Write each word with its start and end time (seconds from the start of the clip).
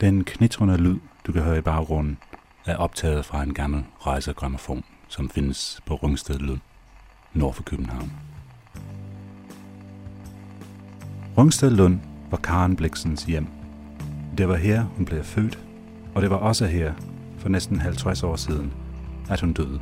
Den 0.00 0.24
knitrende 0.24 0.76
lyd, 0.76 0.98
du 1.26 1.32
kan 1.32 1.42
høre 1.42 1.58
i 1.58 1.60
baggrunden, 1.60 2.18
er 2.66 2.76
optaget 2.76 3.24
fra 3.24 3.42
en 3.42 3.54
gammel 3.54 3.84
rejsegrammofon, 4.00 4.84
som 5.08 5.30
findes 5.30 5.80
på 5.86 5.94
Rungsted 5.94 6.38
Lyd, 6.38 6.56
nord 7.32 7.54
for 7.54 7.62
København. 7.62 8.12
Rungsted 11.38 11.70
Lund 11.70 12.00
var 12.30 12.36
Karen 12.36 12.76
Bliksens 12.76 13.24
hjem. 13.24 13.46
Det 14.38 14.48
var 14.48 14.56
her, 14.56 14.82
hun 14.82 15.04
blev 15.04 15.24
født, 15.24 15.58
og 16.14 16.22
det 16.22 16.30
var 16.30 16.36
også 16.36 16.66
her, 16.66 16.92
for 17.38 17.48
næsten 17.48 17.80
50 17.80 18.22
år 18.22 18.36
siden, 18.36 18.72
at 19.30 19.40
hun 19.40 19.52
døde. 19.52 19.80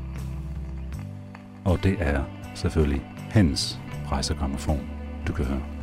Og 1.64 1.82
det 1.82 1.96
er 2.00 2.24
selvfølgelig 2.54 3.02
hendes 3.30 3.80
rejsegrammofon, 4.10 4.80
du 5.26 5.32
kan 5.32 5.44
høre. 5.44 5.73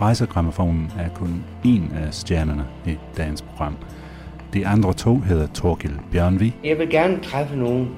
Rejsegrammofonen 0.00 0.92
er 0.98 1.08
kun 1.08 1.44
en 1.64 1.92
af 1.94 2.14
stjernerne 2.14 2.66
i 2.86 2.96
dagens 3.16 3.42
program. 3.42 3.76
De 4.54 4.66
andre 4.66 4.94
to 4.94 5.18
hedder 5.18 5.46
Torgil 5.46 5.98
Bjørnvi 6.12 6.54
Jeg 6.64 6.78
vil 6.78 6.90
gerne 6.90 7.22
træffe 7.22 7.56
nogen, 7.56 7.88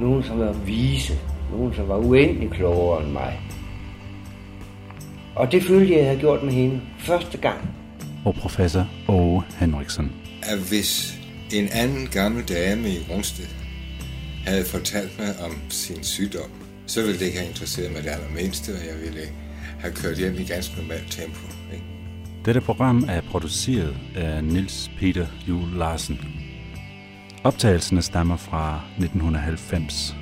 nogen 0.00 0.22
som 0.22 0.40
er 0.40 0.52
vise, 0.52 1.12
nogen 1.52 1.74
som 1.74 1.88
var 1.88 1.96
uendelig 1.96 2.50
klogere 2.50 3.04
end 3.04 3.12
mig. 3.12 3.40
Og 5.34 5.52
det 5.52 5.62
følte 5.62 5.92
jeg, 5.92 5.98
jeg 5.98 6.06
havde 6.06 6.20
gjort 6.20 6.42
med 6.42 6.52
hende 6.52 6.80
første 6.98 7.38
gang. 7.38 7.58
og 8.24 8.34
professor 8.34 8.86
Åge 9.08 9.42
Henriksen. 9.58 10.12
at 10.42 10.58
hvis 10.58 11.18
en 11.52 11.68
anden 11.72 12.06
gammel 12.06 12.44
dame 12.44 12.88
i 12.88 12.98
Rungsted 13.10 13.44
havde 14.46 14.64
fortalt 14.64 15.18
mig 15.18 15.28
om 15.44 15.52
sin 15.68 16.04
sygdom, 16.04 16.50
så 16.86 17.00
ville 17.02 17.18
det 17.18 17.26
ikke 17.26 17.38
have 17.38 17.48
interesseret 17.48 17.92
mig 17.92 18.02
det 18.02 18.10
allermindste, 18.10 18.70
og 18.70 18.86
jeg 18.86 18.96
ville 19.04 19.20
have 19.78 19.94
kørt 19.94 20.18
hjem 20.18 20.34
i 20.34 20.44
ganske 20.44 20.76
normalt 20.80 21.10
tempo. 21.12 21.40
Ikke? 21.72 21.84
Dette 22.44 22.60
program 22.60 23.04
er 23.08 23.20
produceret 23.20 23.96
af 24.14 24.44
Nils 24.44 24.90
Peter 24.98 25.26
Juel 25.48 25.72
Larsen. 25.72 26.18
Optagelserne 27.44 28.02
stammer 28.02 28.36
fra 28.36 28.80
1990. 28.98 30.16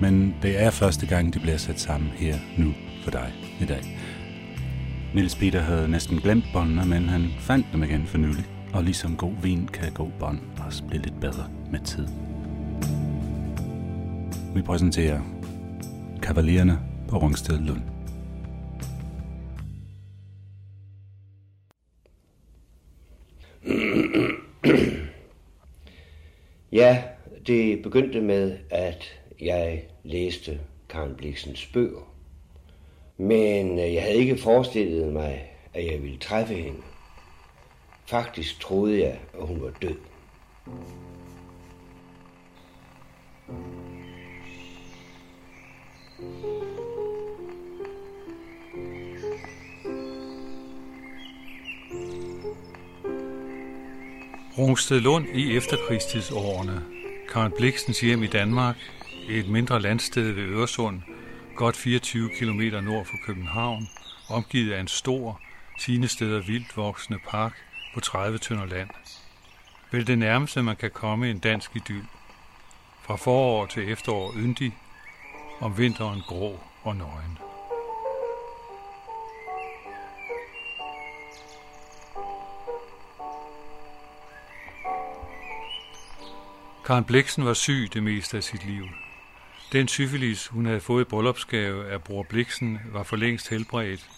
Men 0.00 0.34
det 0.42 0.62
er 0.62 0.70
første 0.70 1.06
gang, 1.06 1.34
de 1.34 1.38
bliver 1.38 1.56
sat 1.56 1.80
sammen 1.80 2.10
her 2.10 2.38
nu 2.58 2.74
for 3.04 3.10
dig 3.10 3.32
i 3.60 3.64
dag. 3.64 3.98
Nils 5.14 5.34
Peter 5.34 5.60
havde 5.60 5.88
næsten 5.88 6.18
glemt 6.18 6.44
båndene, 6.52 6.84
men 6.84 7.08
han 7.08 7.30
fandt 7.40 7.66
dem 7.72 7.82
igen 7.82 8.06
for 8.06 8.18
nylig. 8.18 8.44
Og 8.72 8.84
ligesom 8.84 9.16
god 9.16 9.32
vin 9.42 9.68
kan 9.68 9.92
god 9.92 10.10
bånd 10.18 10.38
også 10.66 10.84
blive 10.84 11.02
lidt 11.02 11.20
bedre 11.20 11.46
med 11.70 11.80
tid. 11.80 12.08
Vi 14.54 14.62
præsenterer 14.62 15.20
Kavaliererne 16.22 16.78
på 17.08 17.18
Rungsted 17.18 17.58
Lund. 17.58 17.97
Ja, 26.72 27.02
det 27.46 27.82
begyndte 27.82 28.20
med, 28.20 28.58
at 28.70 29.20
jeg 29.40 29.82
læste 30.04 30.60
Karen 30.88 31.14
Bliksens 31.14 31.66
bøger. 31.66 32.14
Men 33.16 33.78
øh, 33.78 33.94
jeg 33.94 34.02
havde 34.02 34.16
ikke 34.16 34.36
forestillet 34.36 35.12
mig, 35.12 35.50
at 35.74 35.92
jeg 35.92 36.02
ville 36.02 36.18
træffe 36.18 36.54
hende. 36.54 36.82
Faktisk 38.06 38.60
troede 38.60 39.00
jeg, 39.00 39.20
at 39.40 39.46
hun 39.46 39.62
var 39.62 39.70
død. 39.82 39.96
Rungsted 54.58 55.00
Lund 55.00 55.26
i 55.34 55.56
efterkrigstidsårene. 55.56 56.82
Karen 57.32 57.52
Bliksens 57.52 58.00
hjem 58.00 58.22
i 58.22 58.26
Danmark, 58.26 58.76
et 59.28 59.48
mindre 59.48 59.80
landsted 59.80 60.32
ved 60.32 60.42
Øresund, 60.42 61.02
godt 61.56 61.76
24 61.76 62.30
km 62.38 62.60
nord 62.60 63.06
for 63.06 63.16
København, 63.26 63.88
omgivet 64.28 64.72
af 64.72 64.80
en 64.80 64.88
stor, 64.88 65.40
sine 65.78 66.08
steder 66.08 66.40
vildt 66.40 66.76
voksende 66.76 67.18
park 67.28 67.52
på 67.94 68.00
30 68.00 68.38
tønder 68.38 68.66
land. 68.66 68.90
Vel 69.90 70.06
det 70.06 70.18
nærmeste, 70.18 70.62
man 70.62 70.76
kan 70.76 70.90
komme 70.90 71.30
en 71.30 71.38
dansk 71.38 71.76
idyl. 71.76 72.04
Fra 73.02 73.16
forår 73.16 73.66
til 73.66 73.92
efterår 73.92 74.32
yndig, 74.36 74.74
om 75.60 75.78
vinteren 75.78 76.22
grå 76.28 76.60
og 76.82 76.96
nøgen. 76.96 77.47
Karen 86.88 87.04
Bliksen 87.04 87.44
var 87.44 87.54
syg 87.54 87.88
det 87.94 88.02
meste 88.02 88.36
af 88.36 88.42
sit 88.42 88.66
liv. 88.66 88.84
Den 89.72 89.88
syfilis, 89.88 90.46
hun 90.46 90.66
havde 90.66 90.80
fået 90.80 91.04
i 91.04 91.04
bryllupsgave 91.04 91.90
af 91.90 92.02
bror 92.02 92.22
Bliksen, 92.22 92.78
var 92.92 93.02
for 93.02 93.16
længst 93.16 93.48
helbredt, 93.48 94.10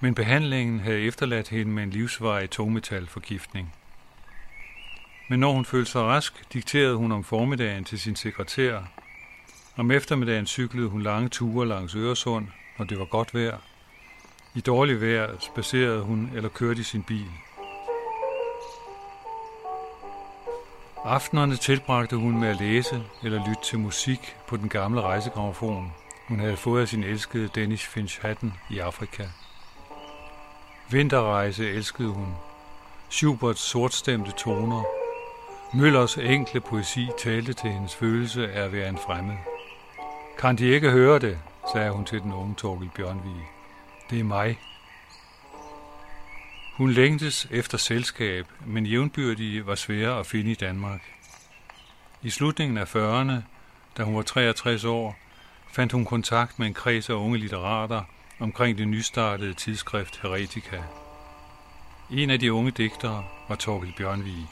men 0.00 0.14
behandlingen 0.14 0.80
havde 0.80 1.00
efterladt 1.00 1.48
hende 1.48 1.72
med 1.72 1.82
en 1.82 1.90
livsvarig 1.90 2.50
tungmetalforgiftning. 2.50 3.74
Men 5.28 5.40
når 5.40 5.52
hun 5.52 5.64
følte 5.64 5.90
sig 5.90 6.02
rask, 6.02 6.52
dikterede 6.52 6.96
hun 6.96 7.12
om 7.12 7.24
formiddagen 7.24 7.84
til 7.84 8.00
sin 8.00 8.16
sekretær. 8.16 8.82
Om 9.76 9.90
eftermiddagen 9.90 10.46
cyklede 10.46 10.88
hun 10.88 11.02
lange 11.02 11.28
ture 11.28 11.68
langs 11.68 11.94
Øresund, 11.94 12.46
når 12.78 12.84
det 12.84 12.98
var 12.98 13.04
godt 13.04 13.34
vejr. 13.34 13.58
I 14.54 14.60
dårlig 14.60 15.00
vejr 15.00 15.30
spacerede 15.40 16.02
hun 16.02 16.30
eller 16.34 16.48
kørte 16.48 16.80
i 16.80 16.84
sin 16.84 17.02
bil. 17.02 17.30
Aftenerne 21.04 21.56
tilbragte 21.56 22.16
hun 22.16 22.40
med 22.40 22.48
at 22.48 22.60
læse 22.60 23.02
eller 23.22 23.38
lytte 23.48 23.62
til 23.64 23.78
musik 23.78 24.36
på 24.48 24.56
den 24.56 24.68
gamle 24.68 25.00
rejsegrammofon, 25.00 25.92
hun 26.28 26.40
havde 26.40 26.56
fået 26.56 26.80
af 26.80 26.88
sin 26.88 27.04
elskede 27.04 27.48
Dennis 27.54 27.86
Finch 27.86 28.22
Hatten 28.22 28.54
i 28.70 28.78
Afrika. 28.78 29.24
Vinterrejse 30.90 31.70
elskede 31.70 32.08
hun. 32.08 32.34
Schuberts 33.10 33.60
sortstemte 33.60 34.30
toner. 34.30 34.82
Møllers 35.74 36.16
enkle 36.16 36.60
poesi 36.60 37.08
talte 37.18 37.52
til 37.52 37.70
hendes 37.70 37.94
følelse 37.94 38.52
af 38.52 38.62
at 38.62 38.72
være 38.72 38.88
en 38.88 38.98
fremmed. 38.98 39.36
Kan 40.38 40.56
de 40.56 40.66
ikke 40.66 40.90
høre 40.90 41.18
det, 41.18 41.38
sagde 41.72 41.90
hun 41.90 42.04
til 42.04 42.22
den 42.22 42.32
unge 42.32 42.54
Torgel 42.54 42.90
Bjørnvig. 42.96 43.46
Det 44.10 44.20
er 44.20 44.24
mig. 44.24 44.58
Hun 46.74 46.90
længtes 46.90 47.48
efter 47.50 47.78
selskab, 47.78 48.46
men 48.66 48.86
jævnbyrdige 48.86 49.66
var 49.66 49.74
svære 49.74 50.18
at 50.18 50.26
finde 50.26 50.50
i 50.50 50.54
Danmark. 50.54 51.00
I 52.22 52.30
slutningen 52.30 52.78
af 52.78 52.96
40'erne, 52.96 53.32
da 53.96 54.02
hun 54.02 54.16
var 54.16 54.22
63 54.22 54.84
år, 54.84 55.16
fandt 55.72 55.92
hun 55.92 56.04
kontakt 56.04 56.58
med 56.58 56.66
en 56.66 56.74
kreds 56.74 57.10
af 57.10 57.14
unge 57.14 57.38
litterater 57.38 58.02
omkring 58.40 58.78
det 58.78 58.88
nystartede 58.88 59.54
tidsskrift 59.54 60.20
Heretica. 60.22 60.82
En 62.10 62.30
af 62.30 62.38
de 62.38 62.52
unge 62.52 62.70
digtere 62.70 63.24
var 63.48 63.56
Torkel 63.56 63.94
Bjørnvig. 63.96 64.46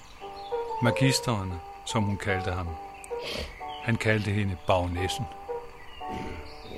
Magisteren, 0.82 1.52
som 1.86 2.02
hun 2.02 2.16
kaldte 2.16 2.50
ham. 2.50 2.68
Han 3.82 3.96
kaldte 3.96 4.30
hende 4.30 4.56
Bagnessen. 4.66 5.24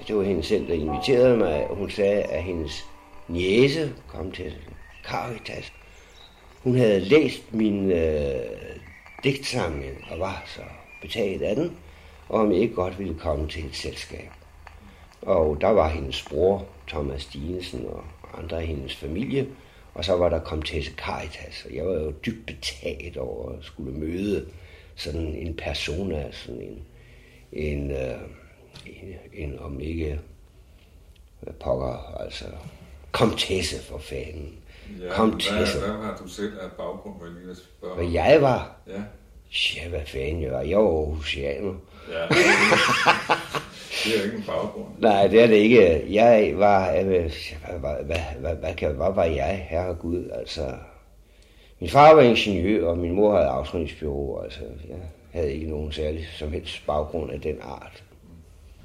Det 0.08 0.16
var 0.16 0.22
hende 0.22 0.42
selv, 0.42 0.66
der 0.66 0.74
inviterede 0.74 1.36
mig. 1.36 1.66
Hun 1.70 1.90
sagde, 1.90 2.22
at 2.22 2.42
hendes 2.42 2.84
niese 3.28 3.94
kom 4.08 4.32
til 4.32 4.54
Caritas. 5.04 5.72
Hun 6.62 6.76
havde 6.76 7.00
læst 7.00 7.54
min 7.54 7.90
øh, 7.90 8.40
digtsamling 9.24 10.04
og 10.10 10.18
var 10.18 10.42
så 10.46 10.62
betaget 11.02 11.42
af 11.42 11.56
den, 11.56 11.76
og 12.28 12.40
om 12.40 12.52
jeg 12.52 12.60
ikke 12.60 12.74
godt 12.74 12.98
ville 12.98 13.18
komme 13.18 13.48
til 13.48 13.66
et 13.66 13.76
selskab. 13.76 14.30
Og 15.22 15.60
der 15.60 15.68
var 15.68 15.88
hendes 15.88 16.24
bror, 16.28 16.66
Thomas 16.88 17.26
Dinesen, 17.26 17.86
og 17.86 18.04
andre 18.38 18.60
af 18.60 18.66
hendes 18.66 18.96
familie, 18.96 19.46
og 19.94 20.04
så 20.04 20.16
var 20.16 20.28
der 20.28 20.40
Comtesse 20.40 20.92
Caritas, 20.96 21.64
og 21.64 21.74
jeg 21.74 21.86
var 21.86 21.94
jo 21.94 22.10
dybt 22.26 22.46
betaget 22.46 23.16
over 23.16 23.52
at 23.52 23.64
skulle 23.64 23.92
møde 23.92 24.46
sådan 24.96 25.34
en 25.34 25.56
persona, 25.56 26.32
sådan 26.32 26.60
en, 26.60 26.82
en, 27.52 27.90
øh, 27.90 28.20
en, 28.86 29.14
en 29.32 29.58
om 29.58 29.80
ikke 29.80 30.20
pokker, 31.60 32.16
altså 32.20 32.44
komtesse 33.12 33.82
for 33.82 33.98
fanden. 33.98 34.58
Ja, 35.02 35.10
Comtesse. 35.12 35.78
Hvad, 35.78 35.88
hvad 35.88 35.96
var 35.98 36.16
du 36.22 36.28
selv 36.28 36.52
af 36.62 36.70
baggrund, 36.78 37.16
hvor 37.16 37.26
jeg 37.26 37.34
lige 37.34 37.46
vil 37.46 37.56
spørge? 37.56 37.94
Hvad 37.94 38.06
jeg 38.12 38.42
var? 38.42 38.76
Ja. 38.86 39.02
Ja, 39.76 39.88
hvad 39.88 40.00
fanden 40.06 40.42
jeg 40.42 40.52
var? 40.52 40.60
Jeg 40.60 40.78
var 40.78 40.84
Aarhusianer. 40.84 41.74
Ja. 42.12 42.22
det 44.04 44.14
er 44.14 44.18
jo 44.18 44.24
ikke 44.24 44.36
en 44.36 44.42
baggrund. 44.46 44.86
Nej, 44.98 45.26
det 45.26 45.42
er 45.42 45.46
det 45.46 45.54
ikke. 45.56 46.04
Jeg 46.14 46.52
var... 46.56 46.92
øh, 46.92 47.06
Hvad, 47.80 48.04
hvad, 48.04 48.16
hvad, 48.40 48.54
hvad, 48.54 48.74
kan- 48.74 48.94
hvad 48.94 49.12
var 49.14 49.24
jeg? 49.24 49.66
Herre 49.70 49.94
Gud, 49.94 50.30
altså... 50.32 50.72
Min 51.80 51.90
far 51.90 52.14
var 52.14 52.22
ingeniør, 52.22 52.88
og 52.88 52.98
min 52.98 53.12
mor 53.12 53.34
havde 53.36 53.48
afskrivningsbyrå. 53.48 54.40
Altså, 54.42 54.60
jeg 54.88 54.96
havde 55.32 55.52
ikke 55.54 55.70
nogen 55.70 55.92
særlig 55.92 56.26
som 56.38 56.52
helst 56.52 56.86
baggrund 56.86 57.30
af 57.32 57.40
den 57.40 57.56
art. 57.62 58.02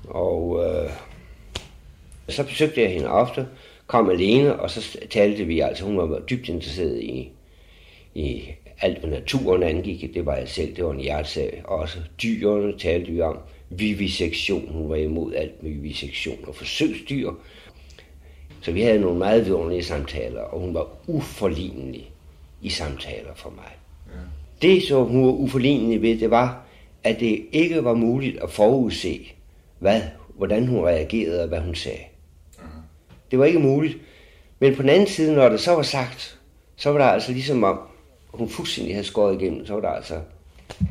Og 0.09 0.65
øh, 0.65 0.89
så 2.29 2.43
besøgte 2.43 2.81
jeg 2.81 2.91
hende 2.91 3.07
ofte, 3.09 3.47
kom 3.89 4.09
alene, 4.09 4.59
og 4.59 4.71
så 4.71 4.97
talte 5.09 5.43
vi, 5.43 5.59
altså 5.59 5.85
hun 5.85 5.97
var 5.97 6.19
dybt 6.19 6.49
interesseret 6.49 7.01
i, 7.01 7.29
i 8.15 8.43
alt, 8.81 8.99
hvad 8.99 9.09
naturen 9.09 9.63
angik. 9.63 10.13
Det 10.13 10.25
var 10.25 10.35
jeg 10.35 10.47
selv, 10.47 10.75
det 10.75 10.85
var 10.85 10.91
en 10.91 10.99
hjertesag. 10.99 11.61
Også 11.65 11.97
dyrene 12.23 12.77
talte 12.77 13.11
vi 13.11 13.21
om. 13.21 13.37
Vivisektion, 13.69 14.69
hun 14.71 14.89
var 14.89 14.95
imod 14.95 15.33
alt 15.33 15.63
med 15.63 15.71
vivisektion 15.71 16.37
og 16.47 16.55
forsøgsdyr. 16.55 17.31
Så 18.61 18.71
vi 18.71 18.81
havde 18.81 18.99
nogle 18.99 19.17
meget 19.17 19.45
vidunderlige 19.45 19.83
samtaler, 19.83 20.41
og 20.41 20.59
hun 20.59 20.73
var 20.73 20.87
uforlignelig 21.07 22.11
i 22.61 22.69
samtaler 22.69 23.35
for 23.35 23.49
mig. 23.49 23.71
Det, 24.61 24.83
som 24.83 25.07
hun 25.07 25.25
var 25.25 25.31
uforlignelig 25.31 26.01
ved, 26.01 26.19
det 26.19 26.31
var, 26.31 26.65
at 27.03 27.19
det 27.19 27.45
ikke 27.51 27.83
var 27.83 27.93
muligt 27.93 28.39
at 28.39 28.49
forudse, 28.49 29.19
hvad, 29.79 30.01
hvordan 30.37 30.67
hun 30.67 30.85
reagerede 30.85 31.41
og 31.41 31.47
hvad 31.47 31.59
hun 31.59 31.75
sagde. 31.75 32.08
Det 33.31 33.39
var 33.39 33.45
ikke 33.45 33.59
muligt. 33.59 33.97
Men 34.59 34.75
på 34.75 34.81
den 34.81 34.89
anden 34.89 35.07
side, 35.07 35.35
når 35.35 35.49
det 35.49 35.59
så 35.59 35.75
var 35.75 35.81
sagt, 35.81 36.39
så 36.75 36.91
var 36.91 36.97
der 36.97 37.05
altså 37.05 37.31
ligesom 37.31 37.63
om, 37.63 37.79
hun 38.27 38.49
fuldstændig 38.49 38.95
havde 38.95 39.07
skåret 39.07 39.41
igennem, 39.41 39.65
så 39.65 39.73
var 39.73 39.81
der 39.81 39.89
altså 39.89 40.21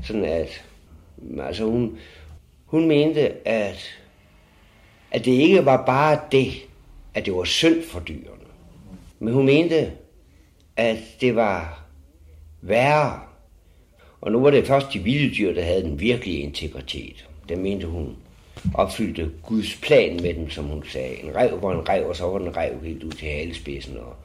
sådan, 0.05 0.25
at 0.25 0.65
altså 1.41 1.65
hun, 1.65 1.99
hun 2.67 2.89
mente, 2.89 3.49
at, 3.49 4.01
at 5.11 5.25
det 5.25 5.33
ikke 5.33 5.65
var 5.65 5.87
bare 5.87 6.21
det, 6.33 6.53
at 7.15 7.27
det 7.27 7.35
var 7.35 7.45
synd 7.45 7.83
for 7.83 8.01
dyrene. 8.01 8.49
Men 9.19 9.35
hun 9.35 9.47
mente, 9.47 9.93
at 10.77 10.99
det 11.21 11.37
var 11.37 11.85
værre. 12.61 13.21
Og 14.21 14.33
nu 14.33 14.41
var 14.41 14.51
det 14.51 14.67
først 14.67 14.93
de 14.93 14.99
vilde 14.99 15.35
dyr, 15.35 15.55
der 15.55 15.63
havde 15.63 15.83
den 15.83 16.01
virkelige 16.01 16.39
integritet. 16.39 17.29
Det 17.49 17.59
mente 17.59 17.87
hun 17.87 18.17
opfyldte 18.75 19.31
Guds 19.43 19.77
plan 19.83 20.23
med 20.23 20.35
dem, 20.35 20.51
som 20.51 20.65
hun 20.65 20.85
sagde. 20.89 21.25
En 21.25 21.37
rev 21.37 21.63
var 21.63 21.73
en 21.73 21.89
rev, 21.89 22.07
og 22.07 22.17
så 22.17 22.25
var 22.25 22.39
den 22.39 22.57
rev 22.57 22.73
helt 22.85 23.05
ud 23.05 23.11
til 23.11 23.29
halespidsen 23.29 23.97
og, 23.97 24.17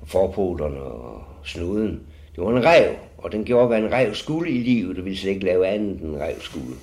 og 0.00 0.08
forpoterne 0.08 0.80
og 0.80 1.22
snuden. 1.44 2.00
Det 2.34 2.44
var 2.44 2.50
en 2.50 2.64
rev, 2.64 2.94
og 3.18 3.32
den 3.32 3.44
gjorde, 3.44 3.66
hvad 3.66 3.78
en 3.78 3.92
rev 3.92 4.14
skulle 4.14 4.50
i 4.52 4.58
livet, 4.58 4.98
og 4.98 5.04
ville 5.04 5.18
slet 5.18 5.30
ikke 5.30 5.44
lave 5.44 5.66
andet, 5.66 6.00
end 6.00 6.14
en 6.14 6.20
rev 6.20 6.40
skulle. 6.40 6.74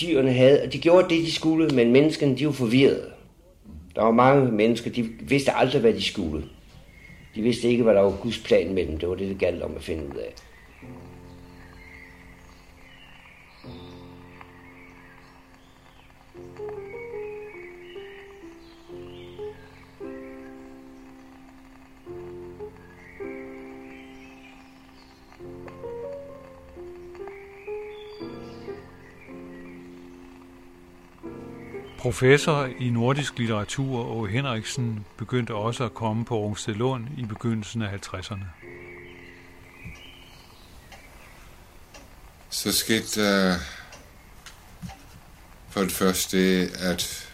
Dyrene 0.00 0.32
havde, 0.32 0.62
og 0.62 0.72
de 0.72 0.78
gjorde 0.78 1.08
det, 1.14 1.24
de 1.24 1.32
skulle, 1.32 1.68
men 1.68 1.92
menneskene, 1.92 2.36
de 2.36 2.46
var 2.46 2.52
forvirrede. 2.52 3.10
Der 3.94 4.02
var 4.02 4.10
mange 4.10 4.52
mennesker, 4.52 4.90
de 4.90 5.02
vidste 5.20 5.52
aldrig, 5.52 5.80
hvad 5.80 5.92
de 5.92 6.02
skulle. 6.02 6.44
De 7.34 7.42
vidste 7.42 7.68
ikke, 7.68 7.82
hvad 7.82 7.94
der 7.94 8.00
var 8.00 8.16
Guds 8.22 8.38
plan 8.38 8.74
med 8.74 8.86
dem. 8.86 8.98
Det 8.98 9.08
var 9.08 9.14
det, 9.14 9.28
det 9.28 9.38
galt 9.38 9.62
om 9.62 9.76
at 9.76 9.82
finde 9.82 10.02
ud 10.02 10.16
af. 10.16 10.34
Professor 32.00 32.68
i 32.78 32.90
nordisk 32.90 33.38
litteratur 33.38 33.98
Åge 33.98 34.30
Henriksen 34.30 35.04
begyndte 35.16 35.54
også 35.54 35.84
at 35.84 35.94
komme 35.94 36.24
på 36.24 36.38
Rungstedlund 36.38 37.06
i 37.18 37.24
begyndelsen 37.24 37.82
af 37.82 37.88
50'erne. 37.88 38.44
Så 42.50 42.72
skete 42.72 43.22
der 43.22 43.56
for 45.68 45.80
det 45.80 45.92
første 45.92 46.36
det, 46.36 46.70
at 46.76 47.28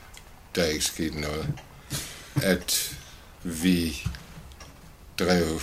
der 0.54 0.64
ikke 0.64 0.84
skete 0.84 1.20
noget. 1.20 1.60
At 2.42 2.98
vi 3.42 4.06
drev 5.18 5.60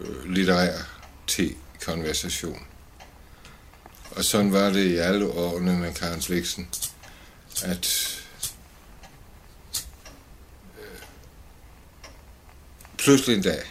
øh, 0.00 0.30
litterær 0.30 0.78
til 1.26 1.54
konversation. 1.84 2.66
Og 4.10 4.24
sådan 4.24 4.52
var 4.52 4.70
det 4.70 4.84
i 4.84 4.96
alle 4.96 5.26
årene 5.26 5.78
med 5.78 5.94
Karen 5.94 6.20
Sliksen, 6.20 6.68
at 7.62 8.14
øh, 10.78 11.00
pludselig 12.98 13.36
en 13.36 13.42
dag, 13.42 13.62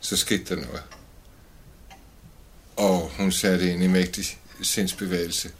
så 0.00 0.16
skete 0.16 0.54
der 0.54 0.62
noget. 0.66 0.82
Og 2.76 3.10
hun 3.16 3.32
satte 3.32 3.72
ind 3.72 3.82
i 3.82 3.86
mægtig 3.86 4.24
sindsbevægelse. 4.62 5.50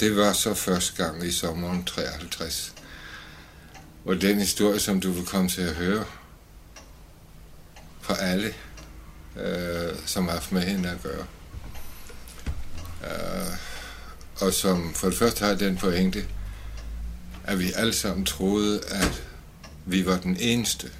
Det 0.00 0.16
var 0.16 0.32
så 0.32 0.54
første 0.54 1.04
gang 1.04 1.24
i 1.24 1.32
sommeren 1.32 1.84
53. 1.84 2.74
Og 4.04 4.20
den 4.20 4.38
historie, 4.38 4.80
som 4.80 5.00
du 5.00 5.10
vil 5.10 5.26
komme 5.26 5.48
til 5.48 5.62
at 5.62 5.74
høre 5.74 6.04
fra 8.00 8.16
alle, 8.18 8.54
øh, 9.36 9.96
som 10.06 10.24
har 10.24 10.32
haft 10.32 10.52
med 10.52 10.62
hende 10.62 10.90
at 10.90 11.02
gøre. 11.02 11.26
Øh, 13.04 13.67
og 14.40 14.52
som 14.52 14.94
for 14.94 15.08
det 15.08 15.18
første 15.18 15.44
har 15.44 15.54
den 15.54 15.76
pointe, 15.76 16.24
at 17.44 17.58
vi 17.58 17.72
alle 17.72 17.92
sammen 17.92 18.26
troede, 18.26 18.80
at 18.88 19.22
vi 19.86 20.06
var 20.06 20.18
den 20.18 20.36
eneste, 20.40 20.90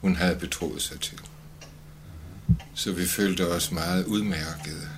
hun 0.00 0.16
havde 0.16 0.36
betroet 0.36 0.82
sig 0.82 1.00
til. 1.00 1.20
Så 2.74 2.92
vi 2.92 3.06
følte 3.06 3.48
os 3.48 3.70
meget 3.70 4.04
udmærkede. 4.04 4.88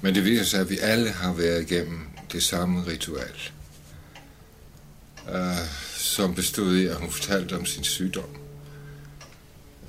Men 0.00 0.14
det 0.14 0.24
viser 0.24 0.44
sig, 0.44 0.60
at 0.60 0.70
vi 0.70 0.78
alle 0.78 1.10
har 1.10 1.32
været 1.32 1.62
igennem 1.62 2.00
det 2.32 2.42
samme 2.42 2.86
ritual, 2.86 3.34
uh, 5.28 5.66
som 5.96 6.34
bestod 6.34 6.76
i, 6.76 6.86
at 6.86 6.96
hun 6.96 7.10
fortalte 7.10 7.56
om 7.56 7.66
sin 7.66 7.84
sygdom, 7.84 8.36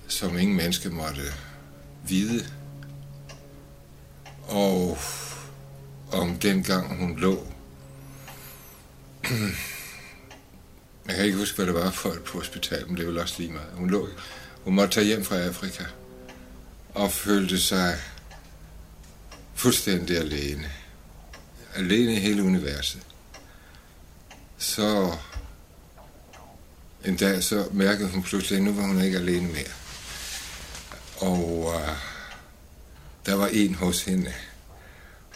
som 0.08 0.38
ingen 0.38 0.58
menneske 0.58 0.90
måtte 0.90 1.34
vide. 2.08 2.46
Og 4.48 4.98
om 6.12 6.40
dengang 6.40 6.98
hun 6.98 7.20
lå. 7.20 7.48
Jeg 11.08 11.16
kan 11.16 11.26
ikke 11.26 11.38
huske, 11.38 11.56
hvad 11.56 11.66
det 11.66 11.74
var 11.74 11.92
for 11.92 12.16
på 12.26 12.38
hospitalet, 12.38 12.88
men 12.88 12.98
det 12.98 13.16
var 13.16 13.22
også 13.22 13.36
lige 13.38 13.52
meget. 13.52 13.74
Hun 13.74 13.90
lå, 13.90 14.08
hun 14.64 14.76
måtte 14.76 14.94
tage 14.94 15.06
hjem 15.06 15.24
fra 15.24 15.38
Afrika 15.38 15.84
og 16.94 17.12
følte 17.12 17.60
sig 17.60 17.98
fuldstændig 19.56 20.18
alene. 20.18 20.72
Alene 21.76 22.14
i 22.14 22.20
hele 22.20 22.44
universet. 22.44 23.02
Så 24.58 25.16
en 27.06 27.16
dag 27.16 27.44
så 27.44 27.68
mærkede 27.72 28.10
hun 28.10 28.24
pludselig, 28.24 28.58
at 28.58 28.64
nu 28.64 28.74
var 28.74 28.88
hun 28.88 29.02
ikke 29.02 29.18
alene 29.18 29.48
mere. 29.48 29.74
Og 31.18 31.60
uh, 31.60 31.98
der 33.26 33.34
var 33.34 33.48
en 33.48 33.76
hos 33.76 34.04
hende. 34.04 34.34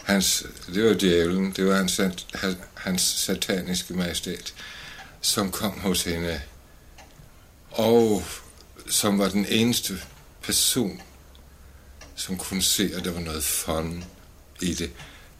Hans, 0.06 0.46
det 0.74 0.84
var 0.84 0.94
djævlen, 0.94 1.52
det 1.52 1.66
var 1.66 1.74
hans, 1.74 2.00
hans 2.74 3.02
sataniske 3.02 3.94
majestæt, 3.94 4.54
som 5.20 5.50
kom 5.50 5.80
hos 5.80 6.02
hende. 6.02 6.40
Og 7.70 8.22
som 8.88 9.18
var 9.18 9.28
den 9.28 9.46
eneste 9.48 9.94
person, 10.42 11.02
som 12.14 12.36
kunne 12.36 12.62
se, 12.62 12.90
at 12.96 13.04
der 13.04 13.12
var 13.12 13.20
noget 13.20 13.44
fun 13.44 14.04
i 14.62 14.74
det. 14.74 14.90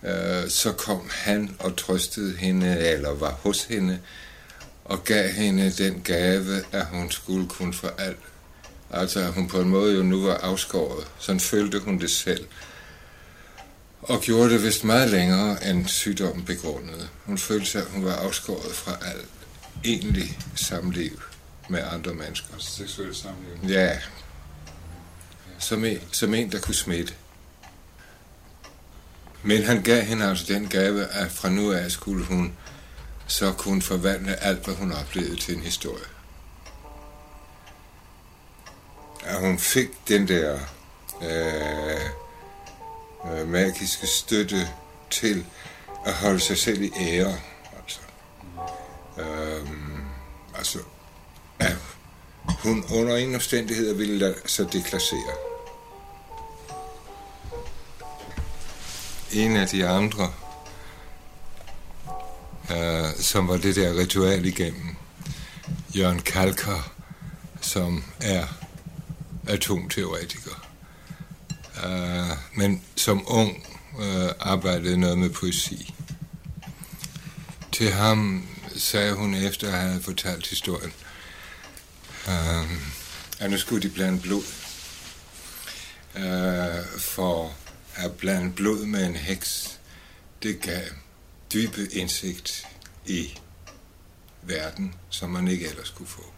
Øh, 0.02 0.50
så 0.50 0.72
kom 0.72 1.08
han 1.10 1.56
og 1.58 1.76
trøstede 1.76 2.36
hende, 2.36 2.78
eller 2.78 3.10
var 3.10 3.32
hos 3.32 3.64
hende, 3.64 3.98
og 4.84 5.04
gav 5.04 5.28
hende 5.28 5.70
den 5.70 6.00
gave, 6.04 6.62
at 6.72 6.86
hun 6.86 7.10
skulle 7.10 7.48
kunne 7.48 7.74
for 7.74 7.92
alt. 7.98 8.20
Altså, 8.90 9.26
hun 9.26 9.48
på 9.48 9.60
en 9.60 9.68
måde 9.68 9.96
jo 9.96 10.02
nu 10.02 10.22
var 10.22 10.36
afskåret. 10.36 11.06
Sådan 11.18 11.40
følte 11.40 11.78
hun 11.78 12.00
det 12.00 12.10
selv. 12.10 12.46
Og 14.08 14.20
gjorde 14.20 14.50
det 14.50 14.62
vist 14.62 14.84
meget 14.84 15.10
længere, 15.10 15.70
end 15.70 15.86
sygdommen 15.86 16.44
begrundede. 16.44 17.08
Hun 17.24 17.38
følte 17.38 17.66
sig, 17.66 17.82
at 17.82 17.88
hun 17.88 18.04
var 18.04 18.14
afskåret 18.14 18.74
fra 18.74 18.92
alt 19.06 19.28
egentlig 19.84 20.38
samliv 20.54 21.22
med 21.68 21.82
andre 21.92 22.14
mennesker. 22.14 22.54
Altså 22.54 22.70
seksuelt 22.70 23.16
samliv. 23.16 23.70
Ja. 23.70 23.98
Som 25.58 25.84
en, 25.84 25.98
som 26.12 26.34
en, 26.34 26.52
der 26.52 26.60
kunne 26.60 26.74
smitte. 26.74 27.14
Men 29.42 29.62
han 29.62 29.82
gav 29.82 30.02
hende 30.02 30.24
altså 30.24 30.44
den 30.48 30.68
gave, 30.68 31.04
at 31.04 31.30
fra 31.30 31.48
nu 31.48 31.72
af 31.72 31.90
skulle 31.90 32.24
hun 32.24 32.52
så 33.26 33.52
kunne 33.52 33.82
forvandle 33.82 34.36
alt, 34.36 34.64
hvad 34.64 34.74
hun 34.74 34.92
oplevede 34.92 35.36
til 35.36 35.54
en 35.54 35.62
historie. 35.62 36.04
At 39.24 39.40
hun 39.40 39.58
fik 39.58 39.88
den 40.08 40.28
der 40.28 40.58
øh, 41.22 42.00
øh, 43.32 43.48
magiske 43.48 44.06
støtte 44.06 44.68
til 45.10 45.44
at 46.06 46.12
holde 46.12 46.40
sig 46.40 46.58
selv 46.58 46.82
i 46.82 46.92
ære. 46.96 47.38
Altså, 47.78 48.00
øh, 49.18 49.68
altså 50.54 50.78
ja, 51.60 51.72
hun 52.48 52.84
under 52.94 53.16
ingen 53.16 53.34
omstændigheder 53.34 53.94
ville 53.94 54.18
lade 54.18 54.36
sig 54.46 54.72
deklassere. 54.72 55.32
En 59.32 59.56
af 59.56 59.68
de 59.68 59.86
andre, 59.86 60.32
øh, 62.70 63.14
som 63.20 63.48
var 63.48 63.56
det 63.56 63.76
der 63.76 63.98
ritual 63.98 64.46
igennem, 64.46 64.96
Jørgen 65.96 66.20
Kalker, 66.20 66.92
som 67.60 68.04
er 68.20 68.46
atomteoretiker. 69.48 70.65
Uh, 71.84 72.36
men 72.54 72.82
som 72.96 73.24
ung 73.26 73.66
uh, 73.98 74.30
arbejdede 74.40 74.96
noget 74.96 75.18
med 75.18 75.30
poesi. 75.30 75.94
Til 77.72 77.92
ham 77.92 78.48
sagde 78.76 79.14
hun 79.14 79.34
efter 79.34 79.72
at 79.72 79.80
have 79.80 80.02
fortalt 80.02 80.46
historien, 80.46 80.92
uh, 82.26 82.70
at 83.38 83.50
nu 83.50 83.58
skulle 83.58 83.82
de 83.82 83.94
blande 83.94 84.20
blod. 84.20 84.44
Uh, 86.14 87.00
for 87.00 87.54
at 87.94 88.12
blande 88.12 88.52
blod 88.52 88.86
med 88.86 89.06
en 89.06 89.16
heks, 89.16 89.80
det 90.42 90.60
gav 90.60 90.82
dybe 91.52 91.88
indsigt 91.92 92.66
i 93.06 93.38
verden, 94.42 94.94
som 95.10 95.30
man 95.30 95.48
ikke 95.48 95.68
ellers 95.68 95.90
kunne 95.90 96.08
få. 96.08 96.32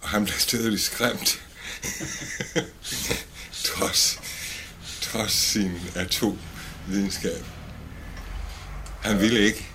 Og 0.00 0.08
han 0.08 0.24
blev 0.24 0.38
stødeligt 0.38 0.82
skræmt. 0.82 1.42
trods, 3.64 4.20
trods 5.00 5.32
sin 5.32 5.80
atomvidenskab. 5.94 7.44
Han 9.02 9.20
ville 9.20 9.40
ikke. 9.40 9.66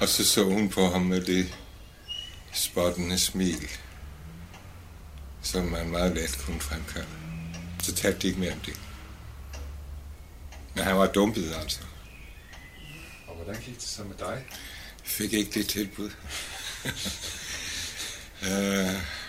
Og 0.00 0.08
så 0.08 0.24
så 0.24 0.44
hun 0.44 0.68
på 0.68 0.88
ham 0.88 1.02
med 1.02 1.20
det 1.20 1.54
spottende 2.52 3.18
smil, 3.18 3.70
som 5.42 5.64
man 5.64 5.88
meget 5.88 6.14
let 6.14 6.38
kunne 6.38 6.60
fremkalde. 6.60 7.08
Så 7.82 7.94
talte 7.94 8.18
de 8.18 8.26
ikke 8.26 8.40
mere 8.40 8.52
om 8.52 8.60
det. 8.60 8.80
Men 10.74 10.84
han 10.84 10.96
var 10.96 11.06
dumpet, 11.06 11.54
altså. 11.62 11.80
Og 13.26 13.36
hvordan 13.36 13.62
gik 13.62 13.74
det 13.74 13.88
så 13.88 14.04
med 14.04 14.16
dig? 14.18 14.44
Fik 15.04 15.32
ikke 15.32 15.50
det 15.50 15.68
tilbud. 15.68 16.10
uh, 18.42 19.02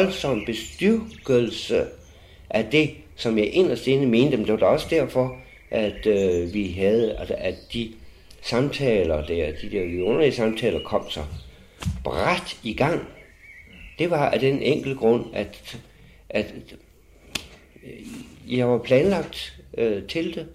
voldsom 0.00 0.44
bestyrkelse 0.44 1.86
af 2.50 2.64
det, 2.64 2.90
som 3.16 3.38
jeg 3.38 3.46
inderst 3.46 3.86
inde 3.86 4.06
mente. 4.06 4.36
Men 4.36 4.46
det 4.46 4.52
var 4.52 4.58
da 4.58 4.66
også 4.66 4.86
derfor, 4.90 5.36
at 5.70 6.06
øh, 6.06 6.54
vi 6.54 6.68
havde, 6.70 7.16
at, 7.16 7.30
at 7.30 7.54
de 7.72 7.92
samtaler 8.42 9.26
der, 9.26 9.52
de 9.62 9.70
der 9.70 9.84
vidunderlige 9.84 10.32
samtaler 10.32 10.80
kom 10.84 11.10
så 11.10 11.20
bræt 12.04 12.58
i 12.62 12.74
gang. 12.74 13.08
Det 13.98 14.10
var 14.10 14.28
af 14.30 14.40
den 14.40 14.62
enkelte 14.62 14.98
grund, 14.98 15.24
at, 15.32 15.78
at 16.30 16.54
øh, 17.84 18.58
jeg 18.58 18.68
var 18.68 18.78
planlagt 18.78 19.60
øh, 19.78 20.02
til 20.02 20.34
det. 20.34 20.46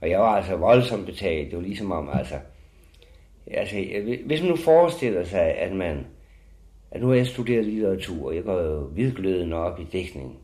Og 0.00 0.10
jeg 0.10 0.20
var 0.20 0.36
altså 0.36 0.56
voldsomt 0.56 1.06
betaget. 1.06 1.50
Det 1.50 1.56
var 1.56 1.62
ligesom 1.62 1.92
om, 1.92 2.10
altså, 2.12 2.34
altså, 3.46 3.76
hvis 4.26 4.40
man 4.40 4.50
nu 4.50 4.56
forestiller 4.56 5.24
sig, 5.24 5.40
at 5.40 5.72
man 5.72 6.06
at 6.96 7.02
nu 7.02 7.08
har 7.08 7.14
jeg 7.14 7.26
studeret 7.26 7.64
litteratur, 7.64 8.26
og 8.26 8.34
jeg 8.34 8.44
går 8.44 8.60
jo 8.60 8.90
vidglødende 8.94 9.56
op 9.56 9.80
i 9.80 9.84
dækning. 9.92 10.38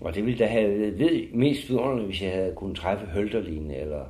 Og 0.00 0.14
det 0.14 0.26
ville 0.26 0.38
da 0.38 0.46
have 0.46 0.80
været 0.80 1.28
mest 1.34 1.68
vidunderligt, 1.68 2.06
hvis 2.06 2.22
jeg 2.22 2.32
havde 2.32 2.52
kunnet 2.56 2.76
træffe 2.76 3.06
Hølterlin 3.06 3.70
eller, 3.70 4.04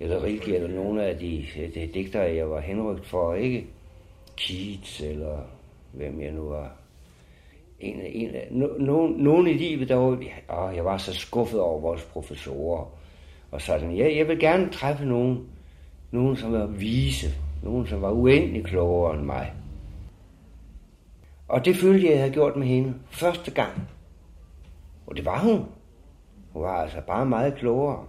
eller 0.00 0.24
Rilke, 0.24 0.54
eller 0.54 0.68
nogle 0.68 1.04
af 1.04 1.18
de, 1.18 1.44
de 1.74 1.88
digtere, 1.94 2.34
jeg 2.34 2.50
var 2.50 2.60
henrygt 2.60 3.06
for, 3.06 3.34
ikke? 3.34 3.66
Keats, 4.36 5.00
eller 5.00 5.38
hvem 5.92 6.20
jeg 6.20 6.32
nu 6.32 6.42
var. 6.42 6.76
En, 7.80 8.00
en, 8.00 8.30
no, 8.50 8.66
no, 8.78 9.06
nogen 9.06 9.46
i 9.46 9.52
livet, 9.52 9.88
der 9.88 9.94
var, 9.94 10.18
åh, 10.50 10.76
jeg 10.76 10.84
var 10.84 10.98
så 10.98 11.14
skuffet 11.14 11.60
over 11.60 11.80
vores 11.80 12.02
professorer. 12.02 12.94
Og 13.50 13.62
sådan, 13.62 13.96
jeg, 13.96 14.16
jeg 14.16 14.28
vil 14.28 14.38
gerne 14.38 14.68
træffe 14.72 15.04
nogen, 15.04 15.40
nogen, 16.10 16.36
som 16.36 16.52
var 16.52 16.66
vise, 16.66 17.26
nogen, 17.62 17.86
som 17.86 18.02
var 18.02 18.10
uendelig 18.10 18.64
klogere 18.64 19.14
end 19.16 19.24
mig. 19.24 19.52
Og 21.50 21.64
det 21.64 21.76
følte 21.76 22.04
jeg, 22.04 22.12
jeg 22.12 22.20
havde 22.20 22.32
gjort 22.32 22.56
med 22.56 22.66
hende 22.66 22.94
første 23.10 23.50
gang. 23.50 23.72
Og 25.06 25.16
det 25.16 25.24
var 25.24 25.38
hun. 25.38 25.64
Hun 26.52 26.62
var 26.62 26.82
altså 26.82 27.00
bare 27.06 27.26
meget 27.26 27.54
klogere. 27.54 28.06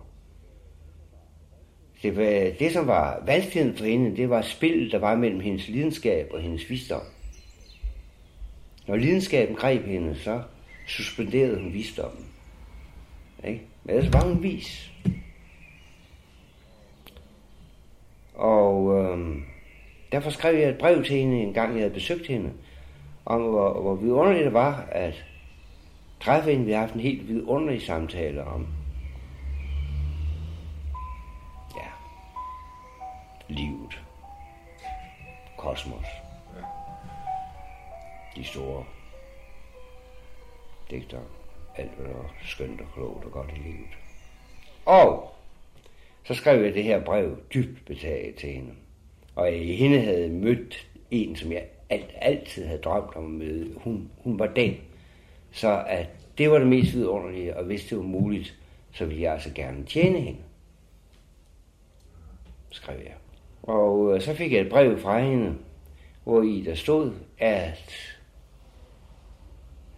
Det, 2.01 2.17
var, 2.17 2.51
det 2.60 2.71
som 2.74 2.88
var 2.88 3.24
vanskeligheden 3.25 3.77
for 3.77 3.86
hende, 3.86 4.17
det 4.17 4.29
var 4.29 4.41
spillet, 4.41 4.91
der 4.91 5.00
var 5.00 5.15
mellem 5.15 5.39
hendes 5.39 5.67
lidenskab 5.67 6.29
og 6.33 6.41
hendes 6.41 6.69
visdom. 6.69 7.01
Når 8.88 8.95
lidenskaben 8.95 9.55
greb 9.55 9.86
hende, 9.86 10.15
så 10.15 10.41
suspenderede 10.88 11.60
hun 11.62 11.74
visdommen. 11.74 12.25
Ikke? 13.43 13.62
Men 13.83 13.95
ellers 13.95 14.13
var 14.13 14.27
hun 14.27 14.43
vis. 14.43 14.91
Og 18.33 18.98
øhm, 18.98 19.43
derfor 20.12 20.29
skrev 20.29 20.55
jeg 20.55 20.69
et 20.69 20.77
brev 20.77 21.03
til 21.03 21.15
hende 21.15 21.41
en 21.41 21.53
gang, 21.53 21.74
jeg 21.74 21.81
havde 21.81 21.93
besøgt 21.93 22.27
hende, 22.27 22.51
om 23.25 23.41
hvor, 23.41 23.81
hvor 23.81 23.95
vidunderligt 23.95 24.45
det 24.45 24.53
var 24.53 24.85
at 24.91 25.25
træffe 26.19 26.53
en. 26.53 26.65
Vi 26.65 26.71
har 26.71 26.79
haft 26.79 26.93
en 26.93 26.99
helt 26.99 27.27
vidunderlig 27.27 27.81
samtale 27.81 28.43
om 28.43 28.67
ja, 31.75 31.87
livet, 33.49 34.01
kosmos, 35.57 36.05
ja. 36.55 36.61
de 38.35 38.43
store 38.43 38.83
digter, 40.91 41.19
alt 41.75 41.91
hvad 41.91 42.07
der 42.07 42.19
er 42.19 42.29
skønt 42.43 42.81
og 42.81 42.87
klogt 42.93 43.25
og 43.25 43.31
godt 43.31 43.51
i 43.55 43.59
livet. 43.59 43.89
Og 44.85 45.35
så 46.23 46.33
skrev 46.33 46.63
jeg 46.63 46.73
det 46.73 46.83
her 46.83 47.03
brev 47.03 47.37
dybt 47.53 47.85
betaget 47.85 48.35
til 48.35 48.49
hende. 48.49 48.71
Og 49.35 49.47
jeg 49.47 49.77
hende 49.77 50.01
havde 50.01 50.29
mødt 50.29 50.87
en, 51.11 51.35
som 51.35 51.51
jeg 51.51 51.63
alt, 51.91 52.12
altid 52.15 52.65
havde 52.65 52.81
drømt 52.81 53.15
om 53.15 53.25
at 53.25 53.31
møde. 53.31 53.74
Hun, 53.77 54.10
hun 54.17 54.39
var 54.39 54.48
den. 54.48 54.75
Så 55.51 55.83
at 55.88 56.10
det 56.38 56.51
var 56.51 56.57
det 56.57 56.67
mest 56.67 56.93
vidunderlige, 56.93 57.57
og 57.57 57.65
hvis 57.65 57.86
det 57.86 57.98
var 57.98 58.03
muligt, 58.03 58.60
så 58.93 59.05
ville 59.05 59.21
jeg 59.21 59.33
altså 59.33 59.50
gerne 59.55 59.86
tjene 59.86 60.19
hende. 60.19 60.39
Skrev 62.69 62.98
jeg. 63.00 63.13
Og 63.63 64.15
øh, 64.15 64.21
så 64.21 64.33
fik 64.33 64.53
jeg 64.53 64.62
et 64.62 64.69
brev 64.69 65.00
fra 65.00 65.19
hende, 65.19 65.55
hvor 66.24 66.41
i 66.41 66.62
der 66.62 66.75
stod, 66.75 67.13
at, 67.38 68.17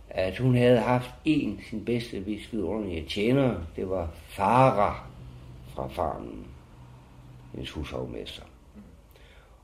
at 0.10 0.38
hun 0.38 0.56
havde 0.56 0.80
haft 0.80 1.10
en 1.26 1.62
sin 1.70 1.86
bedste 1.86 2.20
mest 2.20 2.54
vidunderlige 2.54 3.06
tjener. 3.06 3.56
Det 3.76 3.90
var 3.90 4.12
Farah 4.14 4.96
fra 5.68 5.88
farmen, 5.88 6.48
hendes 7.52 7.72
hushovmester. 7.72 8.44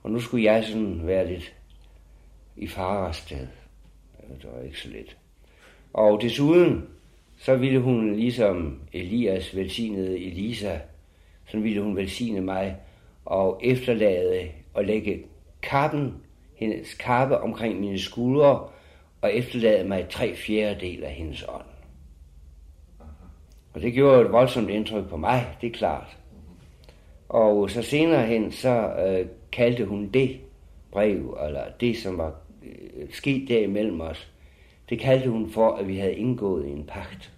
Og 0.03 0.12
nu 0.12 0.19
skulle 0.19 0.43
jeg 0.43 0.63
sådan 0.63 1.07
være 1.07 1.27
lidt 1.27 1.58
i 2.59 2.67
farested 2.67 3.47
det 4.41 4.49
var 4.53 4.61
ikke 4.61 4.79
så 4.79 4.89
let. 4.89 5.17
Og 5.93 6.21
desuden, 6.21 6.89
så 7.37 7.55
ville 7.55 7.79
hun 7.79 8.15
ligesom 8.15 8.79
Elias 8.93 9.55
velsignede 9.55 10.25
Elisa, 10.25 10.77
så 11.47 11.59
ville 11.59 11.81
hun 11.81 11.95
velsigne 11.95 12.41
mig 12.41 12.77
og 13.25 13.59
efterlade 13.63 14.49
og 14.73 14.85
lægge 14.85 15.23
kappen, 15.61 16.13
hendes 16.55 16.93
kappe 16.93 17.37
omkring 17.37 17.79
mine 17.79 17.99
skuldre, 17.99 18.67
og 19.21 19.33
efterlade 19.33 19.87
mig 19.87 20.09
tre 20.09 20.35
fjerdedel 20.35 21.03
af 21.03 21.11
hendes 21.11 21.45
ånd. 21.49 21.65
Og 23.73 23.81
det 23.81 23.93
gjorde 23.93 24.21
et 24.21 24.31
voldsomt 24.31 24.69
indtryk 24.69 25.09
på 25.09 25.17
mig, 25.17 25.47
det 25.61 25.67
er 25.67 25.77
klart. 25.77 26.17
Og 27.29 27.69
så 27.69 27.81
senere 27.81 28.25
hen, 28.25 28.51
så 28.51 28.93
øh, 28.93 29.27
kaldte 29.51 29.85
hun 29.85 30.07
det 30.07 30.39
brev, 30.91 31.37
eller 31.47 31.63
det, 31.79 31.97
som 31.97 32.17
var 32.17 32.35
Øh, 32.63 33.07
sket 33.11 33.49
der 33.49 33.59
imellem 33.59 34.01
os, 34.01 34.31
det 34.89 34.99
kaldte 34.99 35.29
hun 35.29 35.49
for, 35.49 35.75
at 35.75 35.87
vi 35.87 35.97
havde 35.97 36.15
indgået 36.15 36.67
en 36.67 36.83
pagt. 36.83 37.33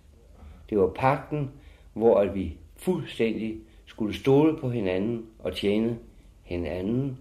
Det 0.70 0.78
var 0.78 0.92
pakten, 0.96 1.52
hvor 1.94 2.20
at 2.20 2.36
vi 2.36 2.58
fuldstændig 2.78 3.58
skulle 3.86 4.14
stole 4.14 4.58
på 4.58 4.70
hinanden 4.70 5.26
og 5.40 5.56
tjene 5.56 6.00
hinanden. 6.44 7.18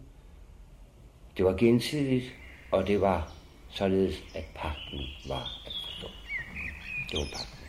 Det 1.37 1.45
var 1.45 1.57
gensidigt, 1.57 2.35
og 2.71 2.87
det 2.87 3.01
var 3.01 3.33
således, 3.69 4.25
at 4.35 4.45
pakten 4.55 5.01
var 5.29 5.63
at 5.67 5.73
forstå. 5.85 6.09
Det 7.11 7.19
var 7.19 7.27
pakten. 7.33 7.60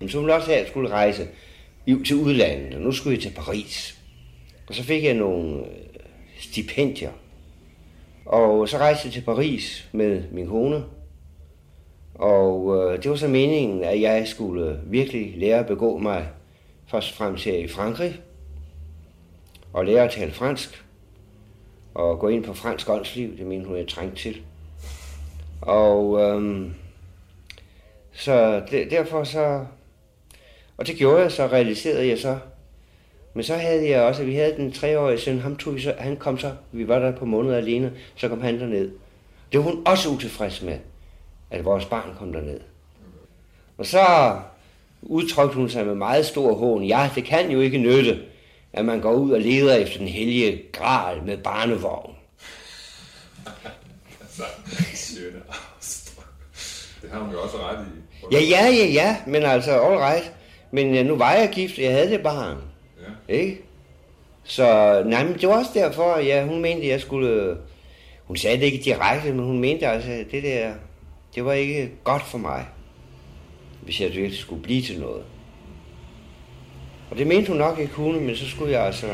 Jamen, 0.00 0.10
så 0.10 0.18
ville 0.18 0.34
også 0.34 0.46
have, 0.46 0.56
at 0.56 0.62
jeg 0.62 0.70
skulle 0.70 0.90
rejse 0.90 1.28
til 2.06 2.16
udlandet, 2.16 2.74
og 2.74 2.80
nu 2.80 2.92
skulle 2.92 3.14
jeg 3.14 3.22
til 3.22 3.34
Paris. 3.36 3.98
Og 4.68 4.74
så 4.74 4.82
fik 4.82 5.04
jeg 5.04 5.14
nogle 5.14 5.58
øh, 5.58 5.66
stipendier. 6.38 7.10
Og 8.24 8.68
så 8.68 8.78
rejste 8.78 9.06
jeg 9.06 9.12
til 9.12 9.20
Paris 9.20 9.88
med 9.92 10.24
min 10.32 10.46
kone. 10.46 10.84
Og 12.14 12.76
øh, 12.76 13.02
det 13.02 13.10
var 13.10 13.16
så 13.16 13.28
meningen, 13.28 13.84
at 13.84 14.00
jeg 14.00 14.28
skulle 14.28 14.80
virkelig 14.86 15.34
lære 15.36 15.58
at 15.58 15.66
begå 15.66 15.98
mig 15.98 16.28
først 16.86 17.12
frem 17.12 17.36
til 17.36 17.52
her 17.52 17.58
i 17.58 17.68
Frankrig. 17.68 18.20
Og 19.72 19.84
lære 19.84 20.04
at 20.04 20.10
tale 20.10 20.32
fransk. 20.32 20.84
Og 21.94 22.18
gå 22.18 22.28
ind 22.28 22.44
på 22.44 22.54
fransk 22.54 22.88
åndsliv, 22.88 23.38
det 23.38 23.46
mener 23.46 23.66
hun, 23.66 23.76
jeg 23.76 23.88
trængte 23.88 24.22
til. 24.22 24.42
Og 25.62 26.20
øh, 26.20 26.70
så 28.12 28.62
de, 28.70 28.90
derfor 28.90 29.24
så 29.24 29.64
og 30.80 30.86
det 30.86 30.96
gjorde 30.96 31.22
jeg, 31.22 31.32
så 31.32 31.46
realiserede 31.46 32.08
jeg 32.08 32.18
så. 32.18 32.38
Men 33.34 33.44
så 33.44 33.54
havde 33.54 33.88
jeg 33.88 34.02
også, 34.02 34.22
at 34.22 34.28
vi 34.28 34.34
havde 34.34 34.56
den 34.56 34.72
treårige 34.72 35.18
søn, 35.18 35.40
ham 35.40 35.56
tog 35.56 35.74
vi 35.74 35.80
så, 35.80 35.94
han 35.98 36.16
kom 36.16 36.38
så, 36.38 36.52
vi 36.72 36.88
var 36.88 36.98
der 36.98 37.16
på 37.16 37.24
måneder 37.24 37.56
alene, 37.56 37.92
så 38.16 38.28
kom 38.28 38.40
han 38.40 38.60
derned. 38.60 38.90
Det 39.52 39.58
var 39.58 39.64
hun 39.64 39.82
også 39.86 40.08
utilfreds 40.08 40.62
med, 40.62 40.78
at 41.50 41.64
vores 41.64 41.84
barn 41.84 42.14
kom 42.18 42.32
derned. 42.32 42.60
Og 43.78 43.86
så 43.86 44.00
udtrykte 45.02 45.56
hun 45.56 45.68
sig 45.68 45.86
med 45.86 45.94
meget 45.94 46.26
stor 46.26 46.54
hån. 46.54 46.84
Ja, 46.84 47.10
det 47.14 47.24
kan 47.24 47.50
jo 47.50 47.60
ikke 47.60 47.78
nytte, 47.78 48.18
at 48.72 48.84
man 48.84 49.00
går 49.00 49.12
ud 49.12 49.30
og 49.30 49.40
leder 49.40 49.74
efter 49.74 49.98
den 49.98 50.08
hellige 50.08 50.62
gral 50.72 51.22
med 51.22 51.36
barnevogn. 51.36 52.14
det 57.02 57.10
har 57.12 57.20
hun 57.20 57.32
jo 57.32 57.42
også 57.42 57.56
ret 57.56 57.86
i. 57.86 58.00
Ja, 58.32 58.40
ja, 58.40 58.66
ja, 58.66 58.86
ja, 58.86 59.16
men 59.26 59.42
altså, 59.42 59.70
all 59.70 59.98
right. 59.98 60.39
Men 60.70 60.94
ja, 60.94 61.02
nu 61.02 61.16
var 61.16 61.32
jeg 61.32 61.50
gift, 61.52 61.78
jeg 61.78 61.92
havde 61.92 62.10
det 62.10 62.22
barn. 62.22 62.56
Ja. 63.00 63.34
Ikke? 63.34 63.60
Så 64.44 64.64
nej, 65.06 65.24
men 65.24 65.34
det 65.34 65.48
var 65.48 65.58
også 65.58 65.70
derfor, 65.74 66.18
ja, 66.18 66.46
hun 66.46 66.60
mente, 66.60 66.82
at 66.82 66.88
jeg 66.88 67.00
skulle... 67.00 67.56
Hun 68.24 68.36
sagde 68.36 68.56
det 68.56 68.64
ikke 68.64 68.84
direkte, 68.84 69.32
men 69.32 69.44
hun 69.44 69.58
mente 69.58 69.86
altså, 69.86 70.10
at 70.10 70.26
det 70.30 70.42
der, 70.42 70.72
det 71.34 71.44
var 71.44 71.52
ikke 71.52 71.90
godt 72.04 72.22
for 72.22 72.38
mig, 72.38 72.66
hvis 73.82 74.00
jeg 74.00 74.08
virkelig 74.08 74.38
skulle 74.38 74.62
blive 74.62 74.82
til 74.82 75.00
noget. 75.00 75.22
Og 77.10 77.18
det 77.18 77.26
mente 77.26 77.48
hun 77.48 77.56
nok 77.56 77.78
ikke 77.78 77.92
kunne, 77.92 78.20
men 78.20 78.36
så 78.36 78.48
skulle 78.48 78.72
jeg 78.72 78.86
altså... 78.86 79.06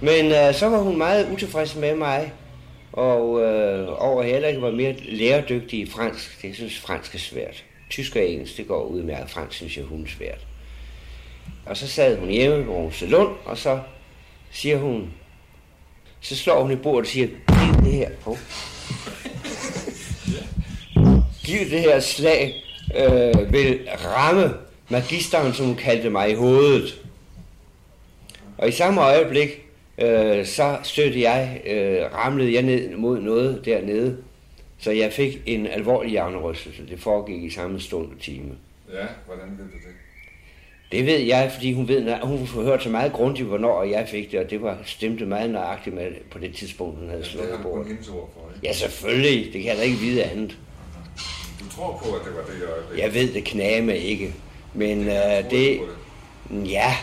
Men 0.00 0.26
uh, 0.26 0.54
så 0.54 0.68
var 0.68 0.78
hun 0.78 0.98
meget 0.98 1.32
utilfreds 1.32 1.76
med 1.76 1.96
mig, 1.96 2.32
og 2.92 3.30
uh, 3.30 4.02
over 4.02 4.22
heller 4.22 4.48
ikke 4.48 4.62
var 4.62 4.70
mere 4.70 4.92
læredygtig 4.92 5.80
i 5.80 5.90
fransk. 5.90 6.42
Det 6.42 6.54
synes 6.54 6.78
fransk 6.78 7.14
er 7.14 7.18
svært. 7.18 7.64
Tysk 7.90 8.16
og 8.16 8.28
engelsk, 8.28 8.56
det 8.56 8.68
går 8.68 8.84
udmærket. 8.84 9.30
Fransk 9.30 9.56
synes 9.56 9.76
jeg, 9.76 9.84
hun 9.84 10.02
er 10.02 10.08
svært. 10.08 10.46
Og 11.66 11.76
så 11.76 11.88
sad 11.88 12.18
hun 12.18 12.28
hjemme 12.28 12.64
på 12.64 12.90
salon, 12.92 13.36
og 13.44 13.58
så 13.58 13.80
siger 14.50 14.78
hun, 14.78 15.12
så 16.20 16.36
slår 16.36 16.62
hun 16.62 16.72
i 16.72 16.76
bordet 16.76 17.00
og 17.00 17.06
siger, 17.06 17.26
giv 17.26 17.84
det 17.84 17.92
her 17.92 18.10
på. 18.20 18.36
Giv 21.44 21.70
det 21.70 21.80
her 21.80 22.00
slag 22.00 22.54
øh, 22.96 23.52
vil 23.52 23.88
ramme 24.04 24.54
magisteren, 24.88 25.54
som 25.54 25.66
hun 25.66 25.76
kaldte 25.76 26.10
mig, 26.10 26.30
i 26.30 26.34
hovedet. 26.34 27.00
Og 28.58 28.68
i 28.68 28.72
samme 28.72 29.00
øjeblik, 29.00 29.48
øh, 29.98 30.46
så 30.46 30.78
støtte 30.82 31.20
jeg, 31.20 31.60
øh, 31.66 32.14
ramlede 32.14 32.54
jeg 32.54 32.62
ned 32.62 32.96
mod 32.96 33.20
noget 33.20 33.64
dernede, 33.64 34.16
så 34.84 34.90
jeg 34.90 35.12
fik 35.12 35.42
en 35.46 35.66
alvorlig 35.66 36.10
hjernerystelse. 36.10 36.86
Det 36.88 37.00
foregik 37.00 37.44
i 37.44 37.50
samme 37.50 37.80
stund 37.80 38.12
og 38.12 38.20
time. 38.20 38.52
Ja, 38.92 39.06
hvordan 39.26 39.46
ved 39.58 39.64
du 39.64 39.72
det? 39.72 39.94
Det 40.92 41.06
ved 41.06 41.18
jeg, 41.18 41.50
fordi 41.54 41.72
hun, 41.72 41.88
ved, 41.88 42.16
hun 42.22 42.38
har 42.38 42.62
hørt 42.62 42.82
så 42.82 42.88
meget 42.88 43.12
grundigt, 43.12 43.48
hvornår 43.48 43.82
jeg 43.82 44.08
fik 44.08 44.32
det, 44.32 44.40
og 44.40 44.50
det 44.50 44.62
var 44.62 44.78
stemte 44.84 45.26
meget 45.26 45.50
nøjagtigt 45.50 45.96
med 45.96 46.10
på 46.30 46.38
det 46.38 46.54
tidspunkt, 46.54 46.98
hun 46.98 47.08
havde 47.08 47.22
ja, 47.22 47.28
slået 47.28 47.48
på. 47.62 47.84
Det 47.88 47.96
har 47.96 48.04
for, 48.04 48.50
ikke? 48.54 48.66
Ja, 48.66 48.72
selvfølgelig. 48.72 49.52
Det 49.52 49.62
kan 49.62 49.70
jeg 49.70 49.76
da 49.76 49.82
ikke 49.82 49.96
vide 49.96 50.24
andet. 50.24 50.58
Du 51.60 51.70
tror 51.70 52.02
på, 52.04 52.14
at 52.14 52.20
det 52.24 52.34
var 52.36 52.42
det, 52.42 52.96
jeg... 52.96 53.04
Jeg 53.04 53.14
ved 53.14 53.34
det 53.34 53.44
knæme 53.44 53.98
ikke. 53.98 54.34
Men 54.74 54.98
uh, 54.98 55.06
det, 55.06 55.50
det... 55.50 55.80
Ja, 56.50 56.96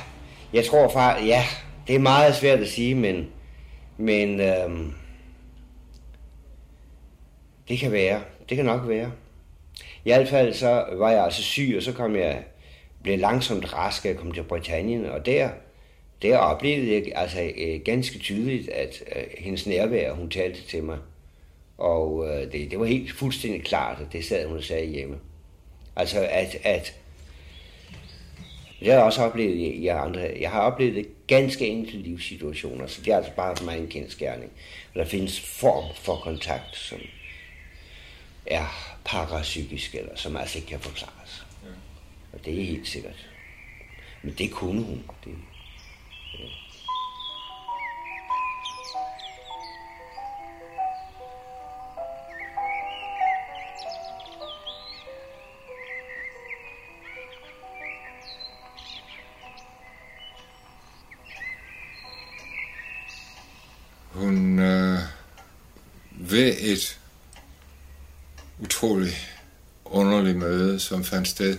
jeg 0.54 0.66
tror 0.66 0.90
faktisk... 0.90 1.28
Ja, 1.28 1.44
det 1.88 1.96
er 1.96 2.00
meget 2.00 2.36
svært 2.36 2.60
at 2.60 2.70
sige, 2.70 2.96
men... 2.96 3.28
Men... 3.98 4.40
Uh, 4.40 5.01
det 7.68 7.80
kan 7.80 7.92
være. 7.92 8.22
Det 8.50 8.58
kan 8.58 8.66
nok 8.66 8.88
være. 8.88 9.12
I 9.80 10.10
hvert 10.10 10.28
fald 10.28 10.54
så 10.54 10.86
var 10.92 11.12
jeg 11.12 11.24
altså 11.24 11.44
syg, 11.44 11.74
og 11.78 11.84
så 11.84 11.94
kom 11.94 12.16
jeg, 12.16 12.44
blev 13.04 13.20
langsomt 13.20 13.74
rask, 13.74 14.06
og 14.06 14.16
kom 14.16 14.32
til 14.32 14.44
Britannien, 14.44 15.06
og 15.06 15.26
der, 15.26 15.50
der 16.22 16.38
oplevede 16.38 16.94
jeg 16.94 17.04
altså 17.16 17.52
øh, 17.58 17.82
ganske 17.86 18.20
tydeligt, 18.20 18.70
at 18.70 19.04
øh, 19.16 19.24
hendes 19.38 19.68
nærvær, 19.68 20.14
hun 20.14 20.30
talte 20.30 20.62
til 20.68 20.84
mig. 20.84 20.98
Og 21.78 22.28
øh, 22.28 22.52
det, 22.52 22.72
det 22.72 22.80
var 22.80 22.86
helt 22.86 23.12
fuldstændig 23.12 23.64
klart, 23.64 24.02
at 24.02 24.14
det 24.14 24.26
sad 24.26 24.48
hun 24.48 24.58
og 24.58 24.64
sagde 24.64 24.86
hjemme. 24.86 25.18
Altså 25.96 26.28
at, 26.32 26.58
at 26.64 26.96
jeg 28.82 28.96
har 28.96 29.04
også 29.04 29.24
oplevet 29.24 29.56
i 29.56 29.88
andre, 29.88 30.38
jeg 30.42 30.52
har 30.52 30.62
oplevet 30.62 30.96
det 30.96 31.08
ganske 31.28 31.68
enkle 31.68 32.00
livssituationer, 32.00 32.88
så 32.88 33.02
det 33.02 33.14
er 33.14 33.18
altså 33.18 33.32
bare 33.36 33.56
for 33.56 33.66
mig 33.66 33.78
en 33.78 33.88
kendskærning. 33.88 34.52
Der 34.94 35.06
findes 35.06 35.40
form 35.40 35.96
for 35.96 36.16
kontakt, 36.16 36.78
som, 36.78 37.00
er 38.46 38.98
parapsykisk, 39.06 39.96
eller 39.96 40.16
som 40.16 40.36
altså 40.36 40.58
ikke 40.58 40.68
kan 40.68 40.80
forklares. 40.80 41.46
Ja. 41.64 41.70
Og 42.34 42.46
det 42.46 42.62
er 42.62 42.66
helt 42.66 42.88
sikkert. 42.88 43.28
Men 44.22 44.34
det 44.34 44.52
kunne 44.52 44.84
hun. 44.84 45.04
Det, 45.26 45.36
utrolig 68.62 69.18
underlig 69.86 70.38
møde, 70.38 70.80
som 70.80 71.04
fandt 71.04 71.28
sted 71.28 71.58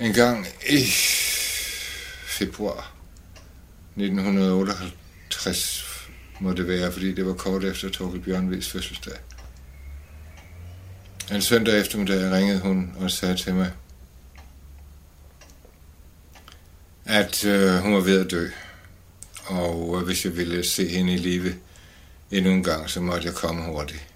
en 0.00 0.12
gang 0.12 0.46
i 0.70 0.84
februar 2.26 2.94
1958 3.96 5.84
må 6.40 6.52
det 6.52 6.68
være, 6.68 6.92
fordi 6.92 7.14
det 7.14 7.26
var 7.26 7.34
kort 7.34 7.64
efter 7.64 7.88
Torkel 7.88 8.20
Bjørnvigs 8.20 8.68
fødselsdag. 8.68 9.18
En 11.32 11.42
søndag 11.42 11.80
eftermiddag 11.80 12.32
ringede 12.32 12.60
hun 12.60 12.96
og 13.00 13.10
sagde 13.10 13.36
til 13.36 13.54
mig, 13.54 13.72
at 17.04 17.44
øh, 17.44 17.74
hun 17.74 17.94
var 17.94 18.00
ved 18.00 18.24
at 18.24 18.30
dø, 18.30 18.48
og 19.46 19.96
øh, 19.98 20.04
hvis 20.04 20.24
jeg 20.24 20.36
ville 20.36 20.64
se 20.64 20.88
hende 20.88 21.14
i 21.14 21.16
live, 21.16 21.54
endnu 22.30 22.50
en 22.50 22.64
gang, 22.64 22.90
så 22.90 23.00
måtte 23.00 23.26
jeg 23.26 23.34
komme 23.34 23.64
hurtigt. 23.64 24.06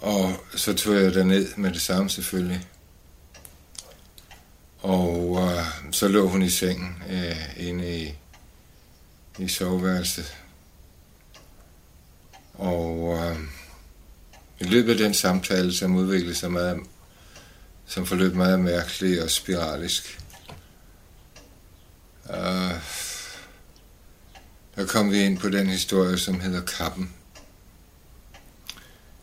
Og 0.00 0.44
så 0.56 0.74
tog 0.74 0.94
jeg 0.94 1.24
ned 1.24 1.56
med 1.56 1.72
det 1.72 1.82
samme 1.82 2.10
selvfølgelig. 2.10 2.66
Og 4.78 5.38
øh, 5.42 5.92
så 5.92 6.08
lå 6.08 6.28
hun 6.28 6.42
i 6.42 6.50
sengen 6.50 7.02
øh, 7.10 7.66
inde 7.68 7.98
i, 7.98 8.14
i 9.38 9.48
soveværelset. 9.48 10.36
Og 12.54 13.18
øh, 13.18 13.36
i 14.60 14.64
løbet 14.64 14.92
af 14.92 14.98
den 14.98 15.14
samtale, 15.14 15.74
som 15.74 15.96
udviklede 15.96 16.34
sig 16.34 16.52
meget, 16.52 16.80
som 17.86 18.06
forløb 18.06 18.34
meget 18.34 18.60
mærkeligt 18.60 19.22
og 19.22 19.30
spiralisk, 19.30 20.20
øh, 22.30 22.74
der 24.76 24.86
kom 24.86 25.10
vi 25.10 25.18
ind 25.18 25.38
på 25.38 25.48
den 25.48 25.66
historie, 25.66 26.18
som 26.18 26.40
hedder 26.40 26.60
Kappen. 26.60 27.14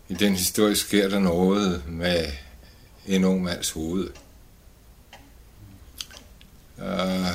I 0.10 0.14
den 0.14 0.36
historie 0.36 0.76
sker 0.76 1.10
der 1.10 1.20
noget 1.20 1.84
med 1.88 2.26
en 3.06 3.24
ung 3.24 3.44
mands 3.44 3.72
hoved. 3.72 4.10
Uh, 6.78 7.28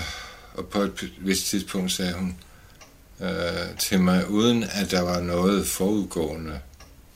og 0.54 0.68
på 0.70 0.80
et 0.80 1.12
vist 1.18 1.46
tidspunkt 1.46 1.92
sagde 1.92 2.12
hun 2.12 2.36
uh, 3.18 3.78
til 3.78 4.00
mig, 4.00 4.28
uden 4.28 4.62
at 4.62 4.90
der 4.90 5.00
var 5.00 5.20
noget 5.20 5.66
forudgående. 5.66 6.60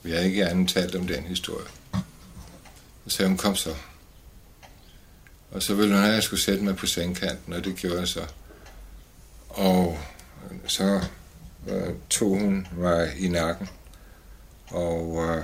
Vi 0.03 0.11
har 0.11 0.19
ikke 0.19 0.45
andet 0.45 0.69
talt 0.69 0.95
om 0.95 1.07
den 1.07 1.23
historie. 1.23 1.67
Så 3.07 3.15
sagde 3.15 3.29
hun, 3.29 3.37
kom 3.37 3.55
så. 3.55 3.75
Og 5.51 5.63
så 5.63 5.73
ville 5.73 5.93
hun 5.93 5.99
have, 5.99 6.09
at 6.09 6.15
jeg 6.15 6.23
skulle 6.23 6.41
sætte 6.41 6.63
mig 6.63 6.75
på 6.75 6.85
sengkanten, 6.85 7.53
og 7.53 7.65
det 7.65 7.75
gjorde 7.75 7.99
jeg 7.99 8.07
så. 8.07 8.25
Og 9.49 9.99
så 10.67 11.01
uh, 11.67 11.95
tog 12.09 12.29
hun 12.29 12.67
mig 12.77 13.13
i 13.17 13.27
nakken 13.27 13.67
og 14.67 15.25
øh, 15.29 15.43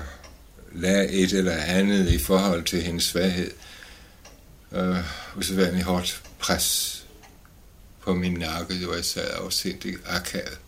lagde 0.71 1.09
et 1.09 1.33
eller 1.33 1.55
andet 1.55 2.09
i 2.09 2.19
forhold 2.19 2.63
til 2.63 2.81
hendes 2.81 3.03
svaghed. 3.03 3.51
Uh, 4.71 5.37
usædvanligt 5.37 5.85
hårdt 5.85 6.23
pres 6.39 6.97
på 8.03 8.13
min 8.13 8.33
nakke, 8.33 8.85
hvor 8.85 8.95
jeg 8.95 9.05
sad 9.05 9.31
og 9.31 9.53
sindssygt 9.53 10.01
akavet 10.05 10.59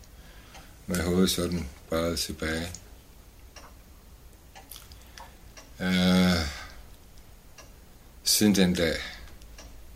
med 0.87 1.03
hovedet 1.03 1.29
sådan 1.29 1.67
bare 1.89 2.15
tilbage. 2.15 2.67
Øh, 5.79 6.47
siden 8.23 8.55
den 8.55 8.73
dag, 8.73 8.95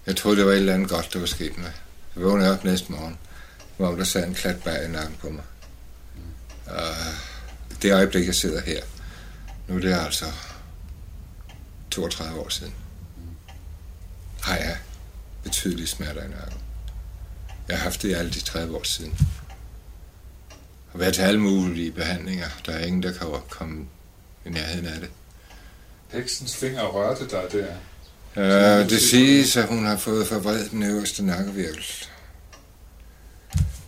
jeg 0.05 0.15
troede, 0.15 0.37
det 0.37 0.45
var 0.45 0.51
et 0.51 0.57
eller 0.57 0.73
andet 0.73 0.89
godt, 0.89 1.13
der 1.13 1.19
var 1.19 1.25
sket 1.25 1.57
med. 1.57 1.71
Jeg 2.15 2.23
vågnede 2.23 2.51
op 2.51 2.63
næste 2.63 2.91
morgen, 2.91 3.17
hvor 3.77 3.95
der 3.95 4.03
sad 4.03 4.27
en 4.27 4.33
klat 4.33 4.63
bag 4.63 4.85
i 4.85 4.87
nakken 4.87 5.15
på 5.21 5.29
mig. 5.29 5.43
Øh, 6.71 7.36
det 7.81 7.93
øjeblik, 7.93 8.27
jeg 8.27 8.35
sidder 8.35 8.61
her, 8.61 8.81
nu 9.67 9.75
er 9.75 9.79
det 9.79 9.93
altså 9.93 10.25
32 11.91 12.39
år 12.39 12.49
siden, 12.49 12.73
har 14.41 14.55
jeg 14.55 14.77
betydelige 15.43 15.87
smerter 15.87 16.23
i 16.23 16.27
nakken. 16.27 16.57
Jeg 17.67 17.77
har 17.77 17.83
haft 17.83 18.01
det 18.01 18.09
i 18.09 18.13
alle 18.13 18.31
de 18.31 18.39
30 18.39 18.77
år 18.77 18.83
siden. 18.83 19.17
Og 20.93 20.99
været 20.99 21.13
til 21.13 21.21
alle 21.21 21.39
mulige 21.39 21.91
behandlinger. 21.91 22.47
Der 22.65 22.71
er 22.71 22.85
ingen, 22.85 23.03
der 23.03 23.13
kan 23.13 23.27
komme 23.49 23.85
i 24.45 24.49
nærheden 24.49 24.85
af 24.85 24.99
det. 24.99 25.09
Heksens 26.11 26.55
finger 26.55 26.83
rørte 26.83 27.27
dig 27.29 27.43
der. 27.51 27.67
Uh, 28.35 28.89
det 28.89 29.01
siges, 29.01 29.57
at 29.57 29.67
hun 29.67 29.85
har 29.85 29.97
fået 29.97 30.27
forvredet 30.27 30.71
den 30.71 30.83
øverste 30.83 31.25
nakkevirvel. 31.25 31.85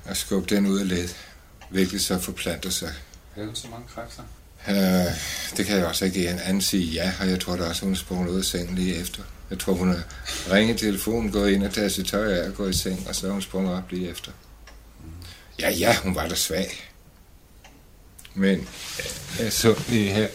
Og 0.05 0.17
skubbe 0.17 0.55
den 0.55 0.67
ud 0.67 0.79
af 0.79 0.87
led, 0.87 1.09
hvilket 1.69 2.01
så 2.01 2.19
forplanter 2.19 2.69
sig 2.69 2.93
Havde 3.33 3.47
hun 3.47 3.55
så 3.55 3.67
mange 3.67 3.87
kræfter? 3.87 4.23
Uh, 4.67 5.55
det 5.57 5.65
kan 5.65 5.77
jeg 5.77 5.85
også 5.85 6.05
ikke 6.05 6.29
anden 6.29 6.61
sige 6.61 6.85
ja, 6.85 7.13
og 7.19 7.29
jeg 7.29 7.39
tror 7.39 7.55
da 7.55 7.63
også, 7.63 7.85
hun 7.85 7.95
sprunget 7.95 8.31
ud 8.31 8.37
af 8.37 8.45
sengen 8.45 8.75
lige 8.75 8.95
efter. 8.95 9.23
Jeg 9.49 9.59
tror, 9.59 9.73
hun 9.73 9.87
har 9.87 10.03
ringet 10.51 10.77
telefonen, 10.77 11.31
gået 11.31 11.51
ind 11.51 11.63
og 11.63 11.73
taget 11.73 11.91
sit 11.91 12.07
tøj 12.07 12.33
af 12.33 12.47
og 12.47 12.53
gået 12.53 12.69
i 12.69 12.77
seng, 12.77 13.07
og 13.07 13.15
så 13.15 13.27
er 13.27 13.31
hun 13.31 13.41
sprunget 13.41 13.75
op 13.75 13.91
lige 13.91 14.09
efter. 14.09 14.31
Ja, 15.59 15.69
ja, 15.69 15.97
hun 16.03 16.15
var 16.15 16.27
da 16.27 16.35
svag. 16.35 16.91
Men 18.33 18.67
jeg 19.39 19.53
så 19.53 19.75
lige 19.87 20.11
her, 20.11 20.27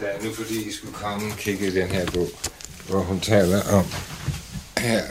der 0.00 0.06
er 0.06 0.22
nu 0.22 0.34
fordi 0.34 0.68
I 0.68 0.72
skulle 0.72 0.94
komme 0.94 1.32
og 1.32 1.38
kigge 1.38 1.66
i 1.66 1.70
den 1.70 1.88
her 1.88 2.10
bog, 2.10 2.28
hvor 2.88 3.00
hun 3.00 3.20
taler 3.20 3.62
om 3.62 3.86
her, 4.78 5.02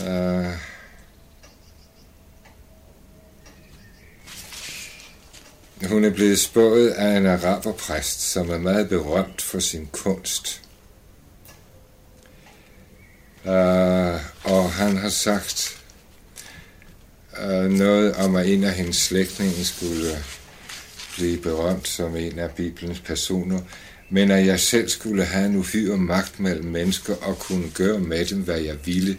Uh, 0.00 0.52
hun 5.88 6.04
er 6.04 6.10
blevet 6.10 6.38
spået 6.38 6.90
af 6.90 7.16
en 7.16 7.26
araberpræst, 7.26 8.20
som 8.32 8.50
er 8.50 8.58
meget 8.58 8.88
berømt 8.88 9.42
for 9.42 9.58
sin 9.58 9.88
kunst. 9.92 10.62
Uh, 13.44 14.20
og 14.44 14.72
han 14.72 14.96
har 14.96 15.08
sagt 15.08 15.82
uh, 17.42 17.64
noget 17.64 18.14
om, 18.14 18.36
at 18.36 18.48
en 18.48 18.64
af 18.64 18.72
hendes 18.72 18.96
slægtninge 18.96 19.64
skulle 19.64 20.24
blive 21.16 21.38
berømt 21.38 21.88
som 21.88 22.16
en 22.16 22.38
af 22.38 22.50
Bibelens 22.50 23.00
personer, 23.00 23.60
men 24.10 24.30
at 24.30 24.46
jeg 24.46 24.60
selv 24.60 24.88
skulle 24.88 25.24
have 25.24 25.46
en 25.46 25.56
uhyre 25.56 25.96
magt 25.96 26.40
mellem 26.40 26.64
mennesker 26.64 27.14
og 27.14 27.38
kunne 27.38 27.70
gøre 27.70 27.98
med 27.98 28.24
dem, 28.24 28.42
hvad 28.42 28.58
jeg 28.58 28.86
ville, 28.86 29.18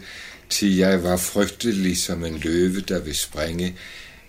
til 0.50 0.76
jeg 0.76 1.02
var 1.02 1.16
frygtelig 1.16 1.98
som 1.98 2.24
en 2.24 2.38
løve, 2.38 2.80
der 2.80 2.98
vil 2.98 3.16
springe, 3.16 3.76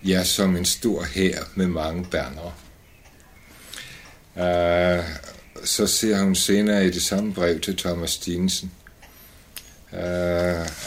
ja, 0.04 0.24
som 0.24 0.56
en 0.56 0.64
stor 0.64 1.04
hær 1.04 1.38
med 1.54 1.66
mange 1.66 2.06
banner. 2.10 2.56
Uh, 4.34 5.04
så 5.64 5.86
ser 5.86 6.22
hun 6.22 6.34
senere 6.34 6.86
i 6.86 6.90
det 6.90 7.02
samme 7.02 7.34
brev 7.34 7.60
til 7.60 7.76
Thomas 7.76 8.10
Stinsen, 8.10 8.70
uh, 9.92 9.98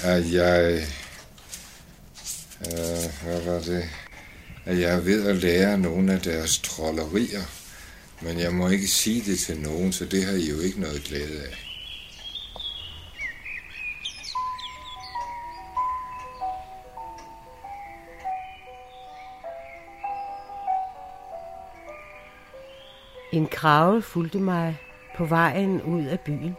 at 0.03 0.31
jeg, 0.31 0.87
uh, 2.59 3.23
hvad 3.23 3.41
var 3.41 3.59
det, 3.59 3.89
at 4.65 4.79
jeg 4.79 4.91
er 4.91 4.99
ved 4.99 5.27
at 5.27 5.35
lære 5.35 5.77
nogle 5.77 6.13
af 6.13 6.21
deres 6.21 6.57
trollerier, 6.57 7.43
men 8.21 8.39
jeg 8.39 8.53
må 8.53 8.69
ikke 8.69 8.87
sige 8.87 9.31
det 9.31 9.39
til 9.39 9.59
nogen, 9.59 9.93
så 9.93 10.05
det 10.05 10.25
har 10.25 10.33
I 10.33 10.49
jo 10.49 10.59
ikke 10.59 10.81
noget 10.81 11.03
glæde 11.03 11.41
af. 11.41 11.72
En 23.33 23.47
krave 23.47 24.01
fulgte 24.01 24.39
mig 24.39 24.77
på 25.15 25.25
vejen 25.25 25.81
ud 25.81 26.05
af 26.05 26.19
byen. 26.19 26.57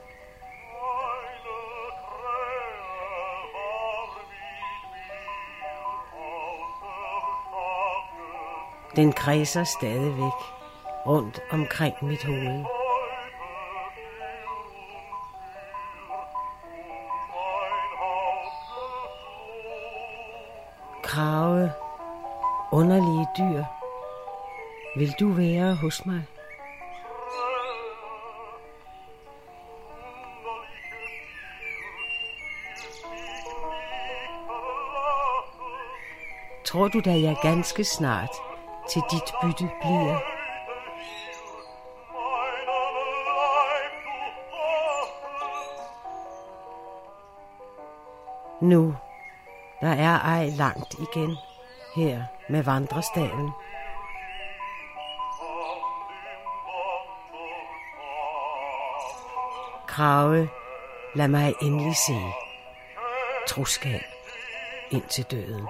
Den 8.96 9.12
kredser 9.12 9.64
stadigvæk 9.64 10.40
rundt 11.06 11.40
omkring 11.50 11.94
mit 12.02 12.24
hoved. 12.24 12.64
Krave, 21.02 21.72
underlige 22.72 23.26
dyr, 23.38 23.64
vil 24.96 25.14
du 25.20 25.28
være 25.28 25.74
hos 25.74 26.06
mig? 26.06 26.22
Tror 36.74 36.88
du 36.88 37.00
da, 37.00 37.10
jeg 37.10 37.36
ganske 37.42 37.84
snart 37.84 38.30
til 38.90 39.02
dit 39.10 39.34
bytte 39.42 39.70
bliver? 39.80 40.18
Nu, 48.60 48.94
der 49.80 49.88
er 49.88 50.18
ej 50.18 50.46
langt 50.46 50.94
igen 50.94 51.36
her 51.96 52.24
med 52.48 52.62
vandrestaven. 52.62 53.50
Krave, 59.86 60.48
lad 61.14 61.28
mig 61.28 61.54
endelig 61.62 61.96
se. 61.96 62.18
Troskab 63.48 64.00
indtil 64.90 65.24
døden. 65.24 65.68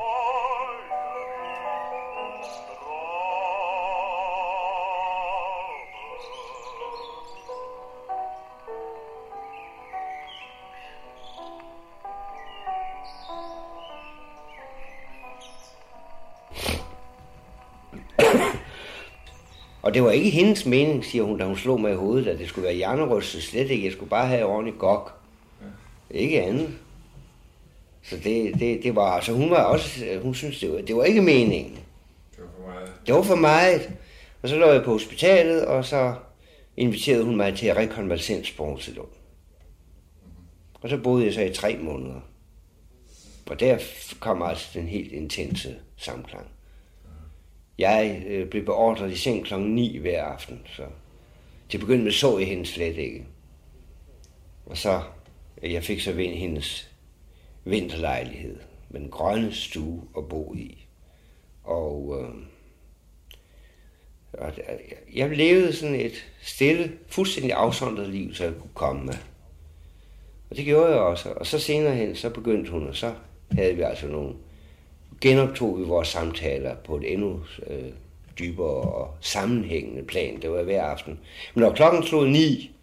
Og 19.84 19.94
det 19.94 20.04
var 20.04 20.10
ikke 20.10 20.30
hendes 20.30 20.66
mening, 20.66 21.04
siger 21.04 21.24
hun, 21.24 21.38
da 21.38 21.44
hun 21.44 21.56
slog 21.56 21.80
mig 21.80 21.92
i 21.92 21.96
hovedet, 21.96 22.26
at 22.26 22.38
det 22.38 22.48
skulle 22.48 22.64
være 22.64 22.74
hjernerystet. 22.74 23.42
Slet 23.42 23.70
ikke. 23.70 23.84
Jeg 23.84 23.92
skulle 23.92 24.10
bare 24.10 24.26
have 24.26 24.44
ordentligt 24.44 24.78
gok. 24.78 25.20
Ja. 25.60 26.18
Ikke 26.18 26.42
andet. 26.42 26.70
Så 28.02 28.16
det, 28.16 28.54
det, 28.60 28.82
det 28.82 28.96
var, 28.96 29.10
altså 29.10 29.32
hun 29.32 29.50
var 29.50 29.62
også, 29.62 30.04
hun 30.22 30.34
synes, 30.34 30.60
det 30.60 30.72
var, 30.72 30.80
det 30.80 30.96
var 30.96 31.04
ikke 31.04 31.22
meningen. 31.22 31.78
Det 32.36 32.44
var 32.44 32.50
for 32.56 32.66
meget. 32.66 32.92
Det 33.06 33.14
var 33.14 33.22
for 33.22 33.34
meget. 33.34 33.90
Og 34.42 34.48
så 34.48 34.56
lå 34.56 34.66
jeg 34.66 34.84
på 34.84 34.92
hospitalet, 34.92 35.64
og 35.66 35.84
så 35.84 36.14
inviterede 36.76 37.24
hun 37.24 37.36
mig 37.36 37.56
til 37.56 37.74
rekonvalescens 37.74 38.50
på 38.50 38.64
Roselund. 38.64 39.08
Og 40.80 40.90
så 40.90 40.96
boede 40.96 41.24
jeg 41.24 41.34
så 41.34 41.40
i 41.40 41.52
tre 41.52 41.76
måneder. 41.76 42.20
Og 43.46 43.60
der 43.60 43.78
kom 44.20 44.42
altså 44.42 44.68
den 44.74 44.88
helt 44.88 45.12
intense 45.12 45.74
samklang. 45.96 46.53
Jeg 47.78 48.22
øh, 48.26 48.48
blev 48.48 48.64
beordret 48.64 49.12
i 49.12 49.16
seng 49.16 49.44
kl. 49.44 49.58
9 49.58 49.98
hver 49.98 50.24
aften, 50.24 50.60
så 50.66 50.82
til 51.68 51.78
begyndelse 51.78 52.04
med 52.04 52.12
så 52.12 52.38
jeg 52.38 52.48
hende 52.48 52.66
slet 52.66 52.96
ikke. 52.96 53.26
Og 54.66 54.76
så, 54.76 55.02
øh, 55.62 55.72
jeg 55.72 55.84
fik 55.84 56.00
så 56.00 56.12
ved 56.12 56.28
hendes 56.28 56.90
vinterlejlighed 57.64 58.56
med 58.88 59.00
en 59.00 59.10
grønne 59.10 59.52
stue 59.52 60.02
at 60.16 60.28
bo 60.28 60.54
i. 60.54 60.86
Og, 61.64 62.20
øh, 62.20 62.34
og 64.32 64.48
øh, 64.48 65.16
jeg 65.16 65.36
levede 65.36 65.72
sådan 65.72 65.94
et 65.94 66.32
stille, 66.42 66.92
fuldstændig 67.08 67.52
afsondret 67.52 68.08
liv, 68.08 68.34
så 68.34 68.44
jeg 68.44 68.54
kunne 68.60 68.74
komme 68.74 69.04
med. 69.04 69.14
Og 70.50 70.56
det 70.56 70.64
gjorde 70.64 70.92
jeg 70.92 71.00
også. 71.00 71.32
Og 71.32 71.46
så 71.46 71.58
senere 71.58 71.94
hen, 71.94 72.16
så 72.16 72.30
begyndte 72.30 72.70
hun, 72.70 72.88
og 72.88 72.96
så 72.96 73.14
havde 73.52 73.74
vi 73.74 73.82
altså 73.82 74.06
nogle, 74.06 74.34
genoptog 75.20 75.78
vi 75.78 75.84
vores 75.84 76.08
samtaler 76.08 76.74
på 76.74 76.96
et 76.96 77.12
endnu 77.12 77.40
øh, 77.66 77.92
dybere 78.38 78.94
og 78.94 79.16
sammenhængende 79.20 80.02
plan. 80.02 80.42
Det 80.42 80.50
var 80.50 80.62
hver 80.62 80.82
aften. 80.82 81.20
Men 81.54 81.62
når 81.62 81.72
klokken 81.72 82.02
slog 82.02 82.26
ni 82.26 82.76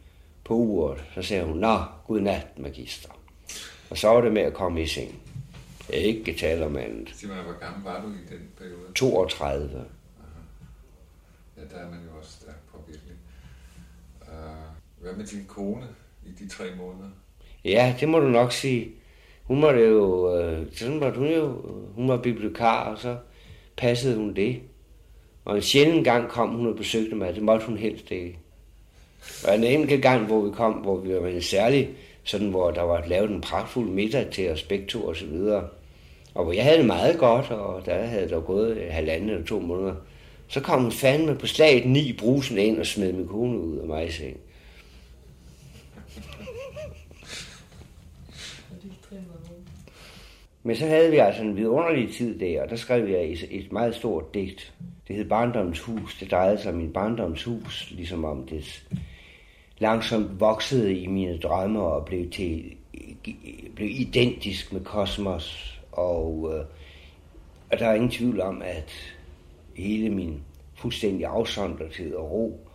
på 0.44 0.54
uret, 0.54 1.04
så 1.16 1.22
sagde 1.22 1.44
hun, 1.44 1.58
Nå, 1.58 1.84
godnat, 2.08 2.60
magister. 2.60 3.10
Og 3.90 3.98
så 3.98 4.08
var 4.08 4.22
det 4.22 4.32
med 4.32 4.42
at 4.42 4.54
komme 4.54 4.82
i 4.82 4.88
seng. 4.88 5.22
Ikke 5.94 6.34
tale 6.34 6.66
om 6.66 6.78
andet. 6.78 7.10
Sig 7.16 7.30
mig, 7.30 7.44
hvor 7.44 7.60
gammel 7.60 7.84
var 7.84 8.02
du 8.02 8.08
i 8.08 8.36
den 8.36 8.50
periode? 8.58 8.94
32. 8.96 9.70
Aha. 9.70 9.86
Ja, 11.58 11.62
der 11.76 11.86
er 11.86 11.90
man 11.90 12.00
jo 12.00 12.20
også 12.20 12.32
stærkt 12.32 12.72
påvirkelig. 12.72 13.16
Uh, 14.22 15.04
hvad 15.04 15.14
med 15.14 15.26
din 15.26 15.46
kone 15.48 15.88
i 16.26 16.32
de 16.44 16.50
tre 16.50 16.66
måneder? 16.78 17.10
Ja, 17.66 17.96
det 18.00 18.10
må 18.10 18.20
du 18.20 18.28
nok 18.28 18.52
sige. 18.52 18.92
Hun 19.52 19.62
var 19.62 19.72
det 19.72 19.90
jo, 19.90 20.36
øh, 20.36 20.66
sådan 20.74 21.00
var 21.00 21.12
hun 21.12 21.28
jo, 21.28 21.54
hun 21.96 22.08
var 22.08 22.18
bibliotekar, 22.18 22.92
og 22.92 22.98
så 22.98 23.16
passede 23.78 24.18
hun 24.18 24.34
det. 24.34 24.60
Og 25.46 25.56
en 25.56 25.62
sjældent 25.62 26.06
gang 26.06 26.30
kom 26.30 26.50
hun 26.50 26.68
og 26.68 26.76
besøgte 26.76 27.16
mig, 27.16 27.36
det 27.36 27.44
måtte 27.44 27.66
hun 27.66 27.78
helst 27.78 28.12
ikke. 28.12 28.38
Og 29.48 29.56
en 29.56 29.64
enkelt 29.64 30.02
gang, 30.02 30.26
hvor 30.26 30.42
vi 30.42 30.52
kom, 30.52 30.74
hvor 30.74 30.98
vi 30.98 31.14
var 31.14 31.28
en 31.28 31.42
særlig, 31.42 31.90
sådan 32.24 32.50
hvor 32.50 32.72
der 32.72 32.82
var 32.82 33.04
lavet 33.08 33.32
en 33.32 33.42
pragtfuld 33.42 33.90
middag 33.90 34.28
til 34.32 34.52
os 34.52 34.64
begge 34.64 34.86
to 34.86 35.06
og 35.06 35.16
så 35.16 35.26
videre. 35.26 35.68
Og 36.34 36.44
hvor 36.44 36.54
jeg 36.54 36.64
havde 36.64 36.78
det 36.78 36.86
meget 36.86 37.18
godt, 37.18 37.52
og 37.52 37.86
der 37.86 37.96
havde 37.96 38.30
der 38.30 38.42
gået 38.42 38.78
øh, 38.78 38.88
halvanden 38.90 39.30
eller 39.30 39.46
to 39.46 39.60
måneder. 39.60 39.96
Så 40.48 40.62
kom 40.62 40.82
hun 40.82 40.92
fandme 40.92 41.36
på 41.36 41.48
slaget 41.48 41.86
ni 41.86 42.14
brusen 42.14 42.58
ind 42.58 42.80
og 42.80 42.86
smed 42.86 43.14
min 43.14 43.28
kone 43.28 43.60
ud 43.60 43.78
af 43.78 43.88
mig 43.88 44.08
i 44.08 44.12
seng. 44.12 44.38
Men 50.64 50.76
så 50.76 50.86
havde 50.86 51.12
vi 51.12 51.18
altså 51.18 51.42
en 51.42 51.58
vidunderlig 51.58 52.14
tid 52.14 52.40
der, 52.40 52.62
og 52.62 52.70
der 52.70 52.76
skrev 52.76 53.08
jeg 53.08 53.32
et 53.32 53.48
et 53.52 53.72
meget 53.72 53.96
stort 53.96 54.34
digt. 54.34 54.74
Det 55.08 55.16
hed 55.16 55.26
Barndommens 55.26 55.80
Hus. 55.80 56.18
Det 56.20 56.32
drejede 56.32 56.58
sig 56.58 56.72
om 56.72 56.78
min 56.78 56.94
barndoms 56.94 57.44
hus, 57.44 57.92
ligesom 57.92 58.26
om 58.26 58.48
det 58.48 58.88
langsomt 59.80 60.40
voksede 60.40 60.94
i 60.94 61.08
mine 61.08 61.38
drømme 61.38 61.82
og 61.82 62.06
blev, 62.06 62.30
til, 62.30 62.76
blev 63.76 63.90
identisk 63.92 64.74
med 64.74 64.82
kosmos. 64.84 65.80
Og, 65.92 66.52
øh, 66.54 66.66
og 67.72 67.80
der 67.80 67.88
er 67.88 67.94
ingen 67.94 68.12
tvivl 68.12 68.42
om, 68.42 68.62
at 68.62 69.16
hele 69.76 70.10
min 70.10 70.44
fuldstændig 70.76 71.26
afsondrethed 71.26 72.14
og 72.14 72.32
ro 72.32 72.68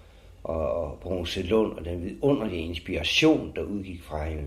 og, 0.45 0.73
og 0.73 0.99
Bronzelund 1.01 1.73
og 1.73 1.85
den 1.85 2.05
vidunderlige 2.05 2.63
inspiration, 2.63 3.53
der 3.57 3.63
udgik 3.63 4.03
fra 4.03 4.25
hende, 4.25 4.45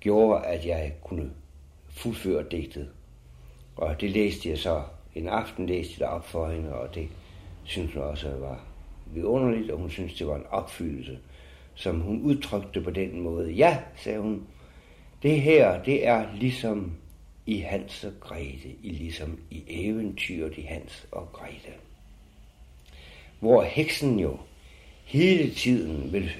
gjorde, 0.00 0.46
at 0.46 0.66
jeg 0.66 0.92
kunne 1.04 1.30
fuldføre 2.00 2.44
digtet. 2.50 2.88
Og 3.76 4.00
det 4.00 4.10
læste 4.10 4.48
jeg 4.48 4.58
så, 4.58 4.82
en 5.14 5.28
aften 5.28 5.66
læste 5.66 5.92
jeg 5.92 6.08
det 6.08 6.16
op 6.16 6.26
for 6.26 6.50
hende, 6.50 6.74
og 6.74 6.94
det 6.94 7.08
synes 7.64 7.94
hun 7.94 8.02
også 8.02 8.30
var 8.36 8.64
vidunderligt, 9.06 9.70
og 9.70 9.78
hun 9.78 9.90
synes, 9.90 10.14
det 10.14 10.26
var 10.26 10.36
en 10.36 10.46
opfyldelse, 10.50 11.18
som 11.74 12.00
hun 12.00 12.22
udtrykte 12.22 12.80
på 12.80 12.90
den 12.90 13.20
måde. 13.20 13.52
Ja, 13.52 13.78
sagde 13.96 14.18
hun, 14.18 14.46
det 15.22 15.40
her, 15.40 15.82
det 15.82 16.06
er 16.06 16.26
ligesom 16.34 16.92
i 17.46 17.58
Hans 17.58 18.04
og 18.04 18.12
Grete, 18.20 18.68
i 18.82 18.90
ligesom 18.90 19.38
i 19.50 19.64
eventyret 19.68 20.58
i 20.58 20.62
Hans 20.62 21.06
og 21.12 21.32
Grete. 21.32 21.72
Hvor 23.40 23.62
heksen 23.62 24.20
jo 24.20 24.38
hele 25.04 25.54
tiden 25.54 26.12
vil 26.12 26.30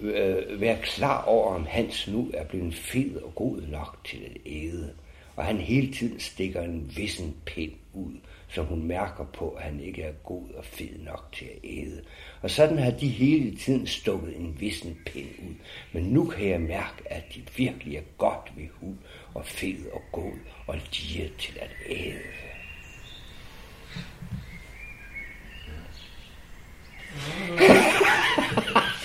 øh, 0.00 0.60
være 0.60 0.78
klar 0.82 1.24
over, 1.24 1.54
om 1.54 1.66
Hans 1.66 2.08
nu 2.08 2.30
er 2.34 2.44
blevet 2.44 2.74
fed 2.74 3.16
og 3.16 3.34
god 3.34 3.60
nok 3.60 3.98
til 4.04 4.18
at 4.18 4.36
æde. 4.46 4.94
Og 5.36 5.44
han 5.44 5.56
hele 5.56 5.92
tiden 5.92 6.20
stikker 6.20 6.62
en 6.62 6.92
vissen 6.96 7.36
pind 7.44 7.72
ud, 7.94 8.12
som 8.48 8.66
hun 8.66 8.82
mærker 8.82 9.24
på, 9.24 9.50
at 9.50 9.62
han 9.62 9.80
ikke 9.80 10.02
er 10.02 10.12
god 10.12 10.48
og 10.56 10.64
fed 10.64 10.98
nok 11.04 11.28
til 11.32 11.44
at 11.44 11.58
æde. 11.64 12.02
Og 12.42 12.50
sådan 12.50 12.78
har 12.78 12.90
de 12.90 13.08
hele 13.08 13.56
tiden 13.56 13.86
stukket 13.86 14.36
en 14.36 14.56
vissen 14.60 14.98
pind 15.06 15.28
ud. 15.48 15.54
Men 15.92 16.04
nu 16.04 16.24
kan 16.24 16.48
jeg 16.48 16.60
mærke, 16.60 17.02
at 17.06 17.22
de 17.34 17.42
virkelig 17.56 17.96
er 17.96 18.02
godt 18.18 18.52
ved 18.56 18.66
hud 18.80 18.94
og 19.34 19.46
fed 19.46 19.90
og 19.92 20.02
god 20.12 20.32
og 20.66 20.74
lige 20.74 21.30
til 21.38 21.58
at 21.60 21.70
æde. 21.88 22.14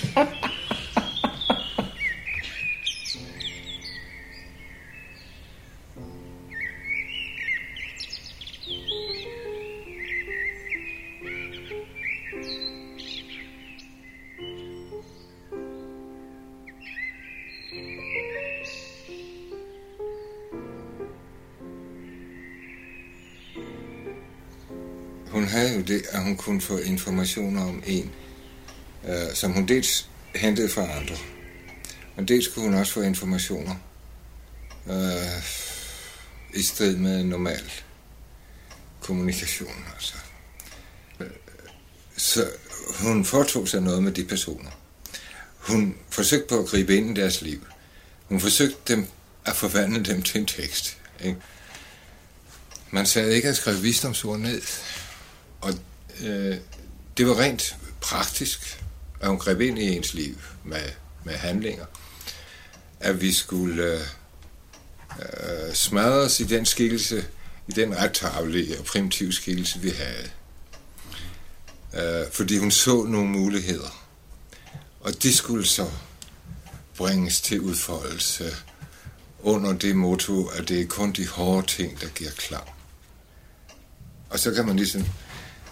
havde 25.55 25.75
jo 25.75 25.81
det, 25.81 26.05
at 26.09 26.23
hun 26.23 26.37
kunne 26.37 26.61
få 26.61 26.77
informationer 26.77 27.65
om 27.65 27.83
en, 27.85 28.11
øh, 29.07 29.33
som 29.33 29.51
hun 29.51 29.67
dels 29.67 30.09
hentede 30.35 30.69
fra 30.69 30.81
andre. 30.81 31.15
Og 32.17 32.27
dels 32.27 32.47
kunne 32.47 32.65
hun 32.65 32.73
også 32.73 32.93
få 32.93 33.01
informationer 33.01 33.75
øh, 34.89 35.43
i 36.53 36.61
strid 36.61 36.95
med 36.95 37.23
normal 37.23 37.71
kommunikation. 39.01 39.85
Altså. 39.93 40.13
Så 42.17 42.49
hun 42.99 43.25
foretog 43.25 43.67
sig 43.67 43.81
noget 43.81 44.03
med 44.03 44.11
de 44.11 44.25
personer. 44.25 44.69
Hun 45.57 45.95
forsøgte 46.09 46.47
på 46.47 46.59
at 46.59 46.65
gribe 46.65 46.97
ind 46.97 47.17
i 47.17 47.21
deres 47.21 47.41
liv. 47.41 47.67
Hun 48.23 48.39
forsøgte 48.39 48.95
dem 48.95 49.07
at 49.45 49.55
forvandle 49.55 50.03
dem 50.03 50.21
til 50.21 50.39
en 50.39 50.45
tekst. 50.45 50.97
Ikke? 51.23 51.37
Man 52.91 53.05
sagde 53.05 53.35
ikke 53.35 53.49
at 53.49 53.57
skrive 53.57 53.81
visdomsord 53.81 54.39
ned. 54.39 54.61
Og 55.65 55.73
øh, 56.21 56.57
det 57.17 57.27
var 57.27 57.39
rent 57.39 57.77
praktisk, 58.01 58.83
at 59.19 59.27
hun 59.29 59.37
greb 59.37 59.61
ind 59.61 59.79
i 59.79 59.95
ens 59.95 60.13
liv 60.13 60.37
med, 60.63 60.89
med 61.23 61.33
handlinger. 61.33 61.85
At 62.99 63.21
vi 63.21 63.33
skulle 63.33 63.83
øh, 63.83 63.99
øh, 65.19 65.73
smadres 65.73 66.39
i 66.39 66.43
den 66.43 66.65
skikkelse, 66.65 67.25
i 67.67 67.71
den 67.71 67.97
ret 67.97 68.13
tavlige 68.13 68.79
og 68.79 68.85
primitive 68.85 69.33
skikkelse, 69.33 69.79
vi 69.79 69.89
havde. 69.89 70.29
Øh, 71.93 72.31
fordi 72.31 72.57
hun 72.57 72.71
så 72.71 73.03
nogle 73.03 73.29
muligheder. 73.29 74.05
Og 74.99 75.23
de 75.23 75.35
skulle 75.35 75.67
så 75.67 75.91
bringes 76.97 77.41
til 77.41 77.61
udfoldelse 77.61 78.55
under 79.41 79.73
det 79.73 79.95
motto, 79.95 80.45
at 80.45 80.69
det 80.69 80.81
er 80.81 80.87
kun 80.87 81.11
de 81.11 81.27
hårde 81.27 81.67
ting, 81.67 82.01
der 82.01 82.07
giver 82.07 82.31
klar. 82.31 82.73
Og 84.29 84.39
så 84.39 84.51
kan 84.51 84.65
man 84.65 84.75
ligesom 84.75 85.05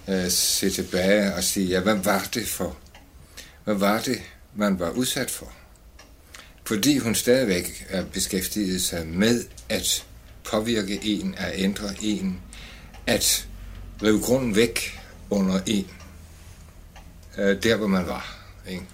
øh, 0.07 0.29
se 0.29 0.69
tilbage 0.69 1.35
og 1.35 1.43
sige, 1.43 1.67
ja, 1.67 1.79
hvad 1.79 1.95
var 1.95 2.29
det 2.33 2.47
for? 2.47 2.77
Hvad 3.63 3.75
var 3.75 3.99
det, 3.99 4.21
man 4.55 4.79
var 4.79 4.89
udsat 4.89 5.31
for? 5.31 5.51
Fordi 6.65 6.97
hun 6.97 7.15
stadigvæk 7.15 7.85
er 7.89 8.05
beskæftiget 8.05 8.81
sig 8.81 9.07
med 9.07 9.43
at 9.69 10.05
påvirke 10.51 10.99
en, 11.03 11.35
at 11.37 11.51
ændre 11.55 11.89
en, 12.01 12.41
at 13.07 13.47
rive 14.03 14.21
grunden 14.21 14.55
væk 14.55 14.99
under 15.29 15.59
en. 15.65 15.87
øh, 17.37 17.63
der, 17.63 17.75
hvor 17.75 17.87
man 17.87 18.07
var. 18.07 18.37
Ikke? 18.67 18.85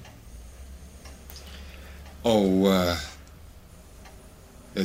Og 2.24 2.67
øh, 2.67 2.95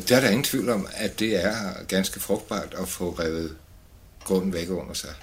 der 0.08 0.16
er 0.16 0.20
der 0.20 0.28
ingen 0.28 0.44
tvivl 0.44 0.68
om, 0.70 0.88
at 0.94 1.18
det 1.18 1.44
er 1.44 1.84
ganske 1.88 2.20
frugtbart 2.20 2.74
at 2.78 2.88
få 2.88 3.10
revet 3.10 3.56
grunden 4.24 4.52
væk 4.52 4.70
under 4.70 4.94
sig. 4.94 5.14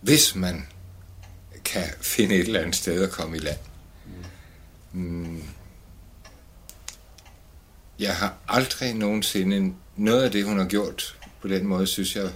Hvis 0.00 0.34
man 0.34 0.66
kan 1.64 1.84
finde 2.00 2.34
et 2.34 2.40
eller 2.40 2.60
andet 2.60 2.76
sted 2.76 3.02
at 3.02 3.10
komme 3.10 3.36
i 3.36 3.40
land. 3.40 3.58
Mm. 4.92 5.42
Jeg 7.98 8.16
har 8.16 8.34
aldrig 8.48 8.94
nogensinde... 8.94 9.74
Noget 9.96 10.22
af 10.22 10.30
det, 10.30 10.44
hun 10.44 10.58
har 10.58 10.66
gjort 10.66 11.18
på 11.40 11.48
den 11.48 11.66
måde, 11.66 11.86
synes 11.86 12.16
jeg 12.16 12.30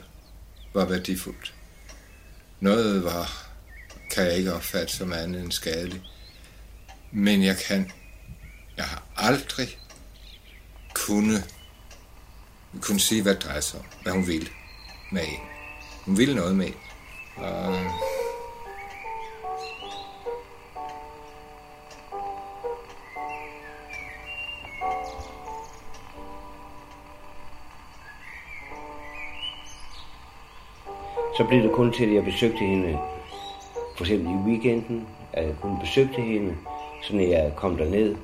var 0.75 0.85
værdifuldt. 0.85 1.55
Noget 2.61 3.05
var, 3.05 3.51
kan 4.15 4.25
jeg 4.25 4.37
ikke 4.37 4.55
opfatte 4.55 4.97
som 4.97 5.13
andet 5.13 5.43
end 5.43 5.53
skadeligt. 5.53 6.03
Men 7.13 7.43
jeg 7.43 7.59
kan... 7.59 7.91
Jeg 8.77 8.85
har 8.85 9.03
aldrig 9.17 9.79
kunne, 10.95 11.45
kunne 12.81 13.01
sige, 13.01 13.23
hvad 13.23 13.35
det 13.35 13.43
drejer 13.45 13.61
sig 13.61 13.81
om. 13.81 13.87
Hvad 14.03 14.13
hun 14.13 14.27
ville 14.27 14.49
med 15.13 15.23
en. 15.23 15.41
Hun 16.05 16.19
ville 16.19 16.35
noget 16.35 16.57
med 16.57 16.67
en. 16.67 16.75
Øh. 17.43 17.91
Så 31.37 31.45
blev 31.45 31.63
det 31.63 31.73
kun 31.73 31.93
til, 31.93 32.05
at 32.05 32.15
jeg 32.15 32.25
besøgte 32.25 32.59
hende, 32.59 32.99
for 33.97 34.05
eksempel 34.05 34.29
i 34.31 34.51
weekenden, 34.51 35.09
at 35.33 35.47
jeg 35.47 35.55
kun 35.61 35.81
besøgte 35.81 36.23
hende, 36.23 36.57
så 37.03 37.17
når 37.17 37.23
jeg 37.23 37.53
kom 37.57 37.77
derned 37.77 38.17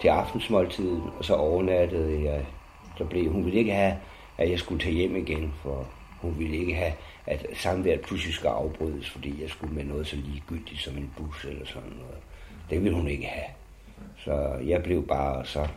til 0.00 0.08
aftensmåltiden, 0.08 1.02
og 1.18 1.24
så 1.24 1.34
overnattede 1.34 2.24
jeg. 2.24 2.46
Så 2.98 3.04
blev, 3.04 3.32
hun 3.32 3.44
ville 3.44 3.58
ikke 3.58 3.72
have, 3.72 3.96
at 4.38 4.50
jeg 4.50 4.58
skulle 4.58 4.80
tage 4.80 4.94
hjem 4.94 5.16
igen, 5.16 5.54
for 5.62 5.86
hun 6.20 6.34
ville 6.38 6.56
ikke 6.56 6.74
have, 6.74 6.92
at 7.26 7.46
samværet 7.54 8.00
pludselig 8.00 8.34
skal 8.34 8.48
afbrydes, 8.48 9.10
fordi 9.10 9.42
jeg 9.42 9.50
skulle 9.50 9.74
med 9.74 9.84
noget 9.84 10.06
så 10.06 10.16
ligegyldigt 10.16 10.80
som 10.80 10.96
en 10.96 11.12
bus 11.16 11.44
eller 11.44 11.66
sådan 11.66 11.90
noget. 11.90 12.16
Det 12.70 12.82
ville 12.82 12.96
hun 12.96 13.08
ikke 13.08 13.26
have. 13.26 13.48
Så 14.24 14.58
jeg 14.66 14.82
blev 14.82 15.06
bare 15.06 15.44
så... 15.44 15.68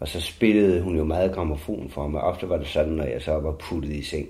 Og 0.00 0.08
så 0.08 0.20
spillede 0.20 0.82
hun 0.82 0.96
jo 0.96 1.04
meget 1.04 1.34
gramofon 1.34 1.90
for 1.90 2.08
mig. 2.08 2.20
Ofte 2.20 2.48
var 2.48 2.56
det 2.56 2.66
sådan, 2.66 2.92
når 2.92 3.04
jeg 3.04 3.22
så 3.22 3.32
var 3.32 3.52
puttet 3.52 3.90
i 3.92 4.02
seng, 4.02 4.28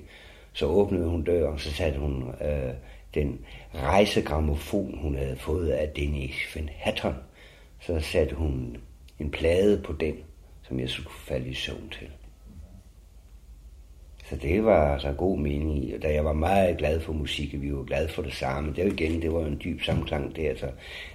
så 0.52 0.66
åbnede 0.66 1.08
hun 1.08 1.24
døren, 1.24 1.58
så 1.58 1.72
satte 1.72 2.00
hun 2.00 2.34
øh, 2.40 2.74
den 3.14 3.40
rejsegramofon, 3.74 4.98
hun 4.98 5.14
havde 5.14 5.36
fået 5.36 5.70
af 5.70 5.88
Dennis 5.88 6.56
Van 6.56 6.68
Hatton. 6.76 7.14
Så 7.80 8.00
satte 8.00 8.34
hun 8.34 8.76
en 9.18 9.30
plade 9.30 9.82
på 9.82 9.92
den, 9.92 10.14
som 10.62 10.80
jeg 10.80 10.88
skulle 10.88 11.14
falde 11.14 11.48
i 11.48 11.54
søvn 11.54 11.88
til. 11.98 12.08
Så 14.30 14.36
det 14.36 14.64
var 14.64 14.92
altså 14.92 15.12
god 15.12 15.38
mening 15.38 15.84
i. 15.84 15.98
Da 15.98 16.12
jeg 16.12 16.24
var 16.24 16.32
meget 16.32 16.78
glad 16.78 17.00
for 17.00 17.12
musik, 17.12 17.54
og 17.54 17.62
vi 17.62 17.74
var 17.74 17.82
glade 17.82 18.08
for 18.08 18.22
det 18.22 18.34
samme. 18.34 18.72
Det 18.76 18.84
var 18.84 18.90
igen, 18.90 19.22
det 19.22 19.32
var 19.32 19.40
en 19.40 19.60
dyb 19.64 19.82
samklang 19.82 20.36
der. 20.36 20.56
Så 20.56 20.66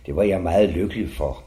det 0.05 0.15
var 0.15 0.23
jeg 0.23 0.41
meget 0.41 0.69
lykkelig 0.69 1.09
for. 1.09 1.43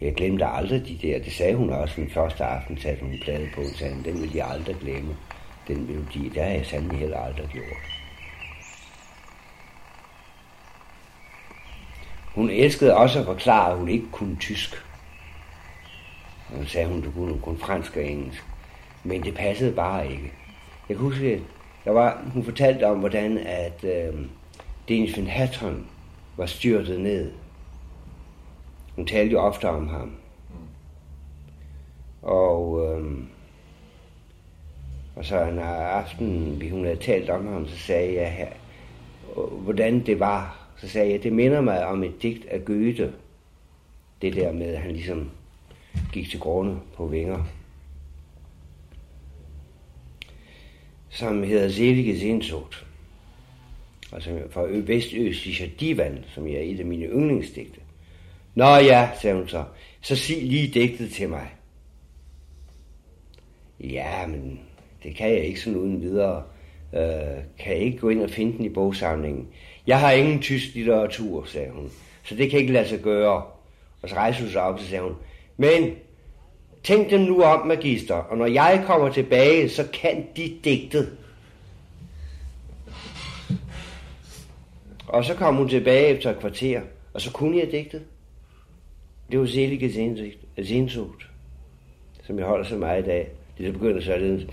Jeg 0.00 0.14
glemte 0.14 0.46
aldrig 0.46 0.88
de 0.88 0.98
der. 1.02 1.18
Det 1.18 1.32
sagde 1.32 1.54
hun 1.54 1.70
også 1.70 1.94
den 2.00 2.10
første 2.10 2.44
aften, 2.44 2.78
satte 2.78 3.02
hun 3.04 3.12
en 3.12 3.20
plade 3.22 3.48
på, 3.54 3.60
og 3.60 3.66
sagde, 3.78 4.04
den 4.04 4.22
vil 4.22 4.34
jeg 4.34 4.50
aldrig 4.50 4.76
glemme 4.80 5.16
den 5.68 5.86
melodi. 5.86 6.28
Det 6.34 6.42
har 6.42 6.50
jeg 6.50 6.66
sandelig 6.66 6.98
heller 6.98 7.18
aldrig 7.18 7.48
gjort. 7.52 7.64
Hun 12.34 12.50
elskede 12.50 12.96
også 12.96 13.18
at 13.18 13.24
forklare, 13.24 13.70
at 13.72 13.78
hun 13.78 13.88
ikke 13.88 14.06
kunne 14.12 14.36
tysk. 14.36 14.84
Hun 16.48 16.66
sagde, 16.66 16.88
hun 16.88 17.12
kunne 17.14 17.40
kun 17.40 17.58
fransk 17.58 17.96
og 17.96 18.04
engelsk. 18.04 18.44
Men 19.04 19.22
det 19.22 19.34
passede 19.34 19.72
bare 19.72 20.10
ikke. 20.10 20.32
Jeg 20.88 20.96
kan 20.96 21.06
huske, 21.06 21.42
der 21.84 21.90
var, 21.90 22.22
hun 22.32 22.44
fortalte 22.44 22.86
om, 22.86 22.98
hvordan 22.98 23.38
at 23.38 23.84
øh, 23.84 24.14
Dennis 24.88 25.16
van 25.16 25.26
Hatton 25.26 25.86
var 26.36 26.46
styrtet 26.46 27.00
ned. 27.00 27.32
Hun 28.96 29.06
talte 29.06 29.32
jo 29.32 29.40
ofte 29.40 29.68
om 29.68 29.88
ham. 29.88 30.12
Og 32.22 32.86
øh, 32.86 33.24
og 35.16 35.24
så 35.24 35.44
en 35.44 35.58
aften, 35.58 36.60
vi 36.60 36.68
hun 36.68 36.84
havde 36.84 36.96
talt 36.96 37.30
om 37.30 37.46
ham, 37.46 37.68
så 37.68 37.78
sagde 37.78 38.14
jeg, 38.14 38.32
her, 38.32 38.48
hvordan 39.50 40.06
det 40.06 40.20
var. 40.20 40.66
Så 40.76 40.88
sagde 40.88 41.12
jeg, 41.12 41.22
det 41.22 41.32
minder 41.32 41.60
mig 41.60 41.86
om 41.86 42.04
et 42.04 42.22
digt 42.22 42.46
af 42.46 42.64
Goethe. 42.64 43.12
Det 44.22 44.34
der 44.34 44.52
med, 44.52 44.66
at 44.66 44.78
han 44.78 44.92
ligesom 44.92 45.30
gik 46.12 46.30
til 46.30 46.40
grunde 46.40 46.76
på 46.96 47.06
vinger. 47.06 47.44
Som 51.14 51.42
hedder 51.42 51.68
Selige 51.68 52.20
Sehnsucht. 52.20 52.86
Altså 54.12 54.42
fra 54.50 54.62
Vestøstlicher 54.62 55.68
Divan, 55.80 56.24
som 56.34 56.46
er 56.46 56.60
et 56.60 56.80
af 56.80 56.86
mine 56.86 57.06
yndlingsdigte. 57.06 57.80
Nå 58.54 58.64
ja, 58.64 59.08
sagde 59.20 59.36
hun 59.36 59.48
så, 59.48 59.64
så 60.00 60.16
sig 60.16 60.42
lige 60.42 60.68
digtet 60.68 61.12
til 61.12 61.28
mig. 61.28 61.48
Ja, 63.80 64.26
men 64.26 64.60
det 65.02 65.16
kan 65.16 65.30
jeg 65.30 65.44
ikke 65.44 65.60
sådan 65.60 65.78
uden 65.78 66.00
videre. 66.00 66.42
Øh, 66.94 67.42
kan 67.58 67.72
jeg 67.72 67.78
ikke 67.78 67.98
gå 67.98 68.08
ind 68.08 68.22
og 68.22 68.30
finde 68.30 68.56
den 68.56 68.64
i 68.64 68.68
bogsamlingen? 68.68 69.48
Jeg 69.86 70.00
har 70.00 70.12
ingen 70.12 70.42
tysk 70.42 70.74
litteratur, 70.74 71.44
sagde 71.44 71.70
hun. 71.70 71.90
Så 72.22 72.34
det 72.34 72.50
kan 72.50 72.60
ikke 72.60 72.72
lade 72.72 72.88
sig 72.88 73.00
gøre. 73.00 73.42
Og 74.02 74.08
så 74.08 74.14
rejste 74.14 74.42
hun 74.42 74.52
sig 74.52 74.62
op, 74.62 74.74
og 74.74 74.80
så 74.80 74.86
sagde 74.86 75.04
hun, 75.04 75.14
men 75.56 75.94
tænk 76.84 77.10
dem 77.10 77.20
nu 77.20 77.42
om, 77.42 77.66
magister, 77.66 78.14
og 78.14 78.38
når 78.38 78.46
jeg 78.46 78.82
kommer 78.86 79.08
tilbage, 79.08 79.68
så 79.68 79.88
kan 79.92 80.26
de 80.36 80.56
digtet. 80.64 81.16
Og 85.06 85.24
så 85.24 85.34
kom 85.34 85.56
hun 85.56 85.68
tilbage 85.68 86.06
efter 86.06 86.30
et 86.30 86.38
kvarter, 86.38 86.80
og 87.14 87.20
så 87.20 87.32
kunne 87.32 87.58
jeg 87.58 87.72
digtet. 87.72 88.02
Det 89.30 89.40
var 89.40 89.46
Selige 89.46 89.92
Sehnsucht, 90.62 91.28
som 92.22 92.38
jeg 92.38 92.46
holder 92.46 92.64
så 92.64 92.76
meget 92.76 93.02
i 93.02 93.06
dag. 93.06 93.28
Det 93.58 93.66
der 93.66 93.72
begynder 93.72 94.00
således. 94.00 94.46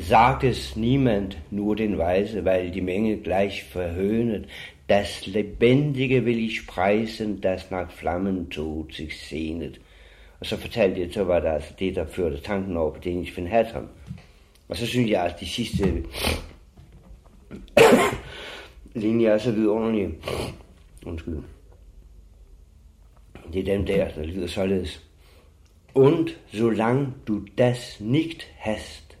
Sagt 0.00 0.44
es 0.44 0.76
niemand 0.76 1.32
nur 1.50 1.74
den 1.74 1.98
Weise, 1.98 2.44
weil 2.44 2.74
die 2.74 2.80
Menge 2.80 3.16
gleich 3.16 3.64
verhöhnet, 3.64 4.48
das 4.88 5.26
Lebendige 5.26 6.24
will 6.24 6.38
ich 6.38 6.66
preisen, 6.66 7.40
das 7.40 7.70
nach 7.70 7.90
Flammen 7.90 8.50
tot 8.50 8.94
sich 8.94 9.28
sehnet. 9.28 9.80
Og 10.40 10.46
så 10.46 10.56
fortalte 10.56 11.00
jeg, 11.00 11.12
så 11.12 11.24
var 11.24 11.40
der 11.40 11.52
altså 11.52 11.74
det, 11.78 11.96
der 11.96 12.06
førte 12.06 12.40
tanken 12.40 12.76
over 12.76 12.92
på 12.92 13.00
Dennis 13.04 13.36
Van 13.36 13.46
Hatton. 13.46 13.88
Og 14.68 14.76
så 14.76 14.86
synes 14.86 15.10
jeg, 15.10 15.24
at 15.24 15.40
de 15.40 15.46
sidste 15.46 16.04
linjer 18.94 19.32
er 19.32 19.38
så 19.38 19.52
vidunderlige. 19.52 20.14
Undskyld. 21.06 21.38
Det 23.52 23.60
er 23.60 23.76
dem 23.76 23.86
der, 23.86 24.10
der 24.10 24.24
lyder 24.24 24.46
således. 24.46 25.04
Und 25.94 26.30
solang 26.52 27.14
du 27.26 27.46
das 27.58 28.00
nicht 28.00 28.46
hast, 28.58 29.16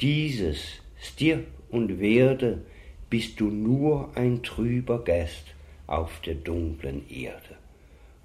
dieses 0.00 0.82
stirb 0.98 1.46
und 1.70 2.00
werde, 2.00 2.62
bist 3.10 3.40
du 3.40 3.44
nur 3.44 4.10
ein 4.16 4.42
trüber 4.42 5.04
Gast 5.04 5.54
auf 5.86 6.20
der 6.20 6.34
dunklen 6.34 7.04
Erde. 7.10 7.59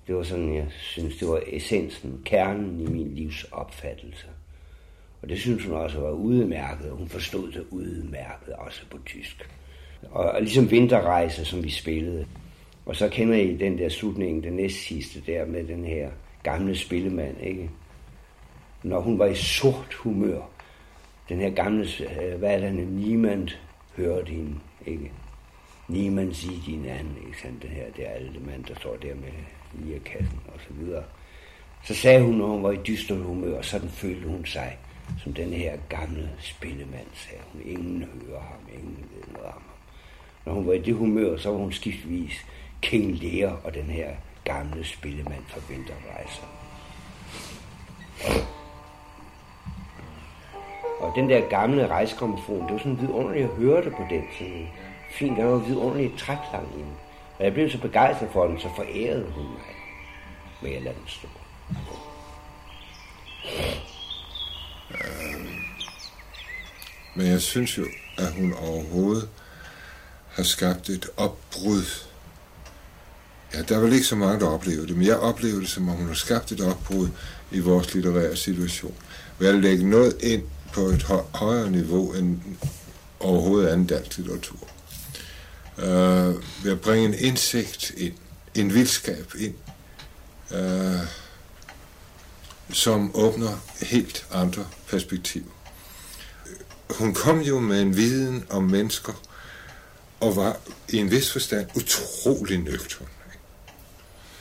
Det 0.07 0.15
var 0.15 0.23
sådan, 0.23 0.55
jeg 0.55 0.67
synes, 0.69 1.17
det 1.17 1.27
var 1.27 1.41
essensen, 1.47 2.21
kernen 2.25 2.81
i 2.81 2.85
min 2.85 3.15
livs 3.15 3.43
opfattelse. 3.43 4.27
Og 5.21 5.29
det 5.29 5.39
synes 5.39 5.65
hun 5.65 5.73
også 5.73 5.99
var 5.99 6.11
udmærket, 6.11 6.91
og 6.91 6.97
hun 6.97 7.07
forstod 7.07 7.51
det 7.51 7.65
udmærket 7.69 8.53
også 8.53 8.81
på 8.91 8.97
tysk. 9.05 9.49
Og, 10.11 10.25
og 10.31 10.41
ligesom 10.41 10.71
Vinterrejse, 10.71 11.45
som 11.45 11.63
vi 11.63 11.69
spillede. 11.69 12.25
Og 12.85 12.95
så 12.95 13.09
kender 13.09 13.35
I 13.35 13.55
den 13.57 13.77
der 13.77 13.89
slutning, 13.89 14.43
den 14.43 14.53
næst 14.53 14.75
sidste 14.75 15.21
der 15.27 15.45
med 15.45 15.63
den 15.63 15.85
her 15.85 16.09
gamle 16.43 16.75
spillemand, 16.75 17.35
ikke? 17.41 17.69
Når 18.83 18.99
hun 18.99 19.19
var 19.19 19.25
i 19.25 19.35
sort 19.35 19.93
humør, 19.93 20.41
den 21.29 21.39
her 21.39 21.49
gamle, 21.49 21.87
øh, 22.23 22.39
hvad 22.39 22.53
er 22.53 22.59
det, 22.59 22.87
Niemand 22.87 23.49
hørte 23.95 24.31
hende, 24.31 24.55
ikke? 24.85 25.11
Niemand 25.87 26.33
siger 26.33 26.61
din 26.65 26.85
anden, 26.85 27.17
ikke 27.27 27.41
sandt? 27.41 27.61
Den 27.63 27.69
her, 27.69 27.85
det 27.95 28.07
er 28.07 28.11
alle 28.11 28.39
mand, 28.45 28.65
der 28.65 28.75
står 28.75 28.95
der 28.95 29.15
med 29.15 29.31
lirkassen 29.79 30.39
og 30.47 30.59
så 30.67 30.73
videre. 30.73 31.03
Så 31.83 31.95
sagde 31.95 32.23
hun, 32.23 32.35
når 32.35 32.47
hun 32.47 32.63
var 32.63 32.71
i 32.71 32.79
dyster 32.87 33.15
humør, 33.15 33.57
og 33.57 33.65
sådan 33.65 33.89
følte 33.89 34.27
hun 34.27 34.45
sig 34.45 34.77
som 35.23 35.33
den 35.33 35.53
her 35.53 35.77
gamle 35.89 36.29
spillemand, 36.39 37.07
sagde 37.13 37.43
hun. 37.51 37.61
Ingen 37.65 37.99
hører 37.99 38.41
ham, 38.41 38.59
ingen 38.73 39.09
ved 39.15 39.33
noget 39.33 39.47
om 39.47 39.53
ham. 39.53 39.61
Når 40.45 40.53
hun 40.53 40.67
var 40.67 40.73
i 40.73 40.81
det 40.81 40.95
humør, 40.95 41.37
så 41.37 41.49
var 41.49 41.57
hun 41.57 41.71
skiftvis 41.71 42.45
King 42.81 43.11
Lear 43.11 43.59
og 43.63 43.73
den 43.73 43.83
her 43.83 44.09
gamle 44.43 44.83
spillemand 44.83 45.43
fra 45.47 45.61
Vinterrejser. 45.69 46.43
Og 50.99 51.13
den 51.15 51.29
der 51.29 51.49
gamle 51.49 51.87
rejsgrammofon, 51.87 52.63
det 52.63 52.71
var 52.71 52.77
sådan 52.77 53.01
vidunderligt 53.01 53.45
at 53.45 53.55
høre 53.55 53.83
det 53.83 53.91
på 53.91 54.03
den. 54.09 54.23
Sådan 54.37 54.67
fint, 55.11 55.37
der 55.37 55.45
var 55.45 55.57
vidunderligt 55.57 56.17
træklang 56.17 56.67
i 56.75 56.79
den. 56.79 56.93
Og 57.39 57.45
jeg 57.45 57.53
blev 57.53 57.69
så 57.69 57.77
begejstret 57.77 58.29
for 58.33 58.47
den, 58.47 58.59
så 58.59 58.67
forærede 58.75 59.25
hun 59.35 59.43
mig. 59.43 59.75
Men 60.61 60.73
jeg 60.73 60.81
lader 60.81 60.95
den 60.97 61.07
stå. 61.07 61.27
Øh, 64.91 65.45
men 67.15 67.27
jeg 67.27 67.41
synes 67.41 67.77
jo, 67.77 67.85
at 68.17 68.33
hun 68.33 68.53
overhovedet 68.53 69.29
har 70.29 70.43
skabt 70.43 70.89
et 70.89 71.09
opbrud. 71.17 72.07
Ja, 73.53 73.61
der 73.61 73.75
er 73.75 73.79
vel 73.79 73.93
ikke 73.93 74.05
så 74.05 74.15
mange, 74.15 74.39
der 74.39 74.47
oplever 74.47 74.85
det, 74.85 74.97
men 74.97 75.07
jeg 75.07 75.17
oplever 75.17 75.59
det, 75.59 75.69
som 75.69 75.89
om 75.89 75.95
hun 75.95 76.07
har 76.07 76.13
skabt 76.13 76.51
et 76.51 76.61
opbrud 76.61 77.09
i 77.51 77.59
vores 77.59 77.93
litterære 77.93 78.35
situation. 78.35 78.95
Ved 79.39 79.47
at 79.49 79.55
lægge 79.55 79.89
noget 79.89 80.23
ind 80.23 80.43
på 80.73 80.81
et 80.81 81.03
højere 81.33 81.71
niveau 81.71 82.13
end 82.13 82.39
overhovedet 83.19 83.69
anden 83.69 83.87
dansk 83.87 84.17
litteratur. 84.17 84.74
Uh, 85.77 85.83
ved 86.63 86.71
at 86.71 86.81
bringe 86.81 87.05
en 87.05 87.13
indsigt 87.13 87.91
ind, 87.97 88.13
en 88.55 88.73
vildskab 88.73 89.31
ind, 89.39 89.55
uh, 90.51 91.07
som 92.73 93.11
åbner 93.15 93.57
helt 93.81 94.25
andre 94.31 94.67
perspektiver. 94.87 95.51
Hun 96.89 97.13
kom 97.13 97.39
jo 97.41 97.59
med 97.59 97.81
en 97.81 97.97
viden 97.97 98.45
om 98.49 98.63
mennesker, 98.63 99.13
og 100.19 100.35
var 100.35 100.57
i 100.89 100.97
en 100.97 101.11
vis 101.11 101.31
forstand 101.31 101.69
utrolig 101.75 102.57
nøgtern. 102.57 103.07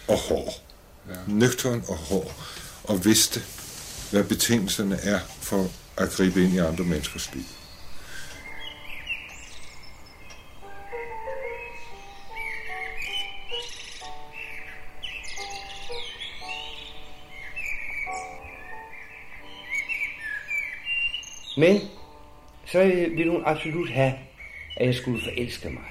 Og 0.09 0.18
hård. 0.18 0.62
Ja. 1.09 1.14
Nøgtern 1.26 1.85
og 1.89 1.97
hård. 1.97 2.35
Og 2.85 3.05
vidste, 3.05 3.43
hvad 4.11 4.24
betingelserne 4.24 4.97
er 4.97 5.20
for 5.41 5.70
at 5.97 6.11
gribe 6.11 6.45
ind 6.45 6.55
i 6.55 6.59
andre 6.59 6.85
menneskers 6.85 7.35
liv. 7.35 7.45
Men 21.57 21.77
så 22.67 22.85
ville 23.17 23.31
hun 23.31 23.43
absolut 23.45 23.91
have, 23.91 24.13
at 24.77 24.87
jeg 24.87 24.95
skulle 24.95 25.21
forelske 25.23 25.71
mig. 25.71 25.83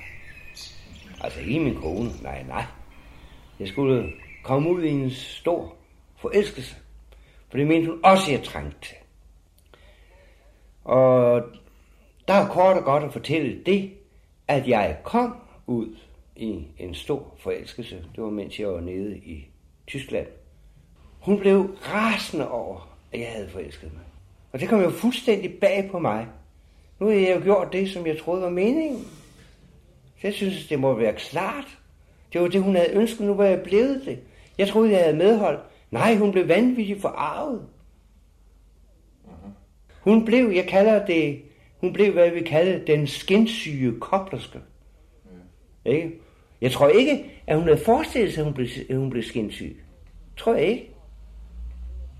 Altså 1.21 1.39
ikke 1.39 1.59
min 1.59 1.75
kone, 1.75 2.09
nej, 2.21 2.43
nej. 2.43 2.65
Jeg 3.59 3.67
skulle 3.67 4.11
komme 4.43 4.69
ud 4.69 4.83
i 4.83 4.89
en 4.89 5.11
stor 5.11 5.75
forelskelse. 6.17 6.75
For 7.49 7.57
det 7.57 7.67
mente 7.67 7.89
hun 7.89 7.99
også, 8.03 8.31
jeg 8.31 8.43
trængte 8.43 8.77
til. 8.81 8.95
Og 10.83 11.43
der 12.27 12.33
er 12.33 12.47
kort 12.47 12.77
og 12.77 12.83
godt 12.83 13.03
at 13.03 13.13
fortælle 13.13 13.63
det, 13.65 13.93
at 14.47 14.67
jeg 14.67 14.97
kom 15.03 15.35
ud 15.67 15.97
i 16.35 16.67
en 16.77 16.95
stor 16.95 17.35
forelskelse. 17.39 17.95
Det 18.15 18.23
var 18.23 18.29
mens 18.29 18.59
jeg 18.59 18.67
var 18.67 18.81
nede 18.81 19.17
i 19.17 19.47
Tyskland. 19.87 20.27
Hun 21.19 21.39
blev 21.39 21.77
rasende 21.81 22.51
over, 22.51 22.97
at 23.11 23.19
jeg 23.19 23.31
havde 23.31 23.49
forelsket 23.49 23.93
mig. 23.93 24.02
Og 24.53 24.59
det 24.59 24.69
kom 24.69 24.81
jo 24.81 24.89
fuldstændig 24.89 25.53
bag 25.61 25.89
på 25.91 25.99
mig. 25.99 26.27
Nu 26.99 27.05
har 27.05 27.13
jeg 27.13 27.35
jo 27.35 27.43
gjort 27.43 27.73
det, 27.73 27.89
som 27.89 28.07
jeg 28.07 28.19
troede 28.19 28.41
var 28.41 28.49
meningen. 28.49 29.07
Så 30.21 30.27
jeg 30.27 30.33
synes, 30.33 30.67
det 30.67 30.79
må 30.79 30.93
være 30.93 31.13
klart. 31.13 31.77
Det 32.33 32.41
var 32.41 32.47
det, 32.47 32.63
hun 32.63 32.75
havde 32.75 32.93
ønsket, 32.93 33.27
nu 33.27 33.33
var 33.33 33.45
jeg 33.45 33.63
blevet 33.63 34.01
det. 34.05 34.19
Jeg 34.57 34.67
troede, 34.67 34.91
jeg 34.91 34.99
havde 34.99 35.17
medhold. 35.17 35.59
Nej, 35.91 36.15
hun 36.15 36.31
blev 36.31 36.47
vanvittigt 36.47 37.01
forarvet. 37.01 37.61
Hun 40.01 40.25
blev, 40.25 40.49
jeg 40.49 40.65
kalder 40.67 41.05
det, 41.05 41.41
hun 41.79 41.93
blev, 41.93 42.13
hvad 42.13 42.29
vi 42.29 42.41
kalder 42.41 42.85
den 42.85 43.07
skinsyge 43.07 43.99
koblerske. 43.99 44.59
Ikke? 45.85 46.11
Jeg 46.61 46.71
tror 46.71 46.87
ikke, 46.87 47.41
at 47.47 47.57
hun 47.57 47.67
havde 47.67 47.83
forestillet 47.85 48.33
sig, 48.33 48.41
at 48.41 48.45
hun 48.45 48.53
blev, 48.53 48.67
at 48.89 48.97
hun 48.97 49.09
blev 49.09 49.23
skinsyg. 49.23 49.83
Tror 50.37 50.53
jeg 50.53 50.65
ikke. 50.65 50.89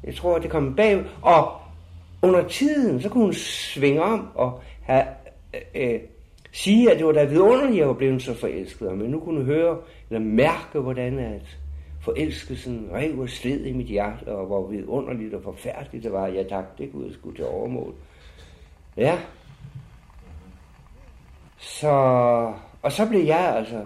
Jeg 0.04 0.16
tror, 0.16 0.36
at 0.36 0.44
det 0.44 0.52
kom 0.52 0.76
bag. 0.76 1.04
Og 1.22 1.63
under 2.24 2.48
tiden, 2.48 3.02
så 3.02 3.10
kunne 3.10 3.24
hun 3.24 3.34
svinge 3.34 4.04
om 4.04 4.28
og 4.36 4.62
have, 4.82 5.06
øh, 5.54 5.94
øh, 5.94 6.00
sige, 6.52 6.92
at 6.92 6.98
det 6.98 7.06
var 7.06 7.12
da 7.12 7.24
vidunderligt, 7.24 7.72
at 7.72 7.78
jeg 7.78 7.88
var 7.88 7.94
blevet 7.94 8.22
så 8.22 8.34
forelsket. 8.34 8.98
Men 8.98 9.12
nu 9.12 9.20
kunne 9.20 9.38
hun 9.38 9.46
høre, 9.46 9.78
eller 10.10 10.26
mærke, 10.26 10.80
hvordan 10.80 11.20
at 11.20 11.58
forelskelsen 12.02 12.90
rev 12.94 13.20
og 13.20 13.30
sled 13.30 13.66
i 13.66 13.74
mit 13.74 13.88
hjerte, 13.88 14.28
og 14.28 14.46
hvor 14.46 14.68
vidunderligt 14.68 15.34
og 15.34 15.44
forfærdeligt 15.44 16.04
det 16.04 16.12
var. 16.12 16.28
Ja 16.28 16.44
tak, 16.44 16.78
det 16.78 16.92
kunne 16.92 17.06
jeg 17.06 17.14
sgu 17.14 17.32
til 17.32 17.46
overmål. 17.46 17.94
Ja. 18.98 19.20
Så, 21.58 21.92
og 22.82 22.92
så 22.92 23.10
blev 23.10 23.26
jeg 23.26 23.56
altså 23.56 23.86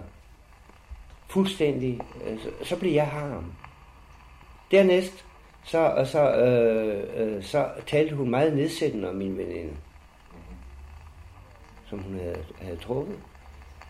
fuldstændig, 1.30 2.00
altså, 2.26 2.48
så 2.62 2.78
blev 2.78 2.92
jeg 2.92 3.06
ham. 3.06 3.52
Dernæst, 4.70 5.24
så, 5.68 6.08
så, 6.12 6.34
øh, 6.34 7.04
øh, 7.16 7.42
så 7.42 7.68
talte 7.86 8.14
hun 8.14 8.30
meget 8.30 8.56
nedsættende 8.56 9.08
om 9.08 9.14
min 9.14 9.38
veninde, 9.38 9.72
som 11.90 11.98
hun 11.98 12.18
havde, 12.18 12.44
havde 12.60 12.76
trukket. 12.76 13.16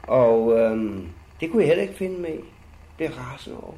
Og 0.03 0.59
øh, 0.59 0.99
det 1.41 1.51
kunne 1.51 1.63
jeg 1.63 1.69
heller 1.69 1.83
ikke 1.83 1.95
finde 1.95 2.21
med 2.21 2.31
i. 2.31 2.45
Det 2.99 3.07
er 3.07 3.11
rasende 3.11 3.59
over. 3.59 3.75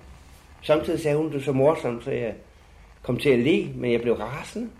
Samtidig 0.63 1.01
sagde 1.01 1.17
hun 1.17 1.33
det 1.33 1.45
så 1.45 1.53
morsomt, 1.53 2.05
så 2.05 2.11
jeg 2.11 2.35
kom 3.03 3.17
til 3.17 3.31
at 3.31 3.39
le, 3.39 3.73
men 3.75 3.93
jeg 3.93 4.01
blev 4.01 4.15
rasende. 4.15 4.71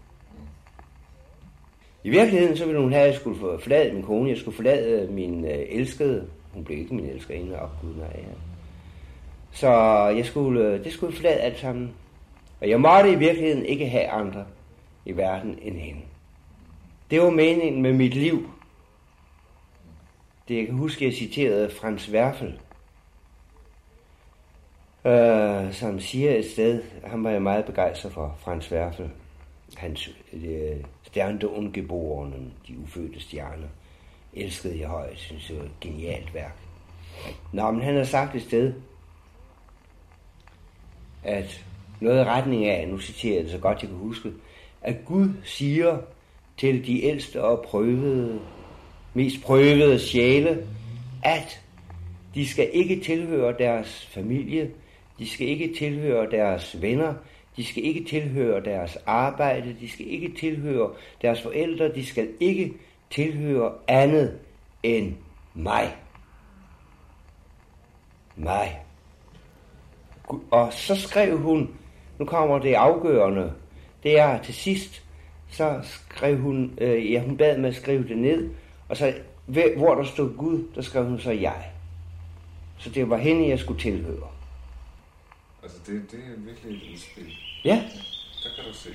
I 2.05 2.11
virkeligheden 2.11 2.57
så 2.57 2.67
ville 2.67 2.81
hun 2.81 2.93
have, 2.93 3.03
at 3.03 3.13
jeg 3.13 3.21
skulle 3.21 3.59
forlade 3.61 3.93
min 3.93 4.03
kone, 4.03 4.31
jeg 4.31 4.39
skulle 4.39 4.57
forlade 4.57 5.13
min 5.13 5.45
øh, 5.45 5.67
elskede. 5.69 6.29
Hun 6.53 6.65
blev 6.65 6.79
ikke 6.79 6.95
min 6.95 7.07
elskerinde, 7.07 7.59
og 7.59 7.71
gud 7.83 7.95
nej. 7.95 8.17
Ja. 8.17 8.35
Så 9.53 9.71
jeg 10.17 10.27
skulle, 10.27 10.65
øh, 10.65 10.85
det 10.85 10.93
skulle 10.93 11.17
forlade 11.17 11.35
alt 11.35 11.59
sammen. 11.59 11.95
Og 12.61 12.69
jeg 12.69 12.81
måtte 12.81 13.13
i 13.13 13.15
virkeligheden 13.15 13.65
ikke 13.65 13.89
have 13.89 14.09
andre 14.09 14.47
i 15.05 15.17
verden 15.17 15.59
end 15.63 15.79
hende. 15.79 16.01
Det 17.11 17.21
var 17.21 17.31
meningen 17.31 17.83
med 17.83 17.93
mit 17.93 18.15
liv. 18.15 18.51
Det 20.49 20.57
jeg 20.57 20.67
kan 20.67 20.75
huske, 20.75 21.05
jeg 21.05 21.15
citerede 21.15 21.71
Frans 21.71 22.11
Werfel, 22.11 22.61
øh, 25.05 25.73
som 25.73 26.01
siger 26.01 26.35
et 26.35 26.51
sted, 26.51 26.83
han 27.05 27.25
var 27.25 27.31
jeg 27.31 27.43
meget 27.43 27.65
begejstret 27.65 28.13
for, 28.13 28.37
Frans 28.39 28.73
Werfel, 28.73 29.11
hans 29.77 30.11
øh, 30.33 30.85
Sterne 31.03 31.49
Ungeborenen, 31.49 32.55
de 32.69 32.79
ufødte 32.79 33.21
stjerner, 33.21 33.69
elskede 34.33 34.81
jeg 34.81 34.89
højt, 34.89 35.19
synes 35.19 35.47
det 35.47 35.59
var 35.59 35.65
et 35.65 35.81
genialt 35.81 36.35
værk. 36.35 36.57
Nå, 37.53 37.71
men 37.71 37.83
han 37.83 37.97
har 37.97 38.05
sagt 38.05 38.35
et 38.35 38.43
sted, 38.43 38.75
at 41.25 41.65
noget 42.01 42.21
i 42.21 42.25
retning 42.25 42.67
af, 42.67 42.89
nu 42.89 42.99
citerer 42.99 43.35
jeg 43.35 43.43
det 43.43 43.53
så 43.53 43.59
godt 43.59 43.83
jeg 43.83 43.89
kan 43.89 43.99
huske, 43.99 44.33
at 44.83 44.97
Gud 45.05 45.29
siger 45.45 45.99
til 46.57 46.87
de 46.87 47.05
ældste 47.05 47.45
og 47.45 47.63
prøvede, 47.63 48.41
mest 49.15 49.43
prøvede 49.43 49.99
sjæle, 49.99 50.67
at 51.25 51.61
de 52.35 52.49
skal 52.49 52.71
ikke 52.73 53.01
tilhøre 53.01 53.55
deres 53.59 54.09
familie, 54.13 54.71
de 55.19 55.29
skal 55.29 55.49
ikke 55.49 55.75
tilhøre 55.79 56.31
deres 56.31 56.83
venner, 56.83 57.15
de 57.57 57.65
skal 57.65 57.85
ikke 57.85 58.05
tilhøre 58.05 58.65
deres 58.65 58.99
arbejde, 59.07 59.77
de 59.81 59.89
skal 59.91 60.11
ikke 60.11 60.33
tilhøre 60.41 60.91
deres 61.23 61.43
forældre, 61.43 61.95
de 61.95 62.07
skal 62.07 62.29
ikke 62.41 62.73
tilhøre 63.11 63.73
andet 63.89 64.39
end 64.83 65.15
mig. 65.55 65.97
Mig. 68.37 68.81
Og 70.51 70.73
så 70.73 70.97
skrev 70.97 71.39
hun, 71.39 71.80
nu 72.21 72.27
kommer 72.27 72.59
det 72.59 72.75
afgørende, 72.75 73.53
det 74.03 74.19
er 74.19 74.43
til 74.43 74.55
sidst, 74.55 75.03
så 75.51 75.81
skrev 75.83 76.39
hun, 76.39 76.73
øh, 76.79 77.13
ja 77.13 77.23
hun 77.23 77.37
bad 77.37 77.59
med 77.59 77.69
at 77.69 77.75
skrive 77.75 78.09
det 78.09 78.19
ned, 78.19 78.51
og 78.89 78.97
så 78.97 79.15
hvor 79.77 79.95
der 79.95 80.05
stod 80.05 80.37
Gud, 80.37 80.65
der 80.75 80.83
skrev 80.83 81.05
hun 81.05 81.21
så 81.21 81.31
jeg. 81.31 81.71
Så 82.79 82.91
det 82.91 83.11
var 83.11 83.17
hende, 83.17 83.49
jeg 83.49 83.59
skulle 83.59 83.81
tilhøre. 83.81 84.29
Altså, 85.63 85.79
det, 85.87 86.03
det 86.11 86.19
er 86.19 86.41
virkelig 86.41 86.77
et 86.77 86.93
udspil. 86.93 87.33
Ja. 87.65 87.75
ja. 87.75 87.83
Der 88.43 88.51
kan 88.57 88.65
du 88.69 88.75
se. 88.75 88.91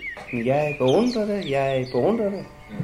Jeg 0.45 0.75
beundrer 0.77 1.25
det, 1.25 1.49
jeg 1.49 1.87
beundrer 1.91 2.29
det. 2.29 2.45
Ja. 2.71 2.75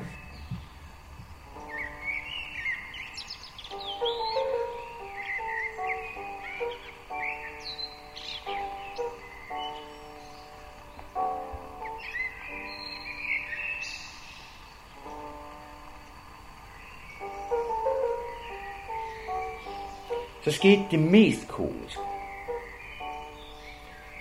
Skete 20.61 20.85
det 20.91 20.99
mest 20.99 21.47
komiske. 21.47 22.01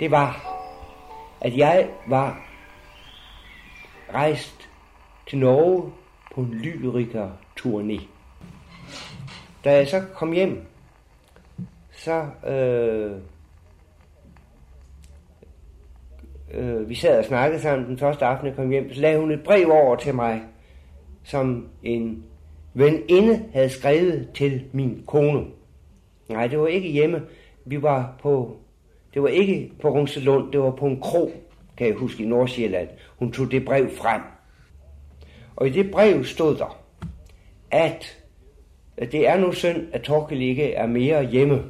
Det 0.01 0.11
var, 0.11 0.57
at 1.41 1.57
jeg 1.57 1.89
var 2.07 2.47
rejst 4.15 4.69
til 5.29 5.39
Norge 5.39 5.93
på 6.35 6.41
en 6.41 6.55
lyriker 6.55 7.31
turné. 7.61 8.03
Da 9.65 9.77
jeg 9.77 9.89
så 9.89 10.01
kom 10.15 10.33
hjem, 10.33 10.67
så 11.93 12.27
øh, 12.47 13.17
øh, 16.55 16.89
vi 16.89 16.95
sad 16.95 17.19
og 17.19 17.25
snakkede 17.25 17.63
sammen 17.63 17.89
den 17.89 17.99
første 17.99 18.25
aften, 18.25 18.47
jeg 18.47 18.57
kom 18.57 18.71
hjem, 18.71 18.95
så 18.95 19.01
lagde 19.01 19.21
hun 19.21 19.31
et 19.31 19.43
brev 19.45 19.71
over 19.71 19.97
til 19.97 20.15
mig, 20.15 20.43
som 21.25 21.69
en 21.83 22.25
veninde 22.75 23.45
havde 23.53 23.69
skrevet 23.69 24.29
til 24.35 24.65
min 24.73 25.05
kone. 25.07 25.60
Nej, 26.31 26.47
det 26.47 26.59
var 26.59 26.67
ikke 26.67 26.89
hjemme. 26.89 27.23
Vi 27.65 27.83
var 27.83 28.17
på, 28.23 28.57
det 29.15 29.23
var 29.23 29.29
ikke 29.29 29.73
på 29.83 29.89
Rungselund, 29.89 30.53
det 30.53 30.61
var 30.61 30.71
på 30.71 30.87
en 30.87 31.01
krog, 31.01 31.33
kan 31.77 31.87
jeg 31.87 31.95
huske, 31.95 32.23
i 32.23 32.27
Nordsjælland. 32.27 32.89
Hun 33.19 33.33
tog 33.33 33.51
det 33.51 33.65
brev 33.65 33.91
frem. 33.91 34.21
Og 35.57 35.67
i 35.67 35.71
det 35.71 35.91
brev 35.91 36.25
stod 36.25 36.57
der, 36.57 36.79
at 37.71 38.21
det 39.13 39.29
er 39.29 39.37
nu 39.37 39.53
synd, 39.53 39.87
at 39.93 40.03
Torkel 40.03 40.43
ikke 40.43 40.73
er 40.73 40.87
mere 40.87 41.25
hjemme. 41.25 41.63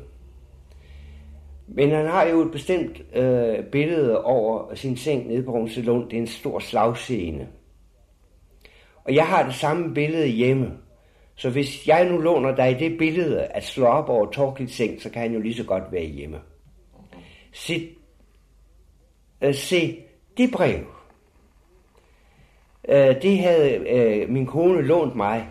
Men 1.66 1.90
han 1.90 2.06
har 2.06 2.26
jo 2.26 2.40
et 2.40 2.52
bestemt 2.52 3.02
øh, 3.14 3.64
billede 3.64 4.24
over 4.24 4.74
sin 4.74 4.96
seng 4.96 5.28
nede 5.28 5.42
på 5.42 5.52
Rungselund. 5.52 6.04
Det 6.04 6.16
er 6.16 6.20
en 6.20 6.26
stor 6.26 6.58
slagscene. 6.58 7.48
Og 9.04 9.14
jeg 9.14 9.26
har 9.26 9.46
det 9.46 9.54
samme 9.54 9.94
billede 9.94 10.26
hjemme. 10.26 10.72
Så 11.40 11.50
hvis 11.50 11.88
jeg 11.88 12.08
nu 12.08 12.18
låner 12.18 12.54
dig 12.54 12.76
det 12.78 12.98
billede 12.98 13.44
at 13.44 13.64
slå 13.64 13.86
op 13.86 14.08
over 14.08 14.30
Torkels 14.30 14.74
seng, 14.74 15.02
så 15.02 15.10
kan 15.10 15.22
han 15.22 15.32
jo 15.32 15.40
lige 15.40 15.54
så 15.54 15.64
godt 15.64 15.92
være 15.92 16.04
hjemme. 16.04 16.40
Se, 17.52 17.88
øh, 19.40 19.54
se 19.54 19.98
det 20.36 20.50
brev. 20.50 20.84
Øh, 22.88 23.22
det 23.22 23.38
havde 23.38 23.74
øh, 23.74 24.28
min 24.28 24.46
kone 24.46 24.82
lånt 24.82 25.16
mig, 25.16 25.46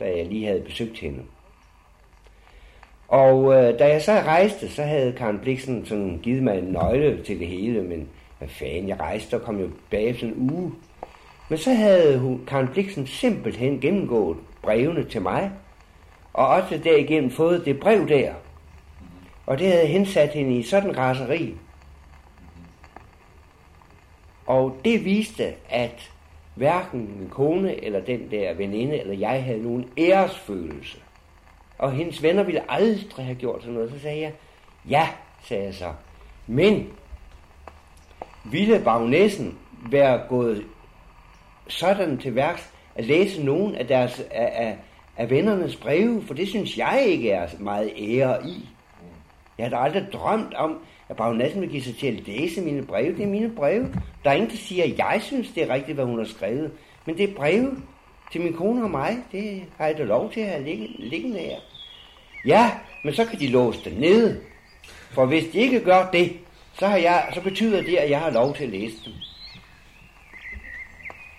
da 0.00 0.04
jeg 0.16 0.26
lige 0.26 0.46
havde 0.46 0.60
besøgt 0.60 0.98
hende. 0.98 1.22
Og 3.08 3.54
øh, 3.54 3.78
da 3.78 3.88
jeg 3.88 4.02
så 4.02 4.12
rejste, 4.12 4.68
så 4.68 4.82
havde 4.82 5.12
Karen 5.12 5.38
Bliksen 5.38 5.86
sådan 5.86 6.20
givet 6.22 6.42
mig 6.42 6.58
en 6.58 6.64
nøgle 6.64 7.22
til 7.22 7.40
det 7.40 7.46
hele, 7.46 7.82
men 7.82 8.08
hvad 8.38 8.48
fanden, 8.48 8.88
jeg 8.88 9.00
rejste 9.00 9.34
og 9.34 9.42
kom 9.42 9.60
jo 9.60 9.70
bagefter 9.90 10.26
en 10.26 10.50
uge. 10.50 10.72
Men 11.48 11.58
så 11.58 11.72
havde 11.72 12.18
hun, 12.18 12.44
Karen 12.46 12.68
Bliksen 12.68 13.06
simpelthen 13.06 13.80
gennemgået 13.80 14.36
brevene 14.64 15.04
til 15.04 15.22
mig, 15.22 15.50
og 16.32 16.46
også 16.46 16.80
derigennem 16.84 17.30
fået 17.30 17.64
det 17.64 17.80
brev 17.80 18.08
der. 18.08 18.34
Og 19.46 19.58
det 19.58 19.72
havde 19.72 19.86
hensat 19.86 20.30
hende 20.30 20.58
i 20.58 20.62
sådan 20.62 20.98
raseri. 20.98 21.54
Og 24.46 24.76
det 24.84 25.04
viste, 25.04 25.54
at 25.68 26.10
hverken 26.54 27.18
min 27.18 27.28
kone 27.28 27.84
eller 27.84 28.00
den 28.00 28.30
der 28.30 28.54
veninde 28.54 29.00
eller 29.00 29.14
jeg 29.14 29.44
havde 29.44 29.62
nogen 29.62 29.88
æresfølelse. 29.98 30.98
Og 31.78 31.92
hendes 31.92 32.22
venner 32.22 32.42
ville 32.42 32.70
aldrig 32.70 33.24
have 33.24 33.36
gjort 33.36 33.60
sådan 33.60 33.74
noget. 33.74 33.90
Så 33.90 33.98
sagde 33.98 34.20
jeg, 34.20 34.32
ja, 34.88 35.08
sagde 35.42 35.64
jeg 35.64 35.74
så. 35.74 35.92
Men 36.46 36.88
ville 38.44 38.80
bagnæssen 38.84 39.58
være 39.90 40.20
gået 40.28 40.64
sådan 41.68 42.18
til 42.18 42.34
værks, 42.34 42.73
at 42.94 43.04
læse 43.04 43.44
nogen 43.44 43.74
af, 43.74 43.86
deres, 43.86 44.20
af, 44.30 44.52
af, 44.54 44.76
af 45.16 45.30
vennernes 45.30 45.76
breve, 45.76 46.22
for 46.26 46.34
det 46.34 46.48
synes 46.48 46.78
jeg 46.78 47.04
ikke 47.06 47.30
er 47.30 47.48
meget 47.58 47.92
ære 47.96 48.46
i. 48.46 48.68
Jeg 49.58 49.66
har 49.66 49.70
da 49.70 49.76
aldrig 49.76 50.06
drømt 50.12 50.54
om, 50.54 50.78
at 51.08 51.16
bagnæssen 51.16 51.60
vil 51.60 51.70
give 51.70 51.82
sig 51.82 51.96
til 51.96 52.06
at 52.06 52.26
læse 52.26 52.60
mine 52.60 52.86
breve. 52.86 53.16
Det 53.16 53.22
er 53.22 53.28
mine 53.28 53.50
breve. 53.50 53.94
Der 54.24 54.30
er 54.30 54.34
ingen, 54.34 54.50
der 54.50 54.56
siger, 54.56 54.84
at 54.84 54.98
jeg 54.98 55.20
synes, 55.22 55.50
det 55.50 55.62
er 55.62 55.74
rigtigt, 55.74 55.94
hvad 55.94 56.04
hun 56.04 56.18
har 56.18 56.26
skrevet. 56.26 56.72
Men 57.06 57.18
det 57.18 57.30
er 57.30 57.34
breve 57.34 57.76
til 58.32 58.40
min 58.40 58.52
kone 58.52 58.84
og 58.84 58.90
mig. 58.90 59.16
Det 59.32 59.62
har 59.78 59.86
jeg 59.86 59.98
da 59.98 60.04
lov 60.04 60.32
til 60.32 60.40
at 60.40 60.48
have 60.48 60.64
liggende 60.98 61.38
her. 61.38 61.56
Ja, 62.46 62.70
men 63.04 63.14
så 63.14 63.24
kan 63.24 63.38
de 63.38 63.46
låse 63.46 63.84
det 63.84 63.98
nede. 63.98 64.40
For 65.10 65.26
hvis 65.26 65.44
de 65.52 65.58
ikke 65.58 65.80
gør 65.80 66.10
det, 66.12 66.32
så, 66.78 66.86
har 66.86 66.96
jeg, 66.96 67.30
så 67.34 67.40
betyder 67.40 67.82
det, 67.82 67.96
at 67.96 68.10
jeg 68.10 68.20
har 68.20 68.30
lov 68.30 68.54
til 68.54 68.64
at 68.64 68.70
læse 68.70 68.96
dem. 69.04 69.12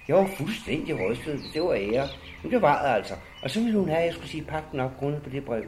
Jeg 0.07 0.15
var 0.15 0.29
fuldstændig 0.37 1.09
rystet. 1.09 1.41
Det 1.53 1.61
var 1.61 1.73
ære. 1.73 2.07
Men 2.43 2.51
det 2.51 2.61
var 2.61 2.81
det 2.81 2.95
altså. 2.95 3.13
Og 3.43 3.49
så 3.49 3.59
ville 3.59 3.79
hun 3.79 3.89
have, 3.89 3.99
at 3.99 4.05
jeg 4.05 4.13
skulle 4.13 4.29
sige 4.29 4.43
pakken 4.43 4.79
op 4.79 4.97
grundet 4.99 5.23
på 5.23 5.29
det 5.29 5.45
brev. 5.45 5.63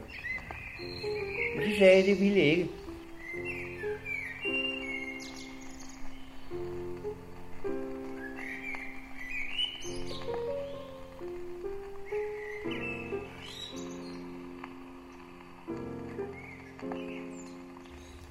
Men 1.56 1.68
det 1.68 1.78
sagde 1.78 1.96
jeg, 1.96 2.04
det 2.04 2.20
ville 2.20 2.38
jeg 2.38 2.46
ikke. 2.46 2.68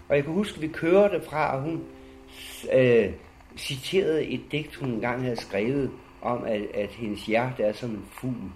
Og 0.10 0.16
jeg 0.16 0.24
kan 0.24 0.34
huske, 0.34 0.56
at 0.56 0.62
vi 0.62 0.68
kørte 0.68 1.22
fra, 1.22 1.56
og 1.56 1.62
hun 1.62 1.84
øh, 2.74 3.14
citerede 3.58 4.26
et 4.26 4.52
digt, 4.52 4.76
hun 4.76 4.90
engang 4.90 5.22
havde 5.22 5.42
skrevet, 5.42 5.92
om 6.22 6.44
at, 6.44 6.62
at 6.62 6.90
hendes 6.90 7.26
hjerte 7.26 7.64
er 7.64 7.74
som 7.74 7.90
en 7.90 8.08
fugl, 8.12 8.52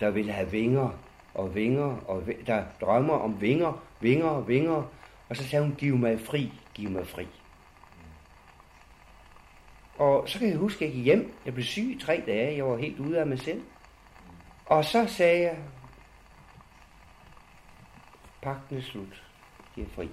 der 0.00 0.10
vil 0.10 0.30
have 0.30 0.50
vinger 0.50 0.90
og 1.34 1.54
vinger, 1.54 1.96
og 2.08 2.22
der 2.46 2.64
drømmer 2.80 3.14
om 3.14 3.40
vinger, 3.40 3.84
vinger 4.00 4.26
og 4.28 4.48
vinger. 4.48 4.82
Og 5.28 5.36
så 5.36 5.48
sagde 5.48 5.64
hun, 5.64 5.74
giv 5.74 5.96
mig 5.96 6.20
fri, 6.20 6.52
giv 6.74 6.90
mig 6.90 7.06
fri. 7.06 7.26
Og 9.98 10.28
så 10.28 10.38
kan 10.38 10.48
jeg 10.48 10.56
huske, 10.56 10.84
at 10.84 10.88
jeg 10.88 10.94
gik 10.94 11.04
hjem. 11.04 11.32
Jeg 11.44 11.54
blev 11.54 11.64
syg 11.64 11.82
i 11.82 11.98
tre 12.00 12.22
dage. 12.26 12.56
Jeg 12.56 12.66
var 12.66 12.76
helt 12.76 13.00
ude 13.00 13.18
af 13.18 13.26
mig 13.26 13.38
selv. 13.38 13.62
Og 14.66 14.84
så 14.84 15.06
sagde 15.06 15.42
jeg, 15.42 15.58
pakken 18.42 18.78
er 18.78 18.82
slut. 18.82 19.24
Giv 19.74 19.84
er 19.84 19.88
fri. 19.94 20.08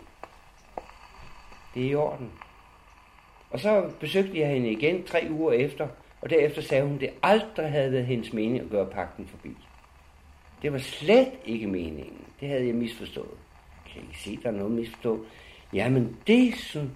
Det 1.74 1.86
er 1.86 1.90
i 1.90 1.96
orden. 1.96 2.32
Og 3.50 3.60
så 3.60 3.92
besøgte 4.00 4.40
jeg 4.40 4.50
hende 4.50 4.72
igen 4.72 5.04
tre 5.04 5.28
uger 5.32 5.52
efter, 5.52 5.88
og 6.22 6.30
derefter 6.30 6.62
sagde 6.62 6.84
hun, 6.84 6.96
at 6.96 7.02
det 7.02 7.10
aldrig 7.24 7.72
havde 7.72 7.92
været 7.92 8.06
hendes 8.06 8.34
mening 8.34 8.60
at 8.60 8.70
gøre 8.70 8.86
pakken 8.86 9.28
forbi. 9.28 9.50
Det 10.62 10.74
var 10.74 10.78
slet 10.78 11.32
ikke 11.46 11.68
meningen. 11.68 12.22
Det 12.40 12.48
havde 12.48 12.68
jeg 12.68 12.76
misforstået. 12.76 13.38
Kan 13.94 14.02
I 14.12 14.16
se, 14.16 14.40
der 14.44 14.50
er 14.50 14.54
noget 14.54 14.72
misforstået? 14.72 15.20
Jamen 15.74 16.18
det 16.28 16.56
sådan, 16.56 16.92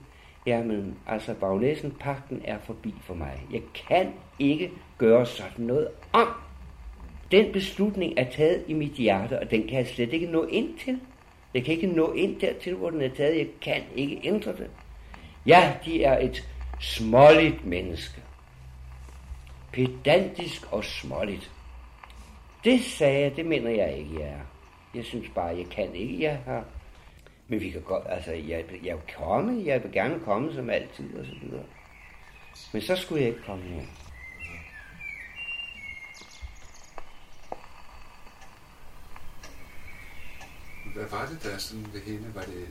jamen 0.46 0.98
altså 1.08 1.34
bagnæsen 1.34 1.92
pakken 1.92 2.42
er 2.44 2.58
forbi 2.60 2.94
for 3.02 3.14
mig. 3.14 3.42
Jeg 3.52 3.62
kan 3.88 4.14
ikke 4.40 4.72
gøre 4.98 5.26
sådan 5.26 5.66
noget 5.66 5.88
om. 6.14 6.28
Den 7.32 7.54
beslutning 7.54 8.14
er 8.18 8.32
taget 8.32 8.64
i 8.68 8.74
mit 8.74 8.92
hjerte, 8.92 9.40
og 9.40 9.52
den 9.52 9.68
kan 9.68 9.78
jeg 9.78 9.88
slet 9.88 10.14
ikke 10.14 10.28
nå 10.28 10.46
ind 10.46 10.78
til. 10.78 11.00
Jeg 11.54 11.64
kan 11.64 11.74
ikke 11.74 11.88
nå 11.88 12.14
ind 12.14 12.40
dertil, 12.40 12.76
hvor 12.76 12.90
den 12.90 13.02
er 13.02 13.10
taget. 13.10 13.38
Jeg 13.38 13.48
kan 13.62 13.84
ikke 13.96 14.22
ændre 14.24 14.52
det. 14.52 14.70
Ja, 15.46 15.78
de 15.86 16.04
er 16.04 16.20
et 16.20 16.48
småligt 16.80 17.66
menneske. 17.66 18.22
Pedantisk 19.74 20.74
og 20.74 20.84
småligt. 20.84 21.52
Det 22.64 22.84
sagde 22.84 23.22
jeg, 23.22 23.36
det 23.36 23.46
mener 23.46 23.70
jeg 23.70 23.98
ikke, 23.98 24.20
jeg 24.20 24.30
er. 24.30 24.42
Jeg 24.96 25.06
synes 25.06 25.30
bare, 25.36 25.58
jeg 25.58 25.66
kan 25.66 25.96
ikke, 25.96 26.24
jeg 26.24 26.42
har. 26.46 26.66
Men 27.48 27.60
vi 27.60 27.70
kan 27.70 27.82
godt, 27.82 28.04
altså, 28.10 28.32
jeg, 28.32 28.66
jeg 28.84 28.96
vil 28.96 29.16
komme, 29.18 29.66
jeg 29.66 29.84
vil 29.84 29.92
gerne 29.92 30.20
komme 30.20 30.54
som 30.54 30.70
altid, 30.70 31.16
og 31.16 31.26
så 31.26 31.32
videre. 31.42 31.64
Men 32.74 32.82
så 32.82 32.96
skulle 32.96 33.22
jeg 33.22 33.30
ikke 33.30 33.44
komme 33.46 33.64
her. 33.64 33.86
Hvad 40.94 41.06
var 41.12 41.26
det 41.26 41.44
der 41.44 41.58
sådan 41.58 41.88
ved 41.94 42.02
hende? 42.02 42.36
Var 42.36 42.42
det 42.42 42.68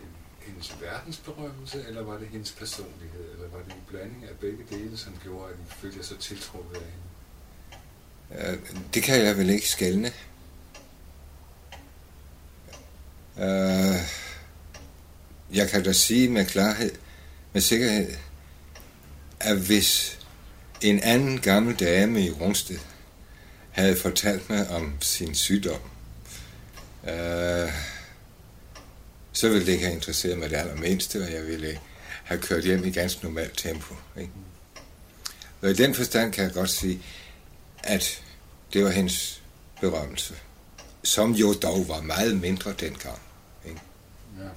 hendes 0.47 0.77
verdensberømmelse, 0.81 1.85
eller 1.89 2.03
var 2.03 2.19
det 2.19 2.29
hendes 2.29 2.53
personlighed? 2.53 3.33
Eller 3.33 3.49
var 3.49 3.59
det 3.59 3.73
en 3.73 3.83
blanding 3.89 4.25
af 4.25 4.39
begge 4.41 4.65
dele, 4.71 4.97
som 4.97 5.19
gjorde, 5.23 5.53
at 5.53 5.59
I 5.59 5.73
følte 5.81 5.99
jer 5.99 6.05
så 6.05 6.17
tiltrukket 6.17 6.77
af 6.77 6.83
hende? 6.83 8.53
Øh, 8.53 8.59
det 8.95 9.03
kan 9.03 9.25
jeg 9.25 9.39
vel 9.39 9.51
ikke 9.51 9.69
skælne. 9.69 10.13
Uh, 13.37 13.97
jeg 15.53 15.71
kan 15.71 15.85
da 15.85 15.93
sige 15.93 16.29
med 16.29 16.47
klarhed, 16.47 16.93
med 17.53 17.61
sikkerhed, 17.61 18.17
at 19.41 19.57
hvis 19.57 20.19
en 20.81 21.01
anden 21.01 21.41
gammel 21.41 21.75
dame 21.75 22.25
i 22.25 22.31
Rungsted 22.31 22.79
havde 23.71 23.97
fortalt 23.97 24.51
mig 24.51 24.71
om 24.71 24.93
sin 25.01 25.35
sygdom, 25.35 25.81
uh, 27.03 27.11
så 29.33 29.49
ville 29.49 29.67
det 29.67 29.73
ikke 29.73 29.85
have 29.85 29.95
interesseret 29.95 30.39
mig 30.39 30.51
det 30.51 30.57
allermindste, 30.57 31.23
og 31.23 31.33
jeg 31.33 31.47
ville 31.47 31.79
have 32.25 32.41
kørt 32.41 32.65
hjem 32.65 32.85
i 32.85 32.91
ganske 32.91 33.25
normalt 33.25 33.59
tempo. 33.59 33.95
Ikke? 34.17 34.33
Og 35.61 35.71
i 35.71 35.75
den 35.75 35.95
forstand 35.95 36.33
kan 36.33 36.45
jeg 36.45 36.53
godt 36.53 36.71
sige, 36.71 37.03
at 37.83 38.23
det 38.73 38.85
var 38.85 38.91
hendes 38.91 39.43
berømmelse, 39.81 40.35
som 41.03 41.33
jo 41.33 41.53
dog 41.53 41.89
var 41.89 42.01
meget 42.01 42.41
mindre 42.41 42.73
dengang. 42.73 43.19
Ikke? 43.67 43.81
Ja. 44.39 44.49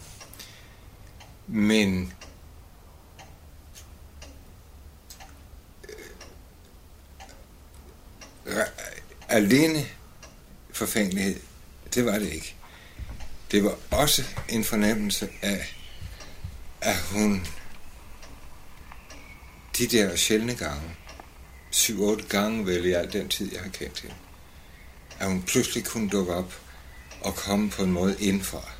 Men 1.47 2.13
øh, 8.45 8.57
alene 9.29 9.85
forfængelighed, 10.71 11.39
det 11.93 12.05
var 12.05 12.19
det 12.19 12.29
ikke 12.33 12.55
det 13.53 13.63
var 13.63 13.75
også 13.91 14.23
en 14.49 14.63
fornemmelse 14.63 15.29
af, 15.41 15.75
at 16.81 16.97
hun 17.11 17.47
de 19.77 19.87
der 19.87 20.15
sjældne 20.15 20.55
gange, 20.55 20.95
syv-otte 21.71 22.23
gange 22.29 22.65
vel 22.65 22.85
i 22.85 22.91
al 22.91 23.13
den 23.13 23.29
tid, 23.29 23.53
jeg 23.53 23.61
har 23.61 23.69
kendt 23.69 23.99
hende, 23.99 24.15
at 25.19 25.27
hun 25.27 25.41
pludselig 25.41 25.85
kunne 25.85 26.09
dukke 26.09 26.33
op 26.33 26.59
og 27.21 27.35
komme 27.35 27.69
på 27.69 27.83
en 27.83 27.91
måde 27.91 28.15
indfra. 28.19 28.71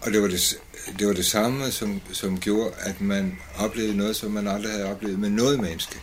Og 0.00 0.12
det 0.12 0.22
var 0.22 0.28
det, 0.28 0.58
det, 0.98 1.06
var 1.06 1.12
det 1.12 1.26
samme, 1.26 1.70
som, 1.70 2.00
som 2.12 2.40
gjorde, 2.40 2.74
at 2.78 3.00
man 3.00 3.38
oplevede 3.58 3.96
noget, 3.96 4.16
som 4.16 4.30
man 4.30 4.48
aldrig 4.48 4.72
havde 4.72 4.90
oplevet 4.90 5.18
med 5.18 5.30
noget 5.30 5.60
menneske. 5.60 6.00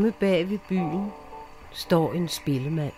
Omme 0.00 0.12
bag 0.12 0.50
ved 0.50 0.58
byen 0.58 1.12
står 1.72 2.12
en 2.12 2.28
spillemand. 2.28 2.92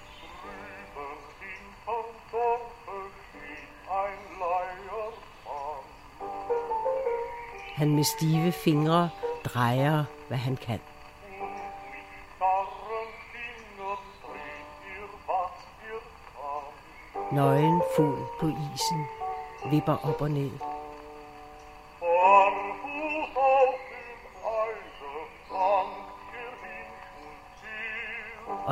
Han 7.75 7.95
med 7.95 8.05
stive 8.05 8.53
fingre 8.53 9.11
drejer, 9.45 10.05
hvad 10.29 10.39
han 10.39 10.57
kan. 10.57 10.81
Nøgen 17.33 17.83
fod 17.97 18.17
på 18.41 18.47
isen 18.47 19.07
vipper 19.71 19.97
op 20.09 20.21
og 20.21 20.31
ned. 20.31 20.72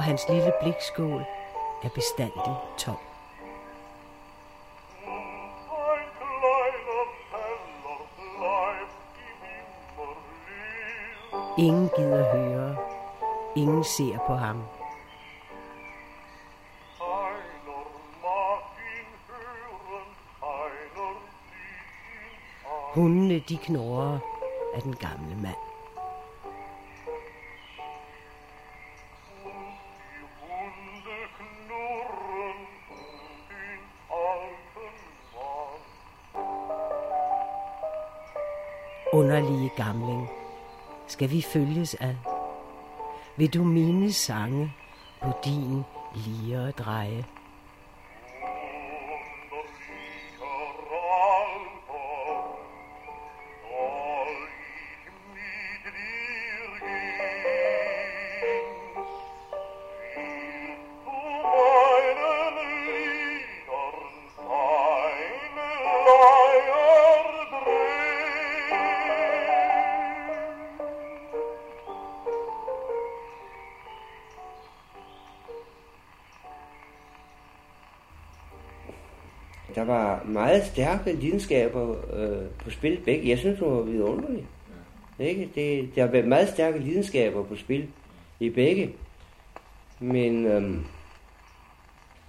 Og 0.00 0.04
hans 0.04 0.28
lille 0.28 0.52
blikskål 0.62 1.24
er 1.84 1.88
bestandig 1.94 2.56
tom. 2.78 2.96
Ingen 11.58 11.90
gider 11.96 12.36
høre. 12.36 12.76
Ingen 13.56 13.84
ser 13.84 14.18
på 14.26 14.34
ham. 14.34 14.62
Hundene 22.94 23.38
de 23.38 23.56
knurrer 23.56 24.18
af 24.74 24.82
den 24.82 24.96
gamle 24.96 25.36
mand. 25.42 25.69
Underlige 39.12 39.70
gamling, 39.76 40.28
skal 41.06 41.30
vi 41.30 41.42
følges 41.42 41.96
ad? 42.00 42.14
Vil 43.36 43.54
du 43.54 43.64
mine 43.64 44.12
sange 44.12 44.72
på 45.22 45.28
din 45.44 45.82
lire 46.14 46.70
dreje? 46.70 47.24
Meget 80.32 80.64
stærke 80.64 81.12
lidenskaber 81.12 81.96
øh, 82.16 82.46
på 82.58 82.70
spil 82.70 83.00
begge. 83.04 83.28
Jeg 83.28 83.38
synes, 83.38 83.58
det 83.58 83.68
var 83.68 83.82
vidunderligt. 83.82 84.46
Ja. 85.18 85.24
Ikke? 85.24 85.48
Det, 85.54 85.94
der 85.94 86.02
har 86.02 86.10
været 86.10 86.28
meget 86.28 86.48
stærke 86.48 86.78
lidenskaber 86.78 87.42
på 87.42 87.56
spil 87.56 87.88
i 88.40 88.50
begge. 88.50 88.94
Men 90.00 90.46
øhm, 90.46 90.84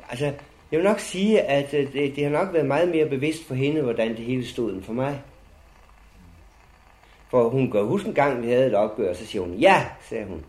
altså, 0.10 0.26
jeg 0.72 0.80
vil 0.80 0.84
nok 0.84 1.00
sige, 1.00 1.42
at 1.42 1.74
øh, 1.74 1.94
det, 1.94 2.16
det 2.16 2.24
har 2.24 2.32
nok 2.32 2.54
været 2.54 2.66
meget 2.66 2.90
mere 2.90 3.10
bevidst 3.10 3.48
for 3.48 3.56
hende, 3.56 3.82
hvordan 3.82 4.10
det 4.10 4.26
hele 4.26 4.48
stod 4.48 4.74
end 4.74 4.84
for 4.84 4.94
mig. 4.94 5.22
For 7.30 7.50
hun 7.50 7.72
kan 7.72 7.86
huske 7.86 8.08
en 8.08 8.14
gang, 8.14 8.42
vi 8.42 8.48
havde 8.48 8.68
et 8.68 8.76
opgør, 8.76 9.14
så 9.14 9.26
siger 9.26 9.42
hun, 9.42 9.54
ja, 9.54 9.86
sagde 10.10 10.26
hun. 10.26 10.44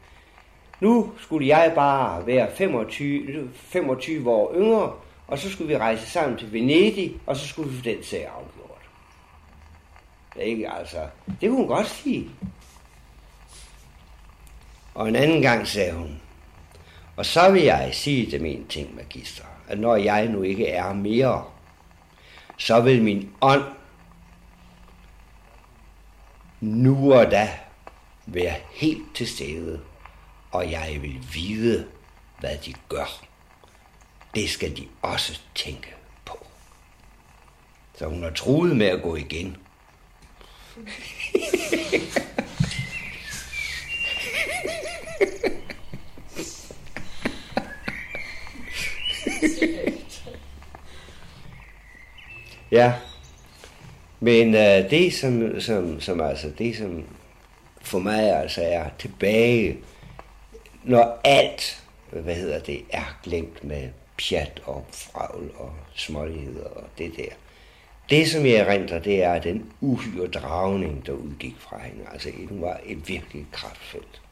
Nu 0.81 1.13
skulle 1.19 1.49
jeg 1.49 1.73
bare 1.75 2.27
være 2.27 2.51
25, 2.51 3.49
25 3.55 4.31
år 4.31 4.55
yngre, 4.55 4.93
og 5.29 5.39
så 5.39 5.51
skulle 5.51 5.69
vi 5.69 5.79
rejse 5.79 6.11
sammen 6.11 6.39
til 6.39 6.53
Venedig, 6.53 7.21
og 7.27 7.37
så 7.37 7.49
skulle 7.49 7.71
vi 7.71 7.77
få 7.77 7.83
den 7.83 8.05
sag 8.05 8.27
afgjort. 8.27 8.81
Ikke 10.37 10.71
altså. 10.71 11.09
Det 11.27 11.49
kunne 11.49 11.57
hun 11.57 11.67
godt 11.67 11.89
sige. 11.89 12.31
Og 14.95 15.09
en 15.09 15.17
anden 15.17 15.43
gang 15.43 15.69
sagde 15.69 15.93
hun, 15.93 16.21
og 17.17 17.27
så 17.27 17.51
vil 17.51 17.63
jeg 17.63 17.91
sige 17.93 18.31
dem 18.31 18.45
en 18.45 18.67
ting, 18.67 18.95
magister, 18.95 19.45
at 19.69 19.79
når 19.79 19.97
jeg 19.97 20.29
nu 20.29 20.43
ikke 20.43 20.69
er 20.69 20.93
mere, 20.93 21.45
så 22.57 22.81
vil 22.81 23.03
min 23.03 23.33
ånd 23.41 23.65
nu 26.61 27.15
og 27.15 27.31
da 27.31 27.51
være 28.27 28.55
helt 28.73 29.15
til 29.15 29.29
stede, 29.29 29.81
og 30.51 30.71
jeg 30.71 30.99
vil 31.03 31.27
vide, 31.35 31.87
hvad 32.41 32.59
de 32.65 32.75
gør. 32.89 33.32
Det 34.35 34.51
skal 34.51 34.77
de 34.77 34.89
også 35.03 35.41
tænke 35.55 35.95
på. 36.25 36.47
Så 37.99 38.07
hun 38.07 38.23
har 38.23 38.31
truet 38.31 38.77
med 38.77 38.87
at 38.87 39.03
gå 39.03 39.17
igen. 39.17 39.57
ja, 52.71 52.95
men 54.21 54.55
uh, 54.55 54.61
det 54.91 55.15
som, 55.15 55.61
som, 55.61 56.01
som 56.01 56.21
altså 56.21 56.51
det 56.59 56.77
som 56.77 57.05
for 57.83 57.99
mig 57.99 58.37
altså 58.37 58.63
er 58.63 58.89
tilbage, 58.99 59.79
når 60.85 61.21
alt, 61.25 61.83
hvad 62.11 62.35
hedder 62.35 62.59
det, 62.59 62.83
er 62.91 63.19
glemt 63.23 63.65
med 63.65 63.89
pjat 64.23 64.63
og 64.65 64.87
fragl 64.91 65.51
og 65.57 65.75
småligheder 65.95 66.69
og 66.69 66.85
det 66.99 67.17
der. 67.17 67.31
Det, 68.11 68.29
som 68.29 68.47
jeg 68.47 68.55
erindrer, 68.55 68.99
det 68.99 69.23
er 69.23 69.41
den 69.41 69.73
uhyre 69.81 70.27
dragning, 70.27 71.07
der 71.07 71.13
udgik 71.13 71.57
fra 71.59 71.79
hende. 71.83 72.05
Altså, 72.13 72.31
hun 72.49 72.63
var 72.63 72.81
et 72.85 73.09
virkelig 73.09 73.47
kraftfelt. 73.53 74.23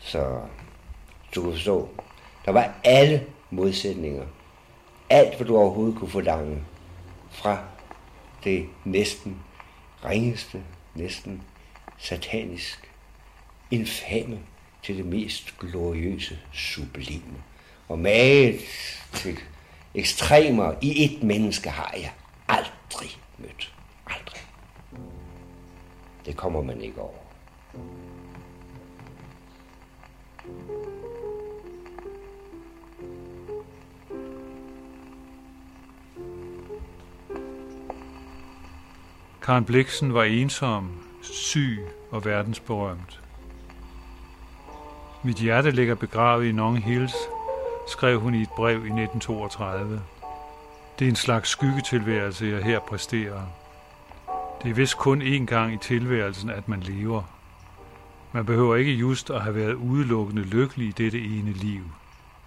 Så 0.00 0.40
du 1.34 1.42
kan 1.42 1.52
forstå, 1.52 1.88
der 2.44 2.52
var 2.52 2.74
alle 2.84 3.26
modsætninger. 3.50 4.26
Alt, 5.10 5.36
hvad 5.36 5.46
du 5.46 5.56
overhovedet 5.56 5.98
kunne 5.98 6.10
forlange 6.10 6.62
fra 7.30 7.58
det 8.44 8.66
næsten 8.84 9.36
ringeste, 10.04 10.62
næsten 10.94 11.42
satanisk, 11.98 12.90
infame 13.70 14.38
til 14.82 14.96
det 14.96 15.06
mest 15.06 15.58
gloriøse, 15.58 16.38
sublime. 16.52 17.42
Og 17.88 17.98
maget 17.98 18.60
til 19.12 19.38
ekstremer 19.94 20.74
i 20.80 21.04
et 21.04 21.22
menneske 21.22 21.70
har 21.70 21.94
jeg 21.96 22.12
aldrig 22.48 23.18
mødt. 23.38 23.74
Aldrig. 24.06 24.40
Det 26.26 26.36
kommer 26.36 26.62
man 26.62 26.80
ikke 26.80 27.00
over. 27.00 27.24
Karen 39.42 39.64
Bliksen 39.64 40.14
var 40.14 40.24
ensom, 40.24 41.04
syg 41.22 41.78
og 42.10 42.24
verdensberømt. 42.24 43.20
Mit 45.22 45.36
hjerte 45.36 45.70
ligger 45.70 45.94
begravet 45.94 46.48
i 46.48 46.52
Nong 46.52 46.84
Hills, 46.84 47.14
skrev 47.86 48.20
hun 48.20 48.34
i 48.34 48.42
et 48.42 48.50
brev 48.56 48.76
i 48.76 49.02
1932. 49.02 50.02
Det 50.98 51.04
er 51.04 51.08
en 51.08 51.16
slags 51.16 51.48
skyggetilværelse, 51.48 52.46
jeg 52.46 52.64
her 52.64 52.80
præsterer. 52.80 53.42
Det 54.62 54.70
er 54.70 54.74
vist 54.74 54.98
kun 54.98 55.22
én 55.22 55.44
gang 55.44 55.74
i 55.74 55.76
tilværelsen, 55.76 56.50
at 56.50 56.68
man 56.68 56.80
lever. 56.80 57.22
Man 58.32 58.46
behøver 58.46 58.76
ikke 58.76 58.92
just 58.92 59.30
at 59.30 59.42
have 59.42 59.54
været 59.54 59.74
udelukkende 59.74 60.42
lykkelig 60.42 60.88
i 60.88 60.92
dette 60.92 61.20
ene 61.20 61.52
liv. 61.52 61.82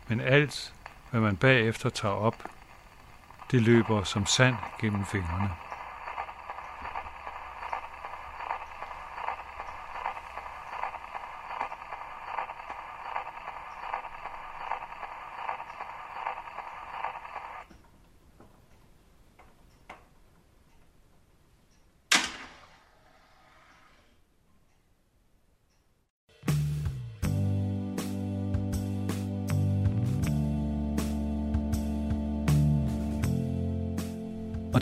Men 0.07 0.21
alt, 0.21 0.73
hvad 1.11 1.21
man 1.21 1.35
bagefter 1.35 1.89
tager 1.89 2.15
op, 2.15 2.43
det 3.51 3.61
løber 3.61 4.03
som 4.03 4.25
sand 4.25 4.55
gennem 4.81 5.05
fingrene. 5.05 5.49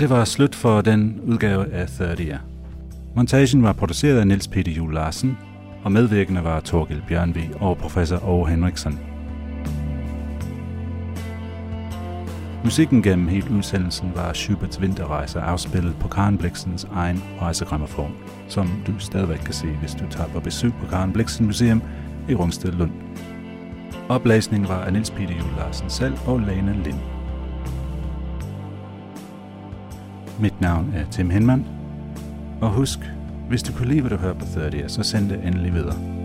Det 0.05 0.13
var 0.13 0.25
slut 0.25 0.55
for 0.55 0.81
den 0.81 1.21
udgave 1.23 1.73
af 1.73 1.85
30'er. 1.85 2.37
Montagen 3.15 3.63
var 3.63 3.73
produceret 3.73 4.19
af 4.19 4.27
Niels 4.27 4.47
Peter 4.47 4.71
Jul 4.71 4.93
Larsen, 4.93 5.37
og 5.83 5.91
medvirkende 5.91 6.43
var 6.43 6.59
Torgild 6.59 7.01
Bjørnvi 7.07 7.49
og 7.55 7.77
professor 7.77 8.17
Aage 8.17 8.47
Henriksen. 8.47 8.99
Musikken 12.63 13.03
gennem 13.03 13.27
hele 13.27 13.51
udsendelsen 13.51 14.11
var 14.15 14.33
Schuberts 14.33 14.81
vinterrejse 14.81 15.39
afspillet 15.39 15.95
på 15.99 16.07
Karen 16.07 16.37
Bliksens 16.37 16.87
egen 16.93 17.23
rejsegrammofon, 17.41 18.15
som 18.47 18.69
du 18.87 18.99
stadigvæk 18.99 19.39
kan 19.39 19.53
se, 19.53 19.67
hvis 19.67 19.91
du 19.91 20.03
tager 20.09 20.29
på 20.29 20.39
besøg 20.39 20.71
på 20.81 20.85
Karen 20.89 21.13
Bliksen 21.13 21.45
Museum 21.45 21.81
i 22.29 22.35
Rungsted 22.35 22.71
Lund. 22.71 22.91
Oplæsningen 24.09 24.69
var 24.69 24.81
af 24.81 24.93
Niels 24.93 25.11
Peter 25.11 25.33
Jul 25.33 25.57
Larsen 25.57 25.89
selv 25.89 26.13
og 26.25 26.39
Lene 26.39 26.83
Lind. 26.83 27.14
Mit 30.39 30.61
navn 30.61 30.93
er 30.95 31.05
Tim 31.11 31.29
Henman. 31.29 31.65
Og 32.61 32.69
husk, 32.69 32.99
hvis 33.49 33.63
du 33.63 33.73
kunne 33.73 33.87
lide, 33.87 34.01
hvad 34.01 34.09
du 34.09 34.17
hører 34.17 34.33
på 34.33 34.45
30, 34.45 34.89
så 34.89 35.03
send 35.03 35.29
det 35.29 35.39
endelig 35.47 35.73
videre. 35.73 36.24